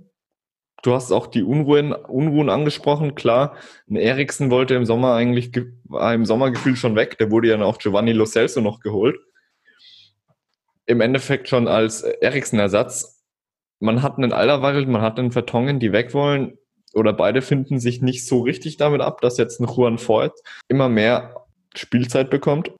Du 0.82 0.94
hast 0.94 1.10
auch 1.10 1.26
die 1.26 1.42
Unruhen, 1.42 1.92
Unruhen 1.92 2.50
angesprochen. 2.50 3.14
Klar, 3.14 3.56
ein 3.90 3.96
Eriksen 3.96 4.50
wollte 4.50 4.74
im 4.74 4.84
Sommer 4.84 5.14
eigentlich, 5.14 5.50
war 5.84 6.14
im 6.14 6.24
Sommer 6.24 6.50
gefühlt 6.50 6.78
schon 6.78 6.94
weg. 6.94 7.18
Der 7.18 7.30
wurde 7.30 7.48
ja 7.48 7.60
auch 7.62 7.78
Giovanni 7.78 8.12
Lo 8.12 8.26
Celso 8.26 8.60
noch 8.60 8.80
geholt. 8.80 9.18
Im 10.86 11.00
Endeffekt 11.00 11.48
schon 11.48 11.68
als 11.68 12.02
Eriksen-Ersatz. 12.02 13.24
Man 13.80 14.02
hat 14.02 14.18
einen 14.18 14.32
Alderweireld, 14.32 14.88
man 14.88 15.02
hat 15.02 15.18
einen 15.18 15.32
Vertongen, 15.32 15.80
die 15.80 15.92
weg 15.92 16.14
wollen. 16.14 16.58
Oder 16.94 17.12
beide 17.12 17.42
finden 17.42 17.80
sich 17.80 18.00
nicht 18.00 18.26
so 18.26 18.40
richtig 18.40 18.76
damit 18.76 19.00
ab, 19.00 19.20
dass 19.20 19.36
jetzt 19.36 19.60
ein 19.60 19.66
Juan 19.66 19.98
Voigt 19.98 20.38
immer 20.68 20.88
mehr 20.88 21.46
Spielzeit 21.74 22.30
bekommt. 22.30 22.72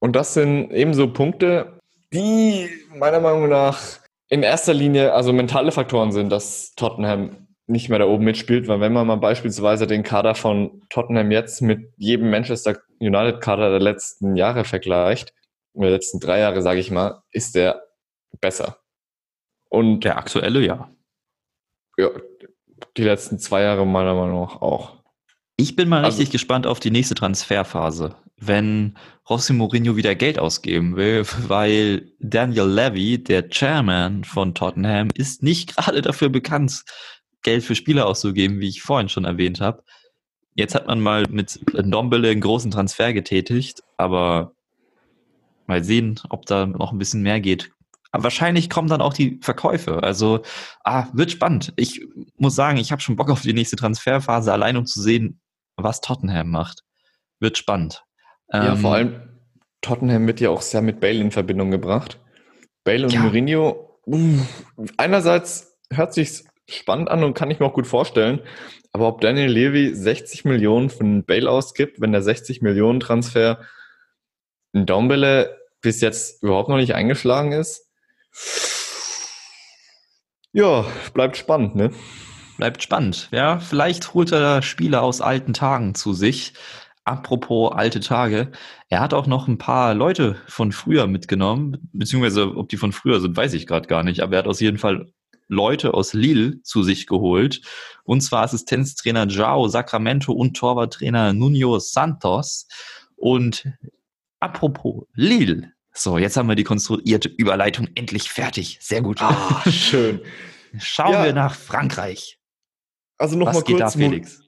Und 0.00 0.16
das 0.16 0.34
sind 0.34 0.72
ebenso 0.72 1.12
Punkte, 1.12 1.78
die 2.12 2.68
meiner 2.94 3.20
Meinung 3.20 3.48
nach 3.48 3.80
in 4.28 4.42
erster 4.42 4.74
Linie 4.74 5.12
also 5.12 5.32
mentale 5.32 5.72
Faktoren 5.72 6.10
sind, 6.10 6.30
dass 6.30 6.74
Tottenham 6.74 7.41
nicht 7.66 7.88
mehr 7.88 7.98
da 7.98 8.06
oben 8.06 8.24
mitspielt, 8.24 8.68
weil 8.68 8.80
wenn 8.80 8.92
man 8.92 9.06
mal 9.06 9.16
beispielsweise 9.16 9.86
den 9.86 10.02
Kader 10.02 10.34
von 10.34 10.82
Tottenham 10.90 11.30
jetzt 11.30 11.62
mit 11.62 11.92
jedem 11.96 12.30
Manchester 12.30 12.78
United 13.00 13.40
Kader 13.40 13.70
der 13.70 13.80
letzten 13.80 14.36
Jahre 14.36 14.64
vergleicht, 14.64 15.32
der 15.74 15.90
letzten 15.90 16.20
drei 16.20 16.40
Jahre, 16.40 16.62
sage 16.62 16.80
ich 16.80 16.90
mal, 16.90 17.22
ist 17.30 17.54
der 17.54 17.82
besser. 18.40 18.78
Und 19.68 20.00
der 20.00 20.18
aktuelle, 20.18 20.60
ja. 20.60 20.90
Ja, 21.96 22.10
die 22.96 23.04
letzten 23.04 23.38
zwei 23.38 23.62
Jahre 23.62 23.86
meiner 23.86 24.14
Meinung 24.14 24.42
nach 24.42 24.60
auch. 24.60 25.02
Ich 25.56 25.76
bin 25.76 25.88
mal 25.88 26.04
also, 26.04 26.18
richtig 26.18 26.32
gespannt 26.32 26.66
auf 26.66 26.80
die 26.80 26.90
nächste 26.90 27.14
Transferphase 27.14 28.16
wenn 28.46 28.94
Rossi 29.28 29.52
Mourinho 29.52 29.96
wieder 29.96 30.14
Geld 30.14 30.38
ausgeben 30.38 30.96
will, 30.96 31.24
weil 31.46 32.12
Daniel 32.18 32.66
Levy, 32.66 33.22
der 33.22 33.48
Chairman 33.48 34.24
von 34.24 34.54
Tottenham, 34.54 35.08
ist 35.14 35.42
nicht 35.42 35.76
gerade 35.76 36.02
dafür 36.02 36.28
bekannt, 36.28 36.84
Geld 37.42 37.64
für 37.64 37.74
Spieler 37.74 38.06
auszugeben, 38.06 38.60
wie 38.60 38.68
ich 38.68 38.82
vorhin 38.82 39.08
schon 39.08 39.24
erwähnt 39.24 39.60
habe. 39.60 39.84
Jetzt 40.54 40.74
hat 40.74 40.86
man 40.86 41.00
mal 41.00 41.24
mit 41.28 41.60
Dombele 41.72 42.30
einen 42.30 42.40
großen 42.40 42.70
Transfer 42.70 43.12
getätigt, 43.12 43.82
aber 43.96 44.52
mal 45.66 45.82
sehen, 45.82 46.20
ob 46.28 46.46
da 46.46 46.66
noch 46.66 46.92
ein 46.92 46.98
bisschen 46.98 47.22
mehr 47.22 47.40
geht. 47.40 47.70
Aber 48.10 48.24
wahrscheinlich 48.24 48.68
kommen 48.68 48.88
dann 48.88 49.00
auch 49.00 49.14
die 49.14 49.38
Verkäufe. 49.40 50.02
Also, 50.02 50.42
ah, 50.84 51.06
wird 51.14 51.30
spannend. 51.30 51.72
Ich 51.76 52.06
muss 52.36 52.54
sagen, 52.54 52.76
ich 52.76 52.92
habe 52.92 53.00
schon 53.00 53.16
Bock 53.16 53.30
auf 53.30 53.40
die 53.40 53.54
nächste 53.54 53.76
Transferphase, 53.76 54.52
allein 54.52 54.76
um 54.76 54.84
zu 54.84 55.00
sehen, 55.00 55.40
was 55.76 56.02
Tottenham 56.02 56.50
macht. 56.50 56.82
Wird 57.40 57.56
spannend. 57.56 58.04
Ja, 58.52 58.76
vor 58.76 58.98
ähm, 58.98 59.14
allem 59.14 59.28
Tottenham 59.80 60.26
wird 60.26 60.40
ja 60.40 60.50
auch 60.50 60.60
sehr 60.60 60.82
mit 60.82 61.00
Bale 61.00 61.20
in 61.20 61.30
Verbindung 61.30 61.70
gebracht. 61.70 62.20
Bale 62.84 63.04
und 63.04 63.12
ja. 63.14 63.22
Mourinho, 63.22 63.98
einerseits 64.98 65.78
hört 65.90 66.12
sich 66.12 66.44
spannend 66.74 67.10
an 67.10 67.24
und 67.24 67.34
kann 67.34 67.50
ich 67.50 67.60
mir 67.60 67.66
auch 67.66 67.74
gut 67.74 67.86
vorstellen, 67.86 68.40
aber 68.92 69.08
ob 69.08 69.20
Daniel 69.20 69.50
Levy 69.50 69.94
60 69.94 70.44
Millionen 70.44 70.90
für 70.90 71.00
einen 71.00 71.24
Bale 71.24 71.50
ausgibt, 71.50 72.00
wenn 72.00 72.12
der 72.12 72.22
60 72.22 72.62
Millionen 72.62 73.00
Transfer 73.00 73.60
in 74.72 74.86
Daumbele 74.86 75.58
bis 75.80 76.00
jetzt 76.00 76.42
überhaupt 76.42 76.68
noch 76.68 76.76
nicht 76.76 76.94
eingeschlagen 76.94 77.52
ist, 77.52 77.88
ja, 80.52 80.84
bleibt 81.14 81.38
spannend, 81.38 81.74
ne? 81.76 81.92
Bleibt 82.58 82.82
spannend, 82.82 83.28
ja. 83.32 83.58
Vielleicht 83.58 84.12
holt 84.12 84.32
er 84.32 84.60
Spieler 84.60 85.02
aus 85.02 85.22
alten 85.22 85.54
Tagen 85.54 85.94
zu 85.94 86.12
sich. 86.12 86.52
Apropos 87.04 87.72
alte 87.72 88.00
Tage, 88.00 88.52
er 88.88 89.00
hat 89.00 89.14
auch 89.14 89.26
noch 89.26 89.48
ein 89.48 89.58
paar 89.58 89.94
Leute 89.94 90.36
von 90.46 90.70
früher 90.70 91.06
mitgenommen, 91.06 91.88
beziehungsweise 91.92 92.54
ob 92.56 92.68
die 92.68 92.76
von 92.76 92.92
früher 92.92 93.20
sind, 93.20 93.36
weiß 93.36 93.54
ich 93.54 93.66
gerade 93.66 93.88
gar 93.88 94.04
nicht, 94.04 94.20
aber 94.20 94.34
er 94.34 94.38
hat 94.40 94.46
aus 94.46 94.60
jeden 94.60 94.78
Fall 94.78 95.12
Leute 95.52 95.94
aus 95.94 96.14
Lille 96.14 96.62
zu 96.62 96.82
sich 96.82 97.06
geholt. 97.06 97.60
Und 98.04 98.22
zwar 98.22 98.42
Assistenztrainer 98.42 99.28
Jao 99.28 99.68
Sacramento 99.68 100.32
und 100.32 100.56
Torwarttrainer 100.56 101.32
Nuno 101.34 101.78
Santos. 101.78 102.66
Und 103.16 103.68
apropos 104.40 105.04
Lille, 105.14 105.72
so, 105.94 106.16
jetzt 106.16 106.36
haben 106.38 106.48
wir 106.48 106.56
die 106.56 106.64
konstruierte 106.64 107.28
Überleitung 107.28 107.88
endlich 107.94 108.30
fertig. 108.30 108.78
Sehr 108.80 109.02
gut. 109.02 109.20
Ah, 109.20 109.62
schön. 109.70 110.20
Schauen 110.78 111.12
ja. 111.12 111.24
wir 111.24 111.32
nach 111.34 111.54
Frankreich. 111.54 112.38
Also 113.18 113.36
nochmal 113.36 113.62
kurz, 113.62 113.78
da, 113.78 113.90
Felix? 113.90 114.40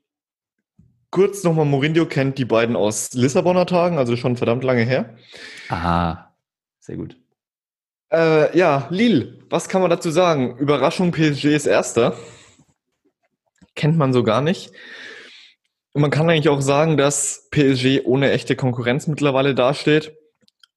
kurz 1.10 1.44
nochmal, 1.44 1.66
Mourinho 1.66 2.06
kennt 2.06 2.38
die 2.38 2.46
beiden 2.46 2.76
aus 2.76 3.12
Lissabonner 3.12 3.66
Tagen, 3.66 3.98
also 3.98 4.16
schon 4.16 4.36
verdammt 4.36 4.64
lange 4.64 4.82
her. 4.82 5.16
Aha, 5.68 6.34
sehr 6.80 6.96
gut. 6.96 7.16
Äh, 8.14 8.56
ja, 8.56 8.86
Lille, 8.90 9.38
was 9.50 9.68
kann 9.68 9.80
man 9.80 9.90
dazu 9.90 10.10
sagen? 10.10 10.56
Überraschung, 10.58 11.10
PSG 11.10 11.46
ist 11.46 11.66
Erster. 11.66 12.16
Kennt 13.74 13.98
man 13.98 14.12
so 14.12 14.22
gar 14.22 14.40
nicht. 14.40 14.70
Und 15.94 16.02
man 16.02 16.12
kann 16.12 16.30
eigentlich 16.30 16.48
auch 16.48 16.60
sagen, 16.60 16.96
dass 16.96 17.48
PSG 17.50 18.02
ohne 18.04 18.30
echte 18.30 18.54
Konkurrenz 18.54 19.08
mittlerweile 19.08 19.56
dasteht. 19.56 20.16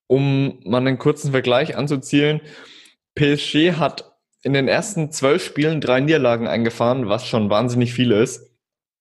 Um 0.08 0.62
mal 0.64 0.80
einen 0.80 0.98
kurzen 0.98 1.32
Vergleich 1.32 1.76
anzuzielen, 1.76 2.42
PSG 3.14 3.74
hat 3.74 4.14
in 4.42 4.54
den 4.54 4.68
ersten 4.68 5.12
zwölf 5.12 5.44
Spielen 5.44 5.80
drei 5.80 6.00
Niederlagen 6.00 6.48
eingefahren, 6.48 7.08
was 7.08 7.28
schon 7.28 7.52
wahnsinnig 7.52 7.94
viel 7.94 8.12
ist. 8.14 8.50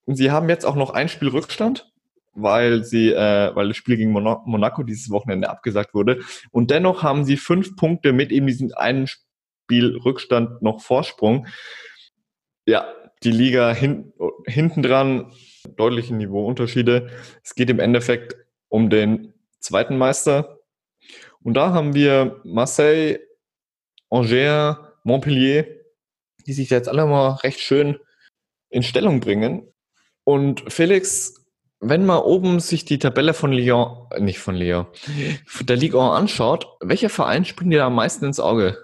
Und 0.04 0.16
sie 0.16 0.30
haben 0.30 0.50
jetzt 0.50 0.66
auch 0.66 0.74
noch 0.74 0.90
ein 0.90 1.08
Spiel 1.08 1.28
Rückstand, 1.28 1.90
weil 2.36 2.84
sie, 2.84 3.12
äh, 3.12 3.54
weil 3.54 3.68
das 3.68 3.76
Spiel 3.76 3.96
gegen 3.96 4.12
Monaco 4.12 4.82
dieses 4.82 5.10
Wochenende 5.10 5.48
abgesagt 5.48 5.94
wurde. 5.94 6.20
Und 6.50 6.70
dennoch 6.70 7.02
haben 7.02 7.24
sie 7.24 7.36
fünf 7.36 7.76
Punkte 7.76 8.12
mit 8.12 8.30
eben 8.30 8.46
diesem 8.46 8.72
einen 8.74 9.06
Spiel 9.06 9.96
Rückstand 9.96 10.62
noch 10.62 10.80
Vorsprung. 10.80 11.46
Ja, 12.66 12.86
die 13.22 13.30
Liga 13.30 13.72
hin, 13.72 14.12
hinten 14.46 14.82
dran, 14.82 15.32
deutliche 15.76 16.14
Niveauunterschiede. 16.14 17.10
Es 17.42 17.54
geht 17.54 17.70
im 17.70 17.80
Endeffekt 17.80 18.36
um 18.68 18.90
den 18.90 19.34
zweiten 19.60 19.96
Meister. 19.96 20.60
Und 21.42 21.54
da 21.54 21.72
haben 21.72 21.94
wir 21.94 22.40
Marseille, 22.44 23.20
Angers, 24.10 24.76
Montpellier, 25.04 25.66
die 26.46 26.52
sich 26.52 26.70
jetzt 26.70 26.88
alle 26.88 27.06
mal 27.06 27.34
recht 27.36 27.60
schön 27.60 27.98
in 28.68 28.82
Stellung 28.82 29.20
bringen. 29.20 29.66
Und 30.24 30.72
Felix, 30.72 31.45
wenn 31.80 32.06
man 32.06 32.18
oben 32.18 32.60
sich 32.60 32.84
die 32.84 32.98
Tabelle 32.98 33.34
von 33.34 33.52
Lyon, 33.52 34.06
äh, 34.10 34.20
nicht 34.20 34.38
von 34.38 34.54
Lyon, 34.54 34.86
der 35.60 35.76
Ligue 35.76 36.00
1 36.00 36.12
anschaut, 36.12 36.66
welcher 36.80 37.10
Verein 37.10 37.44
springt 37.44 37.72
dir 37.72 37.78
da 37.78 37.86
am 37.86 37.94
meisten 37.94 38.24
ins 38.24 38.40
Auge? 38.40 38.78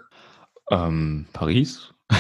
Ähm, 0.71 1.27
Paris? 1.33 1.93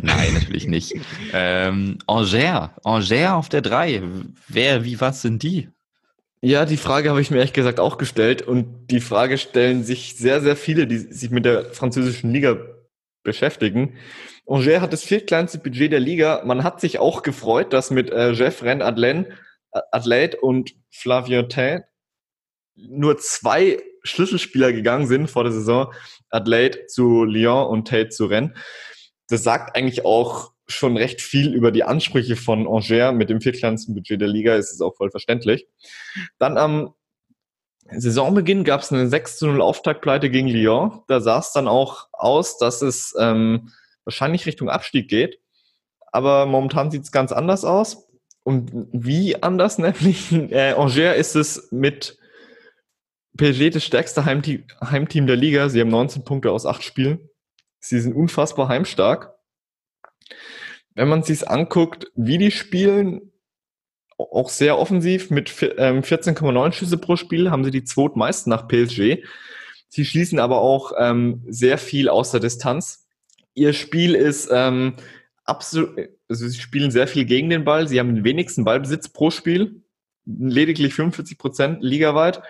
Nein, 0.00 0.34
natürlich 0.34 0.66
nicht. 0.66 0.94
Ähm, 1.32 1.98
Angers, 2.06 2.70
Angers 2.84 3.30
auf 3.30 3.48
der 3.48 3.62
3. 3.62 4.02
Wer, 4.48 4.84
wie, 4.84 5.00
was 5.00 5.22
sind 5.22 5.42
die? 5.42 5.68
Ja, 6.40 6.64
die 6.64 6.76
Frage 6.76 7.10
habe 7.10 7.20
ich 7.20 7.30
mir 7.30 7.38
ehrlich 7.38 7.52
gesagt 7.52 7.80
auch 7.80 7.98
gestellt 7.98 8.42
und 8.42 8.86
die 8.86 9.00
Frage 9.00 9.38
stellen 9.38 9.82
sich 9.82 10.16
sehr, 10.16 10.40
sehr 10.40 10.56
viele, 10.56 10.86
die 10.86 10.98
sich 10.98 11.30
mit 11.30 11.44
der 11.44 11.64
französischen 11.64 12.32
Liga 12.32 12.56
beschäftigen. 13.24 13.94
Angers 14.48 14.80
hat 14.80 14.92
das 14.92 15.04
viertkleinste 15.04 15.58
Budget 15.58 15.92
der 15.92 16.00
Liga. 16.00 16.42
Man 16.44 16.64
hat 16.64 16.80
sich 16.80 16.98
auch 16.98 17.22
gefreut, 17.22 17.72
dass 17.72 17.90
mit 17.90 18.10
äh, 18.10 18.32
Jeff 18.32 18.62
Ren 18.62 18.82
Adlen, 18.82 19.26
Athlet 19.70 20.34
und 20.34 20.74
Flavien 20.90 21.48
Tain 21.48 21.84
nur 22.74 23.18
zwei 23.18 23.82
Schlüsselspieler 24.02 24.72
gegangen 24.72 25.06
sind 25.06 25.28
vor 25.28 25.44
der 25.44 25.52
Saison. 25.52 25.92
Athlet 26.30 26.90
zu 26.90 27.24
Lyon 27.24 27.66
und 27.66 27.88
Tate 27.88 28.08
zu 28.08 28.26
Rennes. 28.26 28.52
Das 29.28 29.42
sagt 29.42 29.76
eigentlich 29.76 30.04
auch 30.04 30.52
schon 30.66 30.96
recht 30.96 31.20
viel 31.20 31.54
über 31.54 31.70
die 31.70 31.84
Ansprüche 31.84 32.36
von 32.36 32.66
Angers 32.66 33.14
mit 33.14 33.30
dem 33.30 33.40
viertkleinsten 33.40 33.94
Budget 33.94 34.20
der 34.20 34.28
Liga. 34.28 34.54
Ist 34.54 34.72
es 34.72 34.80
auch 34.80 34.96
voll 34.96 35.10
verständlich. 35.10 35.66
Dann 36.38 36.56
am 36.56 36.94
Saisonbeginn 37.90 38.64
gab 38.64 38.82
es 38.82 38.92
eine 38.92 39.08
6 39.08 39.38
zu 39.38 39.46
0 39.46 39.62
Auftaktpleite 39.62 40.30
gegen 40.30 40.48
Lyon. 40.48 41.02
Da 41.08 41.20
sah 41.20 41.38
es 41.38 41.52
dann 41.52 41.68
auch 41.68 42.08
aus, 42.12 42.58
dass 42.58 42.82
es 42.82 43.14
ähm, 43.18 43.70
wahrscheinlich 44.08 44.46
Richtung 44.46 44.70
Abstieg 44.70 45.08
geht. 45.08 45.38
Aber 46.10 46.46
momentan 46.46 46.90
sieht 46.90 47.02
es 47.02 47.12
ganz 47.12 47.30
anders 47.30 47.64
aus. 47.64 48.08
Und 48.42 48.70
wie 48.92 49.42
anders 49.42 49.78
nämlich? 49.78 50.32
Äh, 50.32 50.72
Angers 50.72 51.16
ist 51.16 51.36
es 51.36 51.68
mit 51.70 52.18
PSG 53.36 53.70
das 53.70 53.84
stärkste 53.84 54.24
Heimteam, 54.24 54.64
Heimteam 54.80 55.26
der 55.26 55.36
Liga. 55.36 55.68
Sie 55.68 55.80
haben 55.80 55.90
19 55.90 56.24
Punkte 56.24 56.50
aus 56.50 56.64
8 56.64 56.82
Spielen. 56.82 57.28
Sie 57.78 58.00
sind 58.00 58.14
unfassbar 58.14 58.68
heimstark. 58.68 59.34
Wenn 60.94 61.08
man 61.08 61.22
sich 61.22 61.48
anguckt, 61.48 62.10
wie 62.16 62.38
die 62.38 62.50
spielen, 62.50 63.32
auch 64.16 64.48
sehr 64.48 64.78
offensiv 64.78 65.30
mit 65.30 65.48
14,9 65.48 66.66
ähm, 66.66 66.72
Schüsse 66.72 66.98
pro 66.98 67.14
Spiel, 67.14 67.50
haben 67.50 67.62
sie 67.62 67.70
die 67.70 67.84
zweitmeisten 67.84 68.50
nach 68.50 68.66
PSG. 68.66 69.22
Sie 69.88 70.04
schießen 70.04 70.40
aber 70.40 70.60
auch 70.60 70.92
ähm, 70.98 71.44
sehr 71.48 71.78
viel 71.78 72.08
aus 72.08 72.32
der 72.32 72.40
Distanz. 72.40 73.07
Ihr 73.54 73.72
Spiel 73.72 74.14
ist 74.14 74.48
ähm, 74.52 74.94
absolut, 75.44 75.98
also 76.28 76.46
sie 76.46 76.60
spielen 76.60 76.90
sehr 76.90 77.08
viel 77.08 77.24
gegen 77.24 77.50
den 77.50 77.64
Ball. 77.64 77.88
Sie 77.88 77.98
haben 77.98 78.14
den 78.14 78.24
wenigsten 78.24 78.64
Ballbesitz 78.64 79.08
pro 79.08 79.30
Spiel, 79.30 79.82
lediglich 80.26 80.94
45 80.94 81.38
Prozent 81.38 81.82
ligaweit 81.82 82.42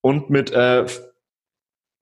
und 0.00 0.30
mit 0.30 0.50
äh, 0.52 0.86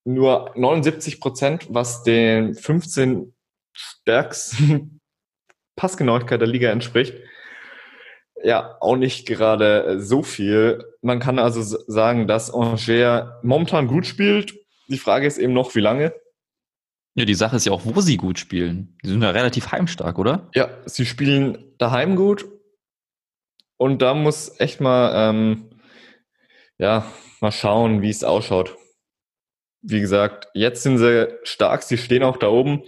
nur 0.04 0.52
79 0.54 1.20
Prozent, 1.20 1.66
was 1.70 2.02
den 2.02 2.54
15 2.54 3.34
stärksten 3.72 5.00
Passgenauigkeit 5.76 6.40
der 6.40 6.48
Liga 6.48 6.70
entspricht. 6.70 7.14
Ja, 8.42 8.76
auch 8.80 8.96
nicht 8.96 9.26
gerade 9.26 10.00
so 10.00 10.22
viel. 10.22 10.84
Man 11.02 11.18
kann 11.18 11.38
also 11.38 11.62
sagen, 11.86 12.28
dass 12.28 12.52
Angers 12.52 13.32
momentan 13.42 13.88
gut 13.88 14.06
spielt. 14.06 14.54
Die 14.86 14.98
Frage 14.98 15.26
ist 15.26 15.38
eben 15.38 15.52
noch, 15.52 15.74
wie 15.74 15.80
lange. 15.80 16.14
Ja, 17.18 17.24
die 17.24 17.34
Sache 17.34 17.56
ist 17.56 17.66
ja 17.66 17.72
auch, 17.72 17.80
wo 17.82 18.00
sie 18.00 18.16
gut 18.16 18.38
spielen. 18.38 18.96
Die 19.02 19.08
sind 19.08 19.22
ja 19.22 19.30
relativ 19.30 19.72
heimstark, 19.72 20.20
oder? 20.20 20.48
Ja, 20.54 20.68
sie 20.86 21.04
spielen 21.04 21.58
daheim 21.76 22.14
gut. 22.14 22.46
Und 23.76 24.02
da 24.02 24.14
muss 24.14 24.60
echt 24.60 24.80
mal, 24.80 25.10
ähm, 25.16 25.68
ja, 26.78 27.10
mal 27.40 27.50
schauen, 27.50 28.02
wie 28.02 28.08
es 28.08 28.22
ausschaut. 28.22 28.76
Wie 29.82 29.98
gesagt, 29.98 30.46
jetzt 30.54 30.84
sind 30.84 30.98
sie 30.98 31.26
stark, 31.42 31.82
sie 31.82 31.98
stehen 31.98 32.22
auch 32.22 32.36
da 32.36 32.50
oben. 32.50 32.84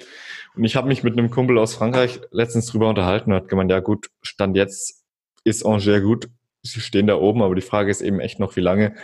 Und 0.54 0.62
ich 0.62 0.76
habe 0.76 0.86
mich 0.86 1.02
mit 1.02 1.18
einem 1.18 1.30
Kumpel 1.30 1.58
aus 1.58 1.74
Frankreich 1.74 2.20
letztens 2.30 2.66
drüber 2.66 2.88
unterhalten 2.88 3.32
und 3.32 3.36
hat 3.36 3.48
gemeint, 3.48 3.72
ja 3.72 3.80
gut, 3.80 4.10
Stand 4.22 4.56
jetzt 4.56 5.02
ist 5.42 5.66
Angers 5.66 6.02
gut, 6.02 6.28
sie 6.62 6.80
stehen 6.80 7.08
da 7.08 7.16
oben, 7.16 7.42
aber 7.42 7.56
die 7.56 7.62
Frage 7.62 7.90
ist 7.90 8.00
eben 8.00 8.20
echt 8.20 8.38
noch, 8.38 8.54
wie 8.54 8.60
lange, 8.60 8.94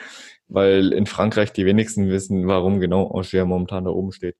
weil 0.47 0.93
in 0.93 1.07
Frankreich 1.07 1.53
die 1.53 1.67
wenigsten 1.67 2.11
wissen, 2.11 2.47
warum 2.47 2.79
genau 2.79 3.11
Angers 3.11 3.33
momentan 3.45 3.87
da 3.87 3.91
oben 3.91 4.13
steht. 4.13 4.37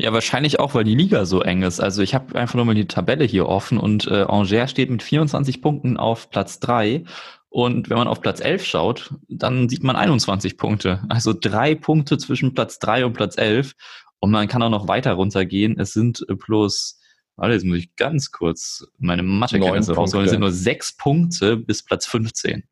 Ja, 0.00 0.12
wahrscheinlich 0.12 0.60
auch, 0.60 0.74
weil 0.74 0.84
die 0.84 0.94
Liga 0.94 1.24
so 1.26 1.42
eng 1.42 1.62
ist. 1.62 1.80
Also 1.80 2.02
ich 2.02 2.14
habe 2.14 2.38
einfach 2.38 2.54
nur 2.54 2.64
mal 2.64 2.74
die 2.74 2.86
Tabelle 2.86 3.24
hier 3.24 3.46
offen 3.46 3.78
und 3.78 4.06
äh, 4.06 4.22
Angers 4.22 4.70
steht 4.70 4.90
mit 4.90 5.02
24 5.02 5.60
Punkten 5.60 5.96
auf 5.96 6.30
Platz 6.30 6.60
3 6.60 7.04
und 7.50 7.88
wenn 7.88 7.96
man 7.96 8.08
auf 8.08 8.20
Platz 8.20 8.40
11 8.40 8.64
schaut, 8.64 9.14
dann 9.28 9.68
sieht 9.68 9.82
man 9.82 9.96
21 9.96 10.58
Punkte. 10.58 11.02
Also 11.08 11.34
drei 11.38 11.74
Punkte 11.74 12.18
zwischen 12.18 12.54
Platz 12.54 12.78
3 12.78 13.06
und 13.06 13.14
Platz 13.14 13.38
11. 13.38 13.72
Und 14.20 14.30
man 14.30 14.48
kann 14.48 14.62
auch 14.62 14.70
noch 14.70 14.88
weiter 14.88 15.12
runtergehen. 15.12 15.78
Es 15.78 15.92
sind 15.92 16.24
plus, 16.40 17.00
warte, 17.36 17.54
jetzt 17.54 17.64
muss 17.64 17.78
ich 17.78 17.96
ganz 17.96 18.32
kurz 18.32 18.86
meine 18.98 19.22
Mathekenntnisse 19.22 19.94
rausholen. 19.94 20.26
Es 20.26 20.32
sind 20.32 20.40
nur 20.40 20.52
sechs 20.52 20.94
Punkte 20.96 21.56
bis 21.56 21.82
Platz 21.82 22.06
15. 22.06 22.64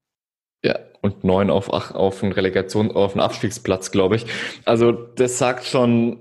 Ja, 0.63 0.79
und 1.01 1.25
neun 1.25 1.51
auf, 1.51 1.69
auf 1.71 2.23
einen 2.23 2.33
Relegation, 2.33 2.91
auf 2.91 3.13
einen 3.13 3.21
Abstiegsplatz, 3.21 3.91
glaube 3.93 4.17
ich. 4.17 4.27
Also 4.65 4.93
das 4.93 5.39
sagt 5.39 5.65
schon 5.65 6.19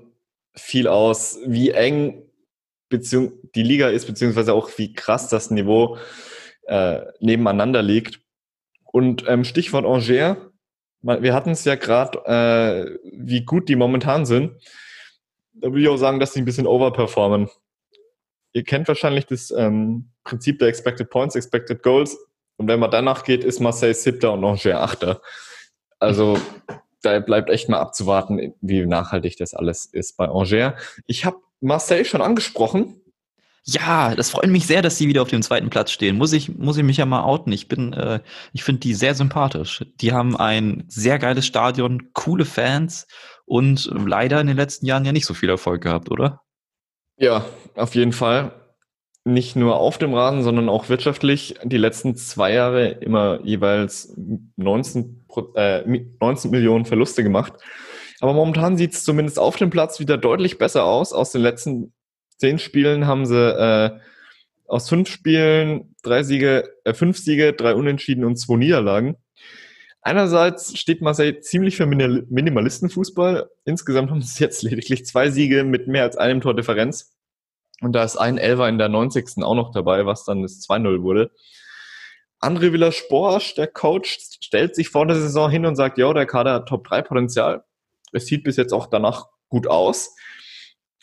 viel 0.56 0.88
aus, 0.88 1.40
wie 1.46 1.72
eng 1.72 2.22
die 2.92 3.64
Liga 3.64 3.90
ist, 3.90 4.06
beziehungsweise 4.06 4.54
auch 4.54 4.70
wie 4.78 4.94
krass 4.94 5.28
das 5.28 5.52
Niveau 5.52 5.98
äh, 6.68 7.02
nebeneinander 7.20 7.82
liegt. 7.82 8.22
Und 8.84 9.26
ähm, 9.28 9.44
Stichwort 9.44 9.86
Angers, 9.86 10.38
wir 11.02 11.34
hatten 11.34 11.52
es 11.52 11.66
ja 11.66 11.76
gerade, 11.76 12.20
äh, 12.26 13.00
wie 13.12 13.44
gut 13.44 13.70
die 13.70 13.76
momentan 13.76 14.26
sind. 14.26 14.54
Da 15.54 15.70
würde 15.70 15.82
ich 15.82 15.90
auch 15.90 15.98
sagen, 15.98 16.20
dass 16.20 16.34
sie 16.34 16.42
ein 16.42 16.46
bisschen 16.46 16.68
overperformen. 16.68 17.50
Ihr 18.54 18.64
kennt 18.64 18.88
wahrscheinlich 18.88 19.26
das 19.26 19.52
ähm, 19.52 20.12
Prinzip 20.24 20.60
der 20.60 20.70
Expected 20.70 21.10
Points, 21.10 21.36
Expected 21.36 21.84
Goals. 21.84 22.18
Und 22.58 22.68
wenn 22.68 22.80
man 22.80 22.92
danach 22.92 23.24
geht, 23.24 23.44
ist 23.44 23.60
Marseille 23.60 23.94
siebter 23.94 24.34
und 24.34 24.42
Angers 24.42 24.80
achter. 24.80 25.22
Also 26.00 26.38
da 27.06 27.20
bleibt 27.20 27.50
echt 27.50 27.70
mal 27.70 27.80
abzuwarten, 27.80 28.54
wie 28.62 28.86
nachhaltig 28.86 29.38
das 29.38 29.54
alles 29.54 29.86
ist 29.86 30.18
bei 30.18 30.28
Angers. 30.28 30.74
Ich 31.08 31.26
habe 31.26 31.38
Marseille 31.62 32.06
schon 32.06 32.22
angesprochen. 32.22 33.02
Ja, 33.68 34.14
das 34.14 34.30
freut 34.30 34.50
mich 34.50 34.68
sehr, 34.68 34.84
dass 34.84 34.98
sie 34.98 35.08
wieder 35.08 35.24
auf 35.24 35.30
dem 35.30 35.42
zweiten 35.42 35.72
Platz 35.72 35.90
stehen. 35.90 36.18
Muss 36.18 36.34
ich, 36.34 36.56
muss 36.56 36.78
ich 36.78 36.84
mich 36.84 36.98
ja 36.98 37.06
mal 37.08 37.24
outen. 37.24 37.52
Ich 37.52 37.68
bin, 37.68 37.94
äh, 37.94 38.20
ich 38.54 38.64
finde 38.64 38.82
die 38.82 38.94
sehr 38.94 39.16
sympathisch. 39.16 39.84
Die 40.02 40.14
haben 40.14 40.38
ein 40.38 40.86
sehr 40.88 41.18
geiles 41.18 41.48
Stadion, 41.48 42.12
coole 42.14 42.46
Fans 42.46 43.08
und 43.46 43.90
leider 43.92 44.40
in 44.40 44.48
den 44.48 44.58
letzten 44.58 44.86
Jahren 44.86 45.04
ja 45.04 45.12
nicht 45.12 45.26
so 45.26 45.34
viel 45.34 45.50
Erfolg 45.50 45.82
gehabt, 45.82 46.12
oder? 46.12 46.42
Ja, 47.18 47.46
auf 47.76 47.96
jeden 47.96 48.12
Fall. 48.12 48.54
Nicht 49.28 49.56
nur 49.56 49.78
auf 49.78 49.98
dem 49.98 50.14
Rasen, 50.14 50.44
sondern 50.44 50.70
auch 50.70 50.88
wirtschaftlich. 50.88 51.56
Die 51.64 51.78
letzten 51.78 52.16
zwei 52.16 52.54
Jahre 52.54 52.90
immer 52.90 53.40
jeweils 53.44 54.16
19, 54.56 55.26
äh, 55.56 55.82
19 56.20 56.52
Millionen 56.52 56.86
Verluste 56.86 57.24
gemacht. 57.24 57.54
Aber 58.22 58.34
momentan 58.34 58.78
sieht 58.78 58.94
es 58.94 59.04
zumindest 59.04 59.40
auf 59.40 59.56
dem 59.56 59.72
Platz 59.72 60.00
wieder 60.00 60.18
deutlich 60.18 60.60
besser 60.60 60.86
aus. 60.86 61.12
Aus 61.12 61.32
den 61.32 61.42
letzten 61.42 61.92
zehn 62.38 62.60
Spielen 62.60 63.08
haben 63.08 63.26
sie 63.26 63.36
äh, 63.36 64.00
aus 64.68 64.90
fünf 64.90 65.10
Spielen 65.10 65.96
drei 66.04 66.22
Siege, 66.22 66.70
äh, 66.84 66.94
fünf 66.94 67.18
Siege, 67.18 67.54
drei 67.54 67.74
Unentschieden 67.74 68.26
und 68.26 68.38
zwei 68.38 68.58
Niederlagen. 68.58 69.16
Einerseits 70.02 70.78
steht 70.78 71.02
Marseille 71.02 71.40
ziemlich 71.40 71.78
für 71.78 71.88
Minimalistenfußball. 71.88 73.50
Insgesamt 73.66 74.12
haben 74.12 74.22
sie 74.22 74.44
jetzt 74.44 74.62
lediglich 74.62 75.04
zwei 75.04 75.32
Siege 75.32 75.64
mit 75.64 75.88
mehr 75.88 76.04
als 76.04 76.16
einem 76.16 76.42
Tor 76.42 76.56
Differenz. 76.56 77.15
Und 77.82 77.94
da 77.94 78.04
ist 78.04 78.18
ein 78.18 78.38
Elfer 78.38 78.70
in 78.70 78.78
der 78.78 78.90
90. 78.90 79.44
auch 79.44 79.56
noch 79.56 79.72
dabei, 79.72 80.06
was 80.06 80.24
dann 80.24 80.42
das 80.42 80.62
2-0 80.68 81.02
wurde. 81.02 81.32
André 82.40 82.72
Villas-Boas, 82.72 83.56
der 83.56 83.68
Coach, 83.68 84.20
stellt 84.42 84.76
sich 84.76 84.90
vor 84.90 85.06
der 85.06 85.16
Saison 85.16 85.50
hin 85.50 85.66
und 85.66 85.76
sagt, 85.76 85.98
ja, 85.98 86.14
der 86.14 86.26
Kader 86.26 86.54
hat 86.54 86.68
Top-3-Potenzial. 86.68 87.64
Es 88.12 88.28
sieht 88.28 88.44
bis 88.44 88.58
jetzt 88.58 88.74
auch 88.74 88.88
danach 88.88 89.28
gut 89.50 89.68
aus. 89.68 90.16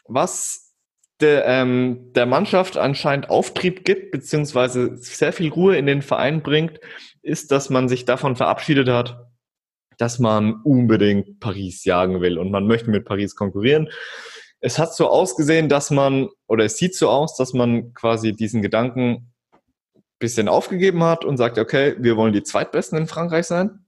Was 0.06 0.74
der, 1.20 1.46
ähm, 1.46 2.12
der 2.14 2.26
Mannschaft 2.26 2.76
anscheinend 2.76 3.30
Auftrieb 3.30 3.84
gibt, 3.84 4.10
beziehungsweise 4.10 4.96
sehr 4.96 5.32
viel 5.32 5.50
Ruhe 5.50 5.76
in 5.76 5.86
den 5.86 6.02
Verein 6.02 6.42
bringt, 6.42 6.80
ist, 7.22 7.50
dass 7.50 7.70
man 7.70 7.88
sich 7.88 8.04
davon 8.04 8.36
verabschiedet 8.36 8.88
hat, 8.88 9.26
dass 9.98 10.18
man 10.18 10.60
unbedingt 10.62 11.38
Paris 11.40 11.84
jagen 11.84 12.20
will 12.20 12.38
und 12.38 12.50
man 12.50 12.66
möchte 12.66 12.90
mit 12.90 13.04
Paris 13.04 13.36
konkurrieren. 13.36 13.88
Es 14.62 14.78
hat 14.78 14.94
so 14.94 15.08
ausgesehen, 15.10 15.68
dass 15.68 15.90
man, 15.90 16.28
oder 16.46 16.64
es 16.64 16.76
sieht 16.76 16.94
so 16.94 17.10
aus, 17.10 17.36
dass 17.36 17.52
man 17.52 17.92
quasi 17.94 18.32
diesen 18.32 18.62
Gedanken 18.62 19.32
bisschen 20.22 20.48
aufgegeben 20.48 21.02
hat 21.02 21.24
und 21.24 21.36
sagt, 21.36 21.58
okay, 21.58 21.96
wir 21.98 22.16
wollen 22.16 22.32
die 22.32 22.44
Zweitbesten 22.44 22.96
in 22.96 23.06
Frankreich 23.08 23.46
sein. 23.46 23.84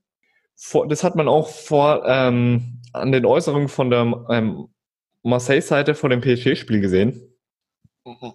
Das 0.88 1.04
hat 1.04 1.14
man 1.14 1.28
auch 1.28 1.48
vor 1.48 2.04
ähm, 2.06 2.82
an 2.92 3.12
den 3.12 3.24
Äußerungen 3.24 3.68
von 3.68 3.88
der 3.88 4.26
ähm, 4.28 4.68
Marseille-Seite 5.22 5.94
vor 5.94 6.10
dem 6.10 6.20
PSG-Spiel 6.20 6.80
gesehen. 6.80 7.34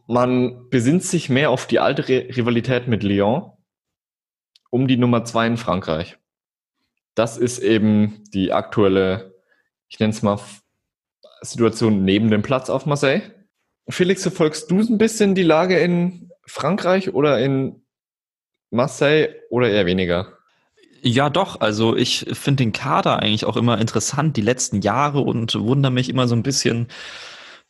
Man 0.08 0.70
besinnt 0.70 1.04
sich 1.04 1.30
mehr 1.30 1.52
auf 1.52 1.68
die 1.68 1.80
alte 1.80 2.08
Rivalität 2.08 2.88
mit 2.88 3.04
Lyon 3.04 3.52
um 4.72 4.88
die 4.88 4.98
Nummer 4.98 5.26
zwei 5.26 5.48
in 5.48 5.58
Frankreich. 5.58 6.18
Das 7.16 7.38
ist 7.38 7.60
eben 7.60 8.24
die 8.34 8.54
aktuelle, 8.54 9.36
ich 9.88 10.00
nenne 10.00 10.12
es 10.12 10.22
mal, 10.22 10.40
Situation 11.42 12.04
neben 12.04 12.30
dem 12.30 12.42
Platz 12.42 12.70
auf 12.70 12.86
Marseille. 12.86 13.22
Felix, 13.90 14.22
verfolgst 14.22 14.70
du 14.70 14.80
ein 14.80 14.98
bisschen 14.98 15.36
die 15.36 15.44
Lage 15.44 15.80
in 15.80 16.30
Frankreich 16.46 17.14
oder 17.14 17.40
in 17.40 17.84
Marseille 18.72 19.30
oder 19.50 19.70
eher 19.70 19.86
weniger? 19.86 20.38
Ja, 21.02 21.30
doch. 21.30 21.62
Also 21.62 21.96
ich 21.96 22.26
finde 22.34 22.64
den 22.64 22.72
Kader 22.72 23.20
eigentlich 23.20 23.46
auch 23.46 23.58
immer 23.58 23.80
interessant, 23.80 24.38
die 24.38 24.42
letzten 24.42 24.82
Jahre 24.82 25.22
und 25.22 25.56
wundere 25.56 25.92
mich 25.92 26.10
immer 26.10 26.28
so 26.28 26.36
ein 26.36 26.44
bisschen, 26.44 26.88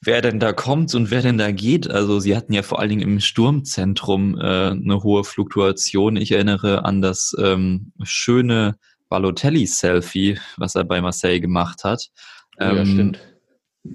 wer 0.02 0.22
denn 0.22 0.40
da 0.40 0.52
kommt 0.52 0.94
und 0.96 1.12
wer 1.12 1.22
denn 1.22 1.38
da 1.38 1.52
geht. 1.52 1.90
Also 1.90 2.20
sie 2.20 2.36
hatten 2.36 2.54
ja 2.54 2.64
vor 2.64 2.80
allen 2.80 2.90
Dingen 2.90 3.02
im 3.02 3.20
Sturmzentrum 3.20 4.38
äh, 4.40 4.72
eine 4.72 5.04
hohe 5.04 5.24
Fluktuation. 5.24 6.16
Ich 6.16 6.32
erinnere 6.32 6.86
an 6.86 7.02
das 7.02 7.36
ähm, 7.40 7.92
schöne 8.04 8.78
Balotelli-Selfie, 9.10 10.40
was 10.58 10.76
er 10.76 10.84
bei 10.84 11.02
Marseille 11.02 11.40
gemacht 11.40 11.84
hat. 11.84 12.08
Ähm, 12.60 12.78
ja, 12.78 12.86
stimmt. 12.86 13.20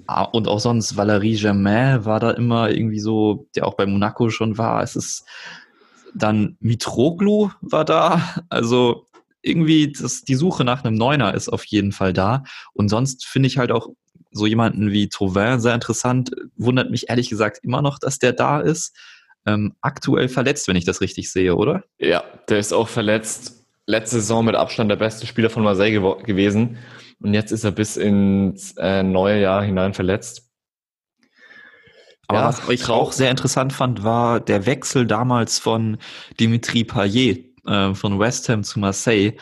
Ah, 0.07 0.23
und 0.23 0.47
auch 0.47 0.59
sonst 0.59 0.97
Valérie 0.97 1.39
Germain 1.39 2.05
war 2.05 2.19
da 2.19 2.31
immer 2.31 2.69
irgendwie 2.69 2.99
so, 2.99 3.47
der 3.55 3.67
auch 3.67 3.75
bei 3.75 3.85
Monaco 3.85 4.29
schon 4.29 4.57
war. 4.57 4.83
Es 4.83 4.95
ist 4.95 5.25
dann 6.15 6.57
Mitroglou 6.59 7.51
war 7.61 7.85
da. 7.85 8.21
Also 8.49 9.05
irgendwie 9.41 9.91
das, 9.91 10.23
die 10.23 10.35
Suche 10.35 10.63
nach 10.63 10.83
einem 10.83 10.95
Neuner 10.95 11.33
ist 11.33 11.49
auf 11.49 11.65
jeden 11.65 11.91
Fall 11.91 12.13
da. 12.13 12.43
Und 12.73 12.89
sonst 12.89 13.25
finde 13.25 13.47
ich 13.47 13.57
halt 13.57 13.71
auch 13.71 13.89
so 14.31 14.47
jemanden 14.47 14.91
wie 14.91 15.07
Tauvin 15.07 15.59
sehr 15.59 15.75
interessant. 15.75 16.31
Wundert 16.57 16.89
mich 16.89 17.09
ehrlich 17.09 17.29
gesagt 17.29 17.59
immer 17.63 17.81
noch, 17.81 17.99
dass 17.99 18.17
der 18.17 18.33
da 18.33 18.59
ist. 18.59 18.95
Ähm, 19.45 19.75
aktuell 19.81 20.27
verletzt, 20.27 20.67
wenn 20.67 20.75
ich 20.75 20.85
das 20.85 21.01
richtig 21.01 21.31
sehe, 21.31 21.55
oder? 21.55 21.83
Ja, 21.99 22.23
der 22.49 22.57
ist 22.57 22.73
auch 22.73 22.87
verletzt. 22.87 23.63
Letzte 23.85 24.15
Saison 24.15 24.43
mit 24.43 24.55
Abstand 24.55 24.89
der 24.89 24.95
beste 24.95 25.27
Spieler 25.27 25.51
von 25.51 25.63
Marseille 25.63 25.91
gew 25.91 26.15
gewesen. 26.23 26.77
Und 27.25 27.33
jetzt 27.33 27.51
ist 27.51 27.63
er 27.63 27.71
bis 27.71 27.97
ins 27.97 28.77
äh, 28.77 29.01
neue 29.01 29.41
Jahr 29.41 29.63
hinein 29.63 29.95
verletzt. 29.95 30.47
Aber 32.27 32.39
ja, 32.39 32.47
was 32.47 32.69
ich 32.69 32.87
auch 32.87 33.11
sehr 33.13 33.31
interessant 33.31 33.73
fand, 33.73 34.03
war 34.03 34.39
der 34.39 34.67
Wechsel 34.67 35.07
damals 35.07 35.57
von 35.57 35.97
Dimitri 36.39 36.83
Payet 36.83 37.51
äh, 37.65 37.95
von 37.95 38.19
West 38.19 38.47
Ham 38.49 38.63
zu 38.63 38.79
Marseille 38.79 39.37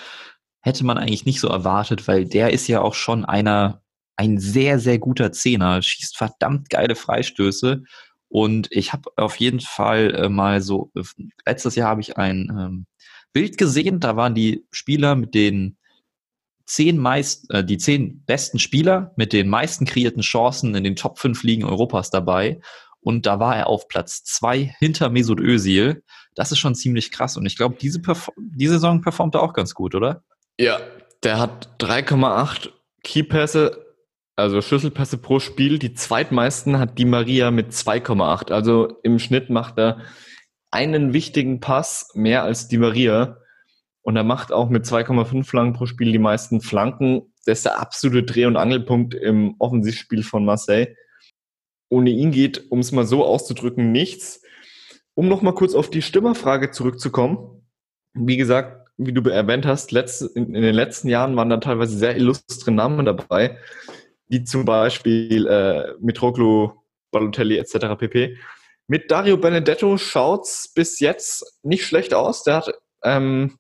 hätte 0.62 0.86
man 0.86 0.98
eigentlich 0.98 1.26
nicht 1.26 1.42
so 1.42 1.50
erwartet, 1.50 2.08
weil 2.08 2.24
der 2.24 2.54
ist 2.54 2.70
ja 2.70 2.80
auch 2.80 2.94
schon 2.94 3.26
einer 3.26 3.84
ein 4.16 4.40
sehr, 4.40 4.80
sehr 4.80 4.98
guter 4.98 5.34
Zehner, 5.34 5.82
schießt 5.82 6.16
verdammt 6.16 6.70
geile 6.70 6.96
Freistöße. 6.96 7.84
Und 8.30 8.70
ich 8.72 8.94
habe 8.94 9.12
auf 9.18 9.36
jeden 9.42 9.60
Fall 9.60 10.16
äh, 10.16 10.30
mal 10.30 10.62
so, 10.62 10.90
äh, 10.96 11.04
letztes 11.46 11.76
Jahr 11.76 11.90
habe 11.90 12.00
ich 12.00 12.16
ein 12.16 12.50
ähm, 12.50 12.86
Bild 13.34 13.58
gesehen, 13.58 14.00
da 14.00 14.16
waren 14.16 14.36
die 14.36 14.66
Spieler 14.72 15.16
mit 15.16 15.34
den 15.34 15.78
zehn 16.74 16.98
meist, 16.98 17.52
äh, 17.52 17.64
die 17.64 17.78
zehn 17.78 18.24
besten 18.26 18.58
Spieler 18.58 19.14
mit 19.16 19.32
den 19.32 19.48
meisten 19.48 19.86
kreierten 19.86 20.22
Chancen 20.22 20.74
in 20.76 20.84
den 20.84 20.96
Top 20.96 21.20
5 21.20 21.44
Ligen 21.44 21.66
Europas 21.66 22.10
dabei. 22.10 22.60
Und 23.00 23.26
da 23.26 23.40
war 23.40 23.56
er 23.56 23.68
auf 23.68 23.88
Platz 23.88 24.24
zwei 24.24 24.74
hinter 24.80 25.10
Mesut 25.10 25.40
Özil. 25.40 26.04
Das 26.36 26.52
ist 26.52 26.60
schon 26.60 26.74
ziemlich 26.74 27.12
krass. 27.12 27.38
Und 27.38 27.46
ich 27.46 27.58
glaube, 27.58 27.76
diese, 27.80 28.02
diese 28.38 28.74
Saison 28.74 29.02
performt 29.02 29.36
er 29.36 29.44
auch 29.44 29.54
ganz 29.54 29.74
gut, 29.74 29.94
oder? 29.94 30.24
Ja, 30.58 30.80
der 31.22 31.40
hat 31.40 31.70
3,8 31.80 32.70
Keypässe, 33.04 33.86
also 34.36 34.62
Schlüsselpässe 34.62 35.18
pro 35.18 35.40
Spiel. 35.40 35.80
Die 35.80 35.94
zweitmeisten 35.94 36.80
hat 36.80 36.98
die 36.98 37.06
Maria 37.06 37.52
mit 37.52 37.72
2,8. 37.72 38.52
Also 38.52 39.00
im 39.04 39.20
Schnitt 39.20 39.50
macht 39.50 39.78
er 39.78 40.00
einen 40.72 41.14
wichtigen 41.14 41.60
Pass 41.60 42.10
mehr 42.16 42.44
als 42.44 42.68
die 42.68 42.78
Maria. 42.78 43.38
Und 44.04 44.18
er 44.18 44.24
macht 44.24 44.52
auch 44.52 44.70
mit 44.70 44.86
2,5 44.86 45.46
Flanken 45.46 45.74
pro 45.74 45.86
Spiel 45.86 46.12
die 46.12 46.20
meisten 46.20 46.62
Flanken. 46.62 47.34
Das 47.46 47.60
ist 47.60 47.66
der 47.66 47.80
absolute 47.80 48.24
Dreh- 48.24 48.46
und 48.46 48.58
Angelpunkt 48.58 49.14
im 49.14 49.56
Offensivspiel 49.60 50.24
von 50.24 50.46
Marseille. 50.46 50.96
Ohne 51.90 52.10
ihn 52.10 52.32
geht, 52.32 52.70
um 52.70 52.80
es 52.80 52.92
mal 52.92 53.06
so 53.06 53.26
auszudrücken, 53.26 53.92
nichts. 53.92 54.42
Um 55.16 55.30
nochmal 55.30 55.54
kurz 55.54 55.74
auf 55.74 55.90
die 55.90 56.02
Stimmerfrage 56.02 56.72
zurückzukommen. 56.72 57.68
Wie 58.14 58.38
gesagt, 58.38 58.88
wie 58.98 59.14
du 59.14 59.28
erwähnt 59.30 59.66
hast, 59.66 59.92
in, 59.94 60.54
den 60.54 60.76
letzten 60.76 61.08
Jahren 61.08 61.36
waren 61.36 61.50
da 61.50 61.58
teilweise 61.58 61.98
sehr 61.98 62.16
illustre 62.16 62.72
Namen 62.72 63.06
dabei, 63.06 63.58
wie 64.28 64.44
zum 64.44 64.66
Beispiel 64.66 65.48
äh, 65.48 65.94
Mitroglou, 66.00 66.74
Balotelli 67.12 67.58
etc. 67.58 67.98
pp. 67.98 68.38
Mit 68.88 69.10
Dario 69.12 69.38
Benedetto 69.38 69.98
schaut's 69.98 70.72
bis 70.74 71.00
jetzt 71.00 71.60
nicht 71.64 71.86
schlecht 71.86 72.14
aus. 72.14 72.44
Der 72.44 72.56
hat 72.58 72.74
ähm, 73.04 73.58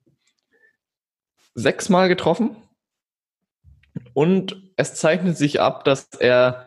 sechsmal 1.55 2.09
getroffen 2.09 2.55
und 4.13 4.71
es 4.75 4.95
zeichnet 4.95 5.37
sich 5.37 5.61
ab, 5.61 5.83
dass 5.85 6.09
er 6.19 6.65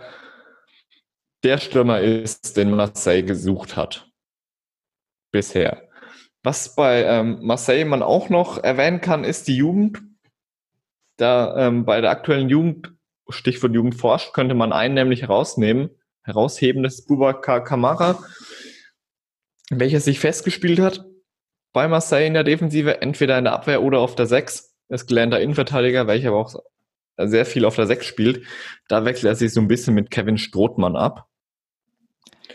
der 1.42 1.58
Stürmer 1.58 2.00
ist, 2.00 2.56
den 2.56 2.70
Marseille 2.70 3.22
gesucht 3.22 3.76
hat. 3.76 4.10
Bisher. 5.30 5.88
Was 6.42 6.74
bei 6.74 7.04
ähm, 7.04 7.38
Marseille 7.42 7.84
man 7.84 8.02
auch 8.02 8.28
noch 8.28 8.62
erwähnen 8.62 9.00
kann, 9.00 9.24
ist 9.24 9.48
die 9.48 9.56
Jugend. 9.56 10.02
Da 11.16 11.66
ähm, 11.66 11.84
bei 11.84 12.00
der 12.00 12.10
aktuellen 12.10 12.48
Jugend, 12.48 12.92
Stichwort 13.28 13.74
Jugend 13.74 13.96
forscht, 13.96 14.32
könnte 14.32 14.54
man 14.54 14.72
einen 14.72 14.94
nämlich 14.94 15.22
herausnehmen, 15.22 15.90
herausheben, 16.22 16.82
das 16.82 16.94
ist 16.94 17.08
Boubacar 17.08 17.64
Kamara, 17.64 18.22
welcher 19.70 20.00
sich 20.00 20.20
festgespielt 20.20 20.78
hat 20.78 21.04
bei 21.72 21.88
Marseille 21.88 22.26
in 22.26 22.34
der 22.34 22.44
Defensive, 22.44 23.02
entweder 23.02 23.36
in 23.38 23.44
der 23.44 23.52
Abwehr 23.52 23.82
oder 23.82 23.98
auf 23.98 24.14
der 24.14 24.26
6. 24.26 24.75
ist 24.88 25.06
gelernter 25.06 25.40
Innenverteidiger, 25.40 26.06
welcher 26.06 26.28
aber 26.28 26.38
auch 26.38 26.54
sehr 27.18 27.46
viel 27.46 27.64
auf 27.64 27.76
der 27.76 27.86
6 27.86 28.04
spielt. 28.04 28.46
Da 28.88 29.04
wechselt 29.04 29.26
er 29.26 29.36
sich 29.36 29.52
so 29.52 29.60
ein 29.60 29.68
bisschen 29.68 29.94
mit 29.94 30.10
Kevin 30.10 30.38
Strothmann 30.38 30.96
ab. 30.96 31.28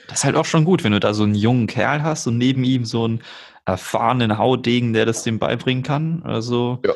Das 0.08 0.20
ist 0.20 0.24
halt 0.26 0.36
auch 0.36 0.46
schon 0.46 0.66
gut, 0.66 0.84
wenn 0.84 0.92
du 0.92 1.00
da 1.00 1.14
so 1.14 1.24
einen 1.24 1.36
jungen 1.36 1.68
Kerl 1.68 2.04
hast 2.04 2.28
und 2.28 2.38
neben 2.38 2.64
ihm 2.64 2.86
so 2.86 3.06
einen 3.06 3.24
erfahrenen 3.66 4.38
Haudegen, 4.38 4.94
der 4.94 5.06
das 5.06 5.24
dem 5.24 5.40
beibringen 5.40 5.84
kann. 5.84 6.24
Also 6.24 6.82
ja. 6.86 6.94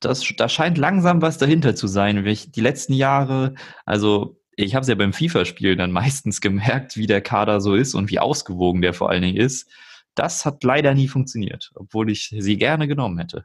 das, 0.00 0.24
da 0.36 0.48
scheint 0.48 0.78
langsam 0.78 1.22
was 1.22 1.38
dahinter 1.38 1.74
zu 1.74 1.86
sein. 1.86 2.24
Die 2.24 2.60
letzten 2.60 2.92
Jahre, 2.92 3.54
also 3.84 4.40
ich 4.56 4.74
habe 4.74 4.82
es 4.82 4.88
ja 4.88 4.94
beim 4.94 5.12
FIFA-Spiel 5.12 5.76
dann 5.76 5.92
meistens 5.92 6.40
gemerkt, 6.40 6.96
wie 6.96 7.06
der 7.06 7.20
Kader 7.20 7.60
so 7.60 7.74
ist 7.74 7.94
und 7.94 8.10
wie 8.10 8.18
ausgewogen 8.18 8.82
der 8.82 8.94
vor 8.94 9.10
allen 9.10 9.22
Dingen 9.22 9.36
ist. 9.36 9.68
Das 10.14 10.46
hat 10.46 10.64
leider 10.64 10.94
nie 10.94 11.08
funktioniert, 11.08 11.72
obwohl 11.74 12.10
ich 12.10 12.34
sie 12.38 12.56
gerne 12.56 12.88
genommen 12.88 13.18
hätte. 13.18 13.44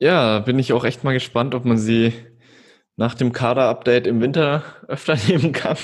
Ja, 0.00 0.38
bin 0.38 0.58
ich 0.60 0.72
auch 0.72 0.84
echt 0.84 1.02
mal 1.02 1.12
gespannt, 1.12 1.54
ob 1.54 1.64
man 1.64 1.76
sie 1.76 2.12
nach 2.96 3.14
dem 3.14 3.32
Kader-Update 3.32 4.06
im 4.06 4.20
Winter 4.20 4.62
öfter 4.88 5.16
nehmen 5.26 5.52
kann. 5.52 5.76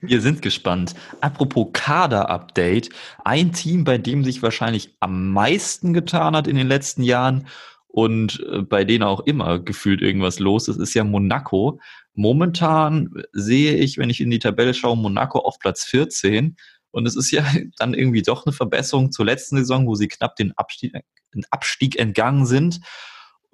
Wir 0.00 0.20
sind 0.20 0.42
gespannt. 0.42 0.94
Apropos 1.20 1.68
Kader-Update, 1.72 2.90
ein 3.24 3.52
Team, 3.52 3.84
bei 3.84 3.98
dem 3.98 4.24
sich 4.24 4.42
wahrscheinlich 4.42 4.96
am 5.00 5.32
meisten 5.32 5.92
getan 5.92 6.34
hat 6.36 6.48
in 6.48 6.56
den 6.56 6.66
letzten 6.66 7.02
Jahren 7.02 7.46
und 7.86 8.44
äh, 8.50 8.62
bei 8.62 8.84
denen 8.84 9.04
auch 9.04 9.20
immer 9.20 9.60
gefühlt 9.60 10.02
irgendwas 10.02 10.38
los 10.38 10.68
ist, 10.68 10.78
ist 10.78 10.94
ja 10.94 11.04
Monaco. 11.04 11.80
Momentan 12.14 13.10
sehe 13.32 13.74
ich, 13.76 13.98
wenn 13.98 14.10
ich 14.10 14.20
in 14.20 14.30
die 14.30 14.38
Tabelle 14.38 14.74
schaue, 14.74 14.96
Monaco 14.96 15.38
auf 15.38 15.58
Platz 15.60 15.84
14. 15.84 16.56
Und 16.96 17.06
es 17.06 17.14
ist 17.14 17.30
ja 17.30 17.44
dann 17.78 17.92
irgendwie 17.92 18.22
doch 18.22 18.46
eine 18.46 18.54
Verbesserung 18.54 19.12
zur 19.12 19.26
letzten 19.26 19.58
Saison, 19.58 19.86
wo 19.86 19.94
sie 19.94 20.08
knapp 20.08 20.34
den 20.36 20.52
Abstieg, 20.56 20.92
den 21.34 21.44
Abstieg 21.50 21.98
entgangen 21.98 22.46
sind 22.46 22.80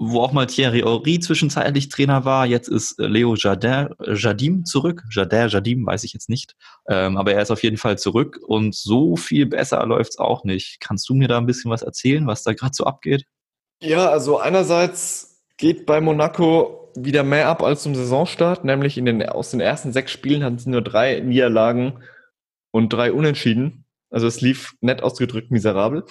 wo 0.05 0.20
auch 0.20 0.32
mal 0.32 0.47
Thierry 0.47 0.80
Henry 0.80 1.20
zwischenzeitlich 1.20 1.88
Trainer 1.88 2.24
war. 2.24 2.45
Jetzt 2.45 2.66
ist 2.66 2.99
äh, 2.99 3.07
Leo 3.07 3.36
Jardin, 3.36 3.90
Jardim 4.01 4.64
zurück. 4.64 5.05
Jardin, 5.11 5.49
Jardim, 5.49 5.86
weiß 5.86 6.03
ich 6.03 6.12
jetzt 6.12 6.28
nicht. 6.28 6.57
Ähm, 6.88 7.16
aber 7.16 7.34
er 7.34 7.43
ist 7.43 7.53
auf 7.53 7.62
jeden 7.62 7.76
Fall 7.76 7.99
zurück 7.99 8.40
und 8.45 8.74
so 8.74 9.14
viel 9.14 9.47
besser 9.47 9.86
läuft's 9.86 10.18
auch 10.18 10.43
nicht. 10.43 10.80
Kannst 10.80 11.09
du 11.09 11.14
mir 11.14 11.28
da 11.28 11.38
ein 11.38 11.47
bisschen 11.47 11.70
was 11.70 11.82
erzählen, 11.82 12.26
was 12.26 12.43
da 12.43 12.53
gerade 12.53 12.74
so 12.74 12.84
abgeht? 12.84 13.26
Ja, 13.80 14.11
also 14.11 14.40
einerseits 14.40 15.45
geht 15.57 15.86
bei 15.86 16.01
Monaco 16.01 16.90
wieder 16.97 17.22
mehr 17.22 17.49
ab 17.49 17.62
als 17.62 17.84
zum 17.84 17.95
Saisonstart, 17.95 18.64
nämlich 18.64 18.99
in 18.99 19.07
den, 19.07 19.22
aus 19.22 19.53
den 19.53 19.61
ersten 19.61 19.93
sechs 19.93 20.11
Spielen 20.11 20.43
hatten 20.43 20.59
sie 20.59 20.70
nur 20.70 20.82
drei 20.82 21.20
Niederlagen 21.20 22.03
und 22.73 22.93
drei 22.93 23.12
Unentschieden. 23.12 23.85
Also 24.11 24.27
es 24.27 24.41
lief 24.41 24.75
nett 24.81 25.03
ausgedrückt 25.03 25.53
miserabel. 25.53 26.05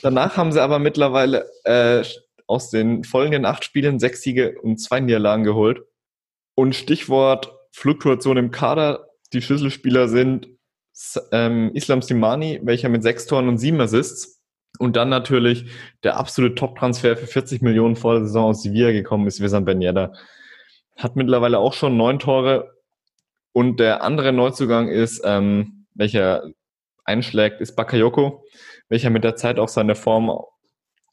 Danach 0.00 0.36
haben 0.38 0.52
sie 0.52 0.62
aber 0.62 0.78
mittlerweile 0.78 1.46
äh, 1.64 2.02
aus 2.46 2.70
den 2.70 3.04
folgenden 3.04 3.44
acht 3.44 3.64
Spielen 3.64 3.98
sechs 3.98 4.22
Siege 4.22 4.58
und 4.62 4.78
zwei 4.78 5.00
Niederlagen 5.00 5.44
geholt. 5.44 5.82
Und 6.54 6.74
Stichwort 6.74 7.52
Fluktuation 7.72 8.36
im 8.36 8.50
Kader. 8.50 9.08
Die 9.32 9.42
Schlüsselspieler 9.42 10.08
sind 10.08 10.48
ähm, 11.32 11.70
Islam 11.74 12.02
Simani, 12.02 12.60
welcher 12.62 12.88
mit 12.88 13.02
sechs 13.02 13.26
Toren 13.26 13.48
und 13.48 13.58
sieben 13.58 13.80
Assists. 13.80 14.42
Und 14.78 14.96
dann 14.96 15.08
natürlich 15.08 15.66
der 16.02 16.16
absolute 16.16 16.54
Top-Transfer 16.54 17.16
für 17.16 17.26
40 17.26 17.62
Millionen 17.62 17.96
vor 17.96 18.14
der 18.14 18.24
Saison 18.24 18.50
aus 18.50 18.62
Sevilla 18.62 18.92
gekommen 18.92 19.26
ist, 19.26 19.40
Wissam 19.40 19.64
Ben 19.64 19.80
Yedda. 19.80 20.12
Hat 20.96 21.16
mittlerweile 21.16 21.58
auch 21.58 21.72
schon 21.72 21.96
neun 21.96 22.18
Tore. 22.18 22.70
Und 23.52 23.80
der 23.80 24.02
andere 24.02 24.32
Neuzugang 24.32 24.88
ist, 24.88 25.22
ähm, 25.24 25.86
welcher 25.94 26.42
einschlägt, 27.04 27.60
ist 27.60 27.76
Bakayoko, 27.76 28.44
welcher 28.88 29.10
mit 29.10 29.24
der 29.24 29.36
Zeit 29.36 29.58
auch 29.58 29.68
seine 29.68 29.94
Form 29.94 30.30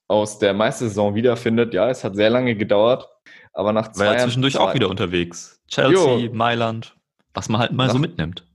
aus 0.07 0.39
der 0.39 0.53
Meistersaison 0.53 1.15
wiederfindet. 1.15 1.73
Ja, 1.73 1.89
es 1.89 2.03
hat 2.03 2.15
sehr 2.15 2.29
lange 2.29 2.55
gedauert, 2.55 3.07
aber 3.53 3.73
nach 3.73 3.91
zwei 3.91 4.07
War 4.07 4.13
ja 4.13 4.19
zwischendurch 4.19 4.55
Jahren, 4.55 4.69
auch 4.69 4.73
wieder 4.73 4.89
unterwegs. 4.89 5.59
Chelsea, 5.67 6.17
jo, 6.17 6.33
Mailand, 6.33 6.95
was 7.33 7.49
man 7.49 7.61
halt 7.61 7.73
mal 7.73 7.87
nach, 7.87 7.93
so 7.93 7.99
mitnimmt. 7.99 8.45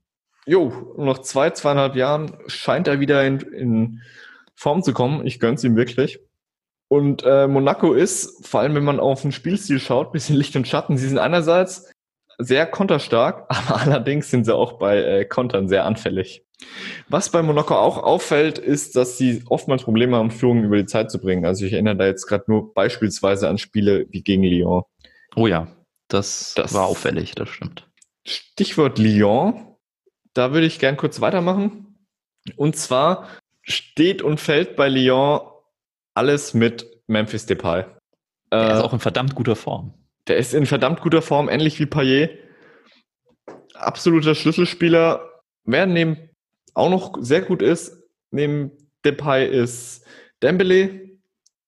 Jo, 0.47 0.95
nach 0.99 1.21
zwei, 1.21 1.51
zweieinhalb 1.51 1.95
Jahren 1.95 2.37
scheint 2.47 2.89
er 2.89 3.01
wieder 3.01 3.25
in, 3.25 3.41
in 3.41 4.03
Form 4.55 4.83
zu 4.83 4.93
kommen. 4.93 5.27
Ich 5.27 5.41
gönn's 5.41 5.65
ihm 5.65 5.77
wirklich. 5.77 6.21
Und 6.89 7.23
äh, 7.25 7.49
Monaco 7.49 7.93
ist, 7.93 8.47
vor 8.47 8.61
allem 8.61 8.75
wenn 8.75 8.85
man 8.85 9.01
auf 9.01 9.23
den 9.23 9.33
Spielstil 9.33 9.81
schaut, 9.81 10.13
bisschen 10.13 10.37
Licht 10.37 10.55
und 10.55 10.69
Schatten. 10.69 10.97
Sie 10.97 11.09
sind 11.09 11.19
einerseits 11.19 11.91
sehr 12.39 12.67
konterstark, 12.67 13.47
aber 13.49 13.81
allerdings 13.81 14.31
sind 14.31 14.45
sie 14.45 14.55
auch 14.55 14.75
bei 14.75 15.03
äh, 15.03 15.25
Kontern 15.25 15.69
sehr 15.69 15.85
anfällig. 15.85 16.45
Was 17.09 17.31
bei 17.31 17.43
Monaco 17.43 17.75
auch 17.75 17.99
auffällt, 17.99 18.59
ist, 18.59 18.97
dass 18.97 19.19
sie 19.19 19.43
oftmals 19.49 19.83
Probleme 19.83 20.17
haben, 20.17 20.31
Führungen 20.31 20.65
über 20.65 20.77
die 20.77 20.87
Zeit 20.87 21.11
zu 21.11 21.21
bringen. 21.21 21.45
Also 21.45 21.65
ich 21.65 21.73
erinnere 21.73 21.97
da 21.97 22.07
jetzt 22.07 22.27
gerade 22.27 22.45
nur 22.47 22.73
beispielsweise 22.73 23.49
an 23.49 23.59
Spiele 23.59 24.07
wie 24.11 24.23
gegen 24.23 24.45
Lyon. 24.45 24.83
Oh 25.37 25.47
ja, 25.47 25.69
das, 26.09 26.55
das 26.55 26.73
war 26.73 26.87
auffällig, 26.87 27.35
das 27.35 27.49
stimmt. 27.49 27.89
Stichwort 28.25 28.99
Lyon, 28.99 29.77
da 30.33 30.53
würde 30.53 30.67
ich 30.67 30.79
gern 30.79 30.97
kurz 30.97 31.21
weitermachen. 31.21 31.97
Und 32.57 32.77
zwar 32.77 33.29
steht 33.63 34.23
und 34.23 34.41
fällt 34.41 34.77
bei 34.77 34.89
Lyon 34.89 35.41
alles 36.15 36.55
mit 36.55 36.87
Memphis 37.07 37.47
Depay. 37.47 37.85
Der 38.53 38.61
äh, 38.61 38.73
ist 38.75 38.85
auch 38.85 38.93
in 38.93 39.01
verdammt 39.01 39.35
guter 39.35 39.57
Form. 39.57 39.95
Der 40.27 40.37
ist 40.37 40.55
in 40.55 40.67
verdammt 40.67 41.01
guter 41.01 41.23
Form, 41.23 41.49
ähnlich 41.49 41.79
wie 41.81 41.87
Payet. 41.87 42.39
Absoluter 43.75 44.35
Schlüsselspieler. 44.35 45.43
Wer 45.65 45.87
neben 45.87 46.31
auch 46.75 46.91
noch 46.91 47.17
sehr 47.21 47.43
gut 47.43 47.63
ist, 47.63 48.03
neben 48.31 48.73
Depay 49.05 49.47
ist 49.47 50.05
Dembele. 50.43 51.01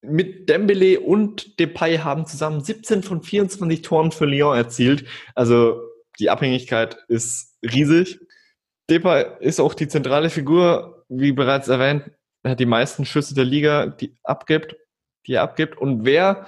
Mit 0.02 0.48
Dembele 0.48 1.00
und 1.00 1.58
Depay 1.58 1.98
haben 1.98 2.26
zusammen 2.26 2.62
17 2.62 3.02
von 3.02 3.22
24 3.22 3.82
Toren 3.82 4.12
für 4.12 4.26
Lyon 4.26 4.56
erzielt. 4.56 5.04
Also 5.34 5.80
die 6.18 6.30
Abhängigkeit 6.30 6.96
ist 7.08 7.58
riesig. 7.62 8.20
Depay 8.88 9.26
ist 9.40 9.60
auch 9.60 9.74
die 9.74 9.88
zentrale 9.88 10.30
Figur, 10.30 11.04
wie 11.08 11.32
bereits 11.32 11.68
erwähnt. 11.68 12.10
Er 12.42 12.52
hat 12.52 12.60
die 12.60 12.66
meisten 12.66 13.04
Schüsse 13.04 13.34
der 13.34 13.44
Liga, 13.44 13.86
die 13.86 14.14
abgibt, 14.22 14.76
die 15.26 15.34
er 15.34 15.42
abgibt. 15.42 15.76
Und 15.76 16.04
wer 16.04 16.46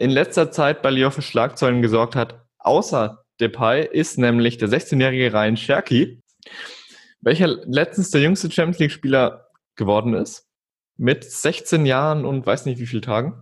in 0.00 0.08
letzter 0.10 0.50
Zeit 0.50 0.80
bei 0.80 0.90
Lyon 0.90 1.12
für 1.12 1.20
Schlagzeilen 1.20 1.82
gesorgt 1.82 2.16
hat, 2.16 2.40
außer 2.58 3.22
Depay, 3.38 3.86
ist 3.86 4.16
nämlich 4.16 4.56
der 4.56 4.70
16-jährige 4.70 5.30
Ryan 5.30 5.56
Cherky, 5.56 6.22
welcher 7.20 7.48
letztens 7.66 8.10
der 8.10 8.22
jüngste 8.22 8.50
Champions 8.50 8.78
League-Spieler 8.78 9.48
geworden 9.76 10.14
ist. 10.14 10.48
Mit 10.96 11.24
16 11.24 11.84
Jahren 11.84 12.24
und 12.24 12.46
weiß 12.46 12.64
nicht 12.64 12.80
wie 12.80 12.86
viel 12.86 13.02
Tagen. 13.02 13.34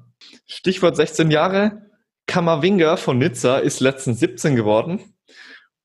Stichwort 0.46 0.96
16 0.96 1.30
Jahre. 1.30 1.90
Kamavinga 2.26 2.96
von 2.96 3.18
Nizza 3.18 3.58
ist 3.58 3.78
letztens 3.78 4.18
17 4.18 4.56
geworden. 4.56 5.14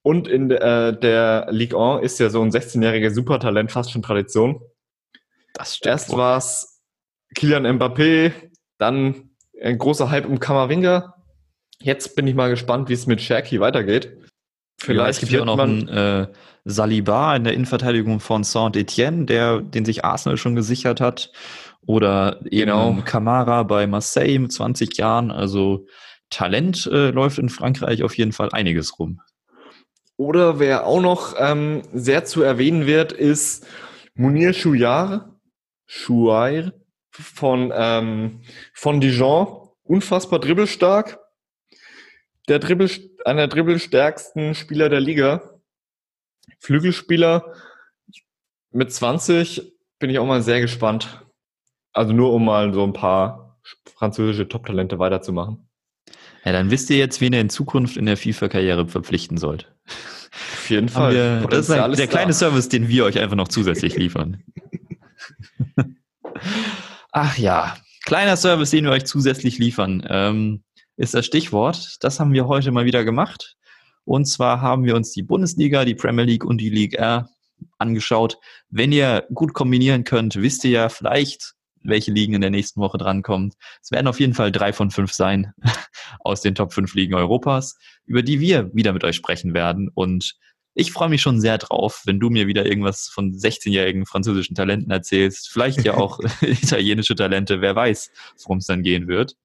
Und 0.02 0.28
in 0.28 0.50
äh, 0.50 0.98
der 0.98 1.48
Ligue 1.52 1.78
1 1.78 2.04
ist 2.04 2.20
ja 2.20 2.32
so 2.32 2.42
ein 2.42 2.50
16-jähriger 2.50 3.12
Supertalent 3.12 3.72
fast 3.72 3.92
schon 3.92 4.02
Tradition. 4.02 4.60
Das 5.54 5.76
stimmt. 5.76 5.92
Erst 5.92 6.18
war 6.18 6.38
es 6.38 6.82
Kilian 7.36 7.68
Mbappé, 7.68 8.34
dann 8.80 9.33
ein 9.62 9.78
großer 9.78 10.10
Hype 10.10 10.26
um 10.28 10.40
Kamavinga. 10.40 11.16
Jetzt 11.80 12.16
bin 12.16 12.28
ich 12.28 12.36
mal 12.36 12.50
gespannt, 12.50 12.90
wie 12.90 12.94
es 12.94 13.08
mit 13.08 13.22
Shaki 13.22 13.60
weitergeht. 13.60 14.18
Vielleicht 14.80 15.00
ja, 15.00 15.10
es 15.10 15.20
gibt 15.20 15.32
ja 15.32 15.42
auch 15.42 15.46
noch 15.46 15.60
einen 15.60 15.88
äh, 15.88 16.28
Saliba 16.66 17.36
in 17.36 17.44
der 17.44 17.54
Innenverteidigung 17.54 18.20
von 18.20 18.44
Saint-Etienne, 18.44 19.26
der, 19.26 19.62
den 19.62 19.86
sich 19.86 20.04
Arsenal 20.04 20.38
schon 20.38 20.56
gesichert 20.56 21.02
hat. 21.02 21.32
Oder 21.86 22.40
eben 22.46 22.72
genau. 22.72 22.98
Kamara 23.04 23.64
bei 23.64 23.88
Marseille 23.88 24.40
mit 24.40 24.52
20 24.52 24.98
Jahren. 24.98 25.32
Also 25.32 25.86
Talent 26.30 26.88
äh, 26.88 27.12
läuft 27.12 27.38
in 27.38 27.50
Frankreich 27.50 28.04
auf 28.04 28.18
jeden 28.18 28.32
Fall 28.32 28.50
einiges 28.52 29.00
rum. 29.00 29.22
Oder 30.18 30.60
wer 30.60 30.86
auch 30.86 31.02
noch 31.02 31.36
ähm, 31.38 31.82
sehr 31.94 32.24
zu 32.24 32.42
erwähnen 32.42 32.86
wird, 32.86 33.12
ist 33.12 33.66
Munir 34.16 34.54
Chouillard, 34.54 35.30
Chouair 35.88 36.72
von, 37.14 37.72
ähm, 37.76 38.42
von 38.74 39.00
Dijon. 39.00 39.70
Unfassbar 39.84 40.40
dribbelstark. 40.40 41.20
Der 42.48 42.60
Dribbel, 42.60 42.90
einer 43.26 43.42
der 43.42 43.48
dribbelstärksten 43.48 44.56
Spieler 44.56 44.90
der 44.90 45.00
Liga. 45.00 45.60
Flügelspieler 46.60 47.54
mit 48.72 48.92
20 48.92 49.74
bin 50.00 50.10
ich 50.10 50.20
auch 50.20 50.26
mal 50.26 50.42
sehr 50.42 50.62
gespannt. 50.62 51.22
Also 51.94 52.14
nur 52.14 52.34
um 52.34 52.46
mal 52.46 52.74
so 52.74 52.84
ein 52.84 52.94
paar 52.94 53.60
französische 53.96 54.48
Top-Talente 54.48 55.00
weiterzumachen. 55.00 55.70
Ja, 56.44 56.52
dann 56.52 56.72
wisst 56.72 56.90
ihr 56.90 56.98
jetzt, 56.98 57.22
wen 57.22 57.34
ihr 57.34 57.40
in 57.40 57.50
Zukunft 57.50 57.96
in 57.96 58.06
der 58.06 58.18
FIFA-Karriere 58.18 58.88
verpflichten 58.88 59.38
sollt. 59.38 59.74
Auf 59.86 60.70
jeden 60.70 60.90
Fall. 60.90 61.14
Wir, 61.14 61.48
das 61.48 61.70
ist 61.70 61.72
ein, 61.72 61.94
der 61.94 62.08
kleine 62.08 62.34
Service, 62.34 62.68
den 62.68 62.90
wir 62.90 63.06
euch 63.06 63.20
einfach 63.20 63.36
noch 63.36 63.48
zusätzlich 63.48 63.96
liefern. 63.96 64.44
Ach 67.16 67.38
ja, 67.38 67.78
kleiner 68.06 68.36
Service, 68.36 68.72
den 68.72 68.86
wir 68.86 68.92
euch 68.92 69.06
zusätzlich 69.06 69.60
liefern, 69.60 70.04
ähm, 70.10 70.64
ist 70.98 71.14
das 71.14 71.28
Stichwort. 71.28 71.98
Das 72.04 72.20
haben 72.20 72.34
wir 72.34 72.48
heute 72.48 72.72
mal 72.72 72.86
wieder 72.86 73.04
gemacht. 73.04 73.56
Und 74.04 74.26
zwar 74.26 74.62
haben 74.62 74.84
wir 74.84 74.96
uns 74.96 75.12
die 75.12 75.22
Bundesliga, 75.22 75.86
die 75.86 75.94
Premier 75.94 76.26
League 76.26 76.44
und 76.44 76.58
die 76.58 76.72
League 76.72 76.96
R 76.96 77.30
angeschaut. 77.78 78.40
Wenn 78.72 78.92
ihr 78.92 79.28
gut 79.32 79.54
kombinieren 79.54 80.06
könnt, 80.06 80.38
wisst 80.38 80.64
ihr 80.64 80.72
ja 80.72 80.90
vielleicht, 80.90 81.54
welche 81.84 82.12
Ligen 82.12 82.34
in 82.34 82.42
der 82.42 82.50
nächsten 82.50 82.82
Woche 82.82 82.98
drankommen. 82.98 83.54
Es 83.80 83.92
werden 83.92 84.08
auf 84.08 84.20
jeden 84.20 84.34
Fall 84.34 84.52
drei 84.52 84.74
von 84.74 84.90
fünf 84.90 85.14
sein 85.14 85.54
aus 86.22 86.42
den 86.42 86.56
Top 86.56 86.74
5 86.74 86.96
Ligen 86.96 87.14
Europas, 87.14 87.78
über 88.06 88.24
die 88.24 88.40
wir 88.40 88.74
wieder 88.74 88.92
mit 88.92 89.04
euch 89.04 89.18
sprechen 89.18 89.54
werden. 89.54 89.88
Und 89.94 90.34
ich 90.76 90.92
freue 90.92 91.10
mich 91.10 91.22
schon 91.22 91.40
sehr 91.40 91.58
drauf, 91.58 92.02
wenn 92.06 92.20
du 92.20 92.30
mir 92.30 92.48
wieder 92.48 92.66
irgendwas 92.66 93.08
von 93.08 93.32
16-jährigen 93.34 94.06
französischen 94.06 94.56
Talenten 94.56 94.92
erzählst. 94.92 95.50
Vielleicht 95.50 95.84
ja 95.84 95.96
auch 95.96 96.20
italienische 96.42 97.16
Talente, 97.16 97.62
wer 97.62 97.76
weiß, 97.76 98.12
worum 98.44 98.58
es 98.58 98.66
dann 98.66 98.84
gehen 98.84 99.08
wird. 99.08 99.36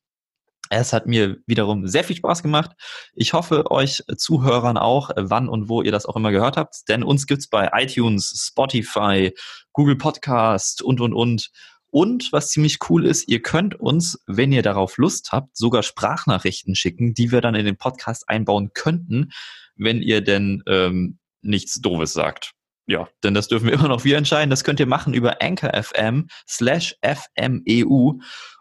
Es 0.70 0.92
hat 0.92 1.06
mir 1.06 1.38
wiederum 1.46 1.86
sehr 1.86 2.04
viel 2.04 2.16
Spaß 2.16 2.42
gemacht. 2.42 2.72
Ich 3.14 3.32
hoffe, 3.32 3.70
euch 3.70 4.02
Zuhörern 4.16 4.76
auch, 4.76 5.10
wann 5.16 5.48
und 5.48 5.68
wo 5.70 5.80
ihr 5.80 5.92
das 5.92 6.04
auch 6.04 6.16
immer 6.16 6.30
gehört 6.30 6.58
habt. 6.58 6.88
Denn 6.88 7.02
uns 7.02 7.26
gibt's 7.26 7.48
bei 7.48 7.70
iTunes, 7.72 8.48
Spotify, 8.50 9.32
Google 9.72 9.96
Podcast 9.96 10.82
und, 10.82 11.00
und, 11.00 11.14
und. 11.14 11.50
Und 11.91 12.32
was 12.32 12.51
ziemlich 12.51 12.78
cool 12.89 13.07
ist, 13.07 13.28
ihr 13.28 13.41
könnt 13.41 13.78
uns, 13.78 14.22
wenn 14.26 14.53
ihr 14.53 14.62
darauf 14.62 14.99
Lust 14.99 15.32
habt, 15.32 15.57
sogar 15.57 15.82
Sprachnachrichten 15.82 16.74
schicken, 16.74 17.14
die 17.14 17.32
wir 17.32 17.41
dann 17.41 17.55
in 17.55 17.64
den 17.64 17.76
Podcast 17.76 18.28
einbauen 18.28 18.72
könnten, 18.74 19.30
wenn 19.76 20.03
ihr 20.03 20.20
denn 20.20 20.62
ähm, 20.66 21.18
nichts 21.41 21.80
Doofes 21.80 22.12
sagt. 22.12 22.53
Ja, 22.86 23.07
denn 23.22 23.34
das 23.34 23.49
dürfen 23.49 23.66
wir 23.66 23.72
immer 23.74 23.89
noch 23.89 24.05
wir 24.05 24.16
entscheiden. 24.16 24.51
Das 24.51 24.64
könnt 24.64 24.80
ihr 24.80 24.86
machen 24.86 25.14
über 25.14 25.41
anchor.fm 25.43 26.28
slash 26.49 26.97
fmeu. 27.03 28.12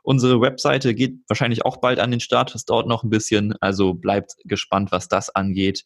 Unsere 0.04 0.42
Webseite 0.42 0.94
geht 0.94 1.16
wahrscheinlich 1.28 1.66
auch 1.66 1.78
bald 1.78 2.00
an 2.00 2.12
den 2.12 2.20
Start. 2.20 2.54
Es 2.56 2.66
dauert 2.66 2.88
noch 2.88 3.04
ein 3.04 3.10
bisschen, 3.10 3.56
also 3.62 3.94
bleibt 3.94 4.36
gespannt, 4.46 4.92
was 4.92 5.08
das 5.08 5.30
angeht. 5.30 5.84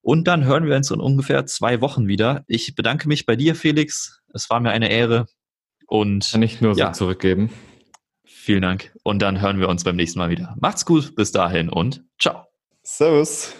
Und 0.00 0.28
dann 0.28 0.44
hören 0.44 0.66
wir 0.66 0.76
uns 0.76 0.90
in 0.90 1.00
ungefähr 1.00 1.46
zwei 1.46 1.80
Wochen 1.80 2.06
wieder. 2.08 2.44
Ich 2.46 2.74
bedanke 2.74 3.08
mich 3.08 3.26
bei 3.26 3.36
dir, 3.36 3.54
Felix. 3.54 4.20
Es 4.32 4.50
war 4.50 4.60
mir 4.60 4.70
eine 4.70 4.90
Ehre. 4.90 5.26
Und 5.94 6.28
kann 6.32 6.42
ich 6.42 6.60
nur 6.60 6.74
ja, 6.76 6.92
so 6.92 7.04
zurückgeben. 7.04 7.50
Vielen 8.24 8.62
Dank. 8.62 8.96
Und 9.04 9.22
dann 9.22 9.40
hören 9.40 9.60
wir 9.60 9.68
uns 9.68 9.84
beim 9.84 9.94
nächsten 9.94 10.18
Mal 10.18 10.28
wieder. 10.28 10.56
Macht's 10.58 10.84
gut, 10.84 11.14
bis 11.14 11.30
dahin 11.30 11.68
und 11.68 12.02
ciao. 12.18 12.48
Servus. 12.82 13.54